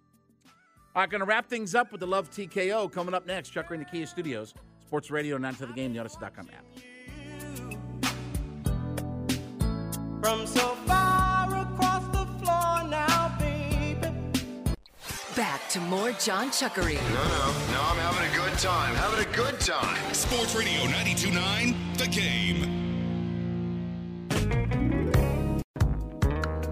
All 0.94 1.02
right, 1.02 1.08
going 1.08 1.20
to 1.20 1.24
wrap 1.26 1.48
things 1.48 1.76
up 1.76 1.92
with 1.92 2.00
the 2.00 2.06
Love 2.06 2.30
TKO 2.30 2.90
coming 2.90 3.14
up 3.14 3.24
next. 3.24 3.50
Chuck 3.50 3.70
in 3.70 3.78
the 3.78 3.84
Kia 3.84 4.06
Studios, 4.06 4.54
Sports 4.84 5.08
Radio, 5.10 5.38
9 5.38 5.54
to 5.54 5.66
the 5.66 5.72
game, 5.72 5.92
the 5.92 6.00
Audacy.com 6.00 6.48
app. 6.52 6.64
From 10.20 10.46
so 10.46 10.74
far 10.86 11.62
across 11.62 12.04
the 12.08 12.26
floor 12.42 12.82
now, 12.90 13.36
baby. 13.38 14.08
Back 15.36 15.68
to 15.70 15.80
more 15.82 16.10
John 16.12 16.50
Chuckery. 16.50 16.94
No, 16.94 17.22
no, 17.22 17.52
no, 17.72 17.82
I'm 17.82 17.96
having 17.96 18.28
a 18.28 18.36
good 18.36 18.58
time. 18.58 18.94
Having 18.96 19.32
a 19.32 19.36
good 19.36 19.60
time. 19.60 20.12
Sports 20.12 20.56
Radio 20.56 20.82
929, 20.86 21.76
The 21.98 22.06
Game. 22.08 22.69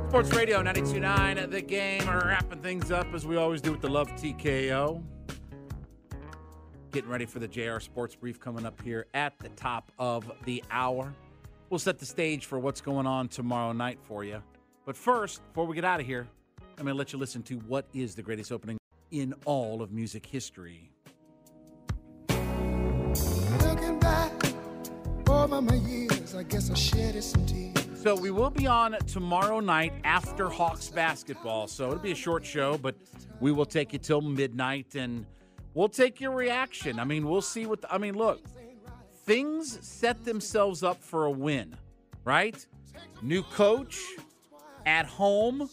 Sports 0.08 0.34
Radio 0.34 0.62
929, 0.62 1.50
the 1.50 1.60
game. 1.60 2.08
Wrapping 2.08 2.62
things 2.62 2.90
up 2.90 3.12
as 3.12 3.26
we 3.26 3.36
always 3.36 3.60
do 3.60 3.72
with 3.72 3.82
the 3.82 3.90
Love 3.90 4.08
TKO. 4.12 5.02
Getting 6.92 7.10
ready 7.10 7.26
for 7.26 7.40
the 7.40 7.46
JR 7.46 7.78
Sports 7.78 8.14
Brief 8.14 8.40
coming 8.40 8.64
up 8.64 8.80
here 8.80 9.04
at 9.12 9.38
the 9.38 9.50
top 9.50 9.92
of 9.98 10.32
the 10.46 10.64
hour. 10.70 11.12
We'll 11.68 11.78
set 11.78 11.98
the 11.98 12.06
stage 12.06 12.46
for 12.46 12.58
what's 12.58 12.80
going 12.80 13.06
on 13.06 13.28
tomorrow 13.28 13.72
night 13.72 13.98
for 14.02 14.24
you. 14.24 14.42
But 14.86 14.96
first, 14.96 15.46
before 15.48 15.66
we 15.66 15.74
get 15.74 15.84
out 15.84 16.00
of 16.00 16.06
here, 16.06 16.26
I'm 16.78 16.84
going 16.86 16.94
to 16.94 16.98
let 16.98 17.12
you 17.12 17.18
listen 17.18 17.42
to 17.42 17.56
what 17.58 17.84
is 17.92 18.14
the 18.14 18.22
greatest 18.22 18.50
opening 18.50 18.78
in 19.10 19.34
all 19.44 19.82
of 19.82 19.92
music 19.92 20.24
history. 20.24 20.90
Looking 23.60 23.98
back 24.00 24.32
over 25.28 25.60
my 25.60 25.74
years, 25.74 26.34
I 26.34 26.44
guess 26.44 26.70
I 26.70 26.74
shedded 26.74 27.22
some 27.22 27.44
tears. 27.44 27.87
So 27.98 28.14
we 28.14 28.30
will 28.30 28.50
be 28.50 28.68
on 28.68 28.96
tomorrow 29.08 29.58
night 29.58 29.92
after 30.04 30.48
Hawks 30.48 30.88
basketball. 30.88 31.66
So 31.66 31.88
it'll 31.88 31.98
be 31.98 32.12
a 32.12 32.14
short 32.14 32.46
show, 32.46 32.78
but 32.78 32.94
we 33.40 33.50
will 33.50 33.66
take 33.66 33.92
you 33.92 33.98
till 33.98 34.20
midnight 34.20 34.94
and 34.94 35.26
we'll 35.74 35.88
take 35.88 36.20
your 36.20 36.30
reaction. 36.30 37.00
I 37.00 37.04
mean, 37.04 37.28
we'll 37.28 37.42
see 37.42 37.66
what 37.66 37.80
the, 37.80 37.92
I 37.92 37.98
mean, 37.98 38.14
look. 38.14 38.40
Things 39.26 39.84
set 39.84 40.24
themselves 40.24 40.84
up 40.84 41.02
for 41.02 41.24
a 41.24 41.30
win, 41.30 41.74
right? 42.24 42.64
New 43.20 43.42
coach 43.42 43.98
at 44.86 45.04
home, 45.04 45.68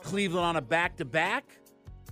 Cleveland 0.00 0.46
on 0.46 0.56
a 0.56 0.62
back-to-back, 0.62 1.44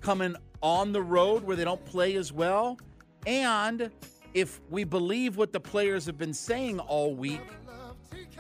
coming 0.03 0.37
on 0.63 0.93
the 0.93 1.03
road 1.03 1.43
where 1.43 1.57
they 1.57 1.65
don't 1.65 1.85
play 1.87 2.17
as 2.17 2.35
well, 2.35 2.79
and 3.27 3.91
if 4.35 4.61
we 4.69 4.85
believe 4.85 5.39
what 5.39 5.53
the 5.55 5.61
players 5.61 6.05
have 6.05 6.19
been 6.19 6.35
saying 6.35 6.81
all 6.81 7.15
week, 7.15 7.41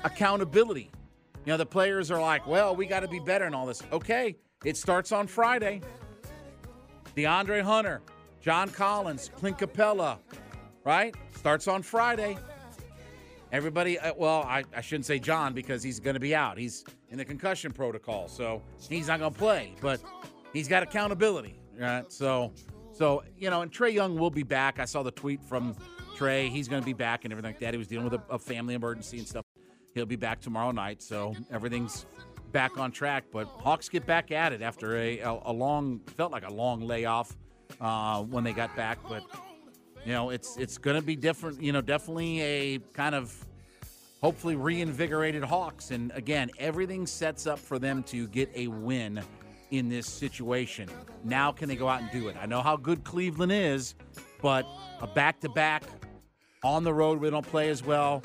accountability. 0.04 0.90
You 1.44 1.52
know, 1.52 1.56
the 1.58 1.66
players 1.66 2.10
are 2.10 2.20
like, 2.20 2.46
well, 2.46 2.74
we 2.74 2.86
got 2.86 3.00
to 3.00 3.08
be 3.08 3.18
better 3.20 3.44
and 3.44 3.54
all 3.54 3.66
this. 3.66 3.82
Okay, 3.92 4.36
it 4.64 4.76
starts 4.76 5.12
on 5.12 5.26
Friday. 5.26 5.82
DeAndre 7.16 7.60
Hunter, 7.62 8.00
John 8.40 8.70
Collins, 8.70 9.30
Clint 9.36 9.58
Capela, 9.58 10.18
right? 10.84 11.14
Starts 11.36 11.68
on 11.68 11.82
Friday. 11.82 12.38
Everybody, 13.52 13.98
uh, 13.98 14.14
well, 14.16 14.42
I, 14.42 14.64
I 14.74 14.80
shouldn't 14.80 15.06
say 15.06 15.18
John 15.18 15.52
because 15.52 15.82
he's 15.82 16.00
going 16.00 16.14
to 16.14 16.20
be 16.20 16.34
out. 16.34 16.58
He's 16.58 16.84
in 17.10 17.18
the 17.18 17.24
concussion 17.24 17.72
protocol, 17.72 18.26
so 18.26 18.62
he's 18.88 19.06
not 19.06 19.20
going 19.20 19.32
to 19.32 19.38
play, 19.38 19.74
but 19.80 20.00
he's 20.52 20.66
got 20.66 20.82
accountability, 20.82 21.60
right? 21.78 22.10
So, 22.10 22.52
so 22.92 23.22
you 23.36 23.50
know, 23.50 23.60
and 23.62 23.70
Trae 23.70 23.92
Young 23.92 24.18
will 24.18 24.30
be 24.30 24.42
back. 24.42 24.80
I 24.80 24.86
saw 24.86 25.02
the 25.02 25.12
tweet 25.12 25.42
from 25.42 25.76
Trae. 26.16 26.48
He's 26.48 26.68
going 26.68 26.82
to 26.82 26.86
be 26.86 26.94
back 26.94 27.24
and 27.24 27.32
everything 27.32 27.50
like 27.50 27.60
that. 27.60 27.74
He 27.74 27.78
was 27.78 27.86
dealing 27.86 28.08
with 28.08 28.14
a, 28.14 28.22
a 28.30 28.38
family 28.38 28.74
emergency 28.74 29.18
and 29.18 29.28
stuff. 29.28 29.43
He'll 29.94 30.06
be 30.06 30.16
back 30.16 30.40
tomorrow 30.40 30.72
night, 30.72 31.00
so 31.00 31.36
everything's 31.52 32.04
back 32.50 32.78
on 32.78 32.90
track. 32.90 33.24
But 33.32 33.46
Hawks 33.46 33.88
get 33.88 34.04
back 34.04 34.32
at 34.32 34.52
it 34.52 34.60
after 34.60 34.96
a, 34.96 35.20
a, 35.20 35.38
a 35.46 35.52
long, 35.52 36.00
felt 36.16 36.32
like 36.32 36.46
a 36.46 36.52
long 36.52 36.80
layoff 36.80 37.36
uh, 37.80 38.22
when 38.22 38.42
they 38.42 38.52
got 38.52 38.74
back. 38.74 38.98
But 39.08 39.22
you 40.04 40.12
know, 40.12 40.30
it's 40.30 40.56
it's 40.56 40.78
going 40.78 40.96
to 40.96 41.02
be 41.02 41.14
different. 41.14 41.62
You 41.62 41.70
know, 41.70 41.80
definitely 41.80 42.40
a 42.40 42.78
kind 42.92 43.14
of 43.14 43.32
hopefully 44.20 44.56
reinvigorated 44.56 45.44
Hawks. 45.44 45.92
And 45.92 46.10
again, 46.12 46.50
everything 46.58 47.06
sets 47.06 47.46
up 47.46 47.60
for 47.60 47.78
them 47.78 48.02
to 48.04 48.26
get 48.26 48.50
a 48.56 48.66
win 48.66 49.22
in 49.70 49.88
this 49.88 50.08
situation. 50.08 50.88
Now, 51.22 51.52
can 51.52 51.68
they 51.68 51.76
go 51.76 51.88
out 51.88 52.02
and 52.02 52.10
do 52.10 52.26
it? 52.28 52.36
I 52.40 52.46
know 52.46 52.62
how 52.62 52.76
good 52.76 53.04
Cleveland 53.04 53.52
is, 53.52 53.94
but 54.42 54.66
a 55.00 55.06
back 55.06 55.38
to 55.40 55.48
back 55.48 55.84
on 56.64 56.82
the 56.82 56.92
road 56.92 57.20
they 57.22 57.30
don't 57.30 57.46
play 57.46 57.68
as 57.68 57.84
well 57.84 58.22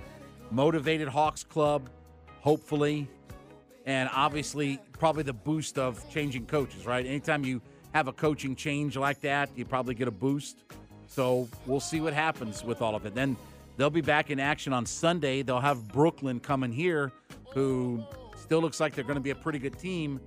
motivated 0.51 1.07
Hawks 1.07 1.43
club, 1.43 1.89
hopefully, 2.41 3.07
and 3.85 4.09
obviously 4.13 4.79
probably 4.97 5.23
the 5.23 5.33
boost 5.33 5.77
of 5.77 6.07
changing 6.11 6.45
coaches, 6.45 6.85
right? 6.85 7.05
Anytime 7.05 7.43
you 7.43 7.61
have 7.93 8.07
a 8.07 8.13
coaching 8.13 8.55
change 8.55 8.97
like 8.97 9.21
that, 9.21 9.49
you 9.55 9.65
probably 9.65 9.95
get 9.95 10.07
a 10.07 10.11
boost. 10.11 10.63
So 11.07 11.47
we'll 11.65 11.79
see 11.79 12.01
what 12.01 12.13
happens 12.13 12.63
with 12.63 12.81
all 12.81 12.95
of 12.95 13.05
it. 13.05 13.15
Then 13.15 13.35
they'll 13.77 13.89
be 13.89 14.01
back 14.01 14.29
in 14.29 14.39
action 14.39 14.73
on 14.73 14.85
Sunday. 14.85 15.41
They'll 15.41 15.59
have 15.59 15.87
Brooklyn 15.87 16.39
coming 16.39 16.71
here, 16.71 17.11
who 17.53 18.03
still 18.37 18.59
looks 18.59 18.79
like 18.79 18.93
they're 18.93 19.03
going 19.03 19.15
to 19.15 19.21
be 19.21 19.31
a 19.31 19.35
pretty 19.35 19.59
good 19.59 19.79
team 19.79 20.19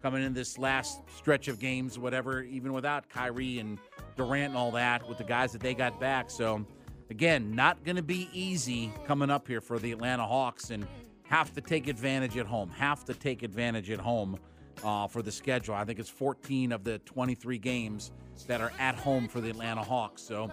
coming 0.00 0.22
in 0.22 0.32
this 0.32 0.58
last 0.58 1.00
stretch 1.16 1.48
of 1.48 1.58
games, 1.58 1.98
whatever, 1.98 2.42
even 2.42 2.72
without 2.72 3.08
Kyrie 3.08 3.58
and 3.58 3.78
Durant 4.16 4.50
and 4.50 4.56
all 4.56 4.70
that, 4.72 5.08
with 5.08 5.18
the 5.18 5.24
guys 5.24 5.50
that 5.52 5.60
they 5.60 5.74
got 5.74 5.98
back. 5.98 6.30
So 6.30 6.64
Again, 7.10 7.54
not 7.54 7.84
going 7.84 7.96
to 7.96 8.02
be 8.02 8.28
easy 8.32 8.92
coming 9.06 9.30
up 9.30 9.48
here 9.48 9.60
for 9.60 9.78
the 9.78 9.92
Atlanta 9.92 10.26
Hawks 10.26 10.70
and 10.70 10.86
have 11.24 11.54
to 11.54 11.60
take 11.60 11.88
advantage 11.88 12.36
at 12.36 12.46
home. 12.46 12.70
Have 12.70 13.04
to 13.06 13.14
take 13.14 13.42
advantage 13.42 13.90
at 13.90 13.98
home 13.98 14.38
uh, 14.84 15.06
for 15.06 15.22
the 15.22 15.32
schedule. 15.32 15.74
I 15.74 15.84
think 15.84 15.98
it's 15.98 16.10
14 16.10 16.72
of 16.72 16.84
the 16.84 16.98
23 17.00 17.58
games 17.58 18.12
that 18.46 18.60
are 18.60 18.72
at 18.78 18.94
home 18.94 19.26
for 19.26 19.40
the 19.40 19.50
Atlanta 19.50 19.82
Hawks. 19.82 20.22
So, 20.22 20.50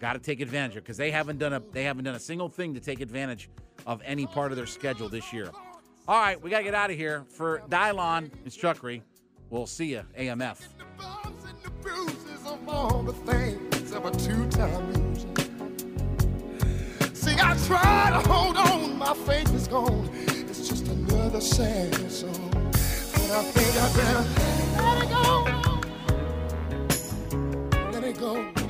got 0.00 0.12
to 0.12 0.18
take 0.18 0.40
advantage 0.40 0.74
because 0.74 0.96
they 0.96 1.10
haven't 1.10 1.38
done 1.38 1.52
a 1.52 1.62
they 1.72 1.84
haven't 1.84 2.04
done 2.04 2.14
a 2.14 2.20
single 2.20 2.48
thing 2.48 2.74
to 2.74 2.80
take 2.80 3.00
advantage 3.00 3.48
of 3.86 4.00
any 4.04 4.26
part 4.26 4.52
of 4.52 4.56
their 4.56 4.66
schedule 4.66 5.08
this 5.08 5.32
year. 5.32 5.50
All 6.08 6.20
right, 6.20 6.40
we 6.40 6.50
got 6.50 6.58
to 6.58 6.64
get 6.64 6.74
out 6.74 6.90
of 6.90 6.96
here. 6.96 7.24
For 7.28 7.62
Dylan 7.68 8.30
and 8.44 8.52
Chuckery, 8.52 9.02
we'll 9.50 9.66
see 9.66 9.86
you, 9.86 10.02
AMF. 10.18 10.60
See, 17.36 17.42
I 17.42 17.54
try 17.66 18.10
to 18.12 18.28
hold 18.30 18.56
on, 18.56 18.96
my 18.98 19.12
faith 19.12 19.52
is 19.54 19.68
gone. 19.68 20.08
It's 20.26 20.68
just 20.68 20.86
another 20.88 21.40
sad 21.42 22.10
song. 22.10 22.50
But 22.52 23.30
I 23.30 23.42
think 23.52 23.76
I 23.76 23.92
better 23.96 24.24
let 24.80 25.02
it 25.02 25.10
go. 25.10 25.44
Let 27.92 28.04
it 28.04 28.18
go. 28.18 28.65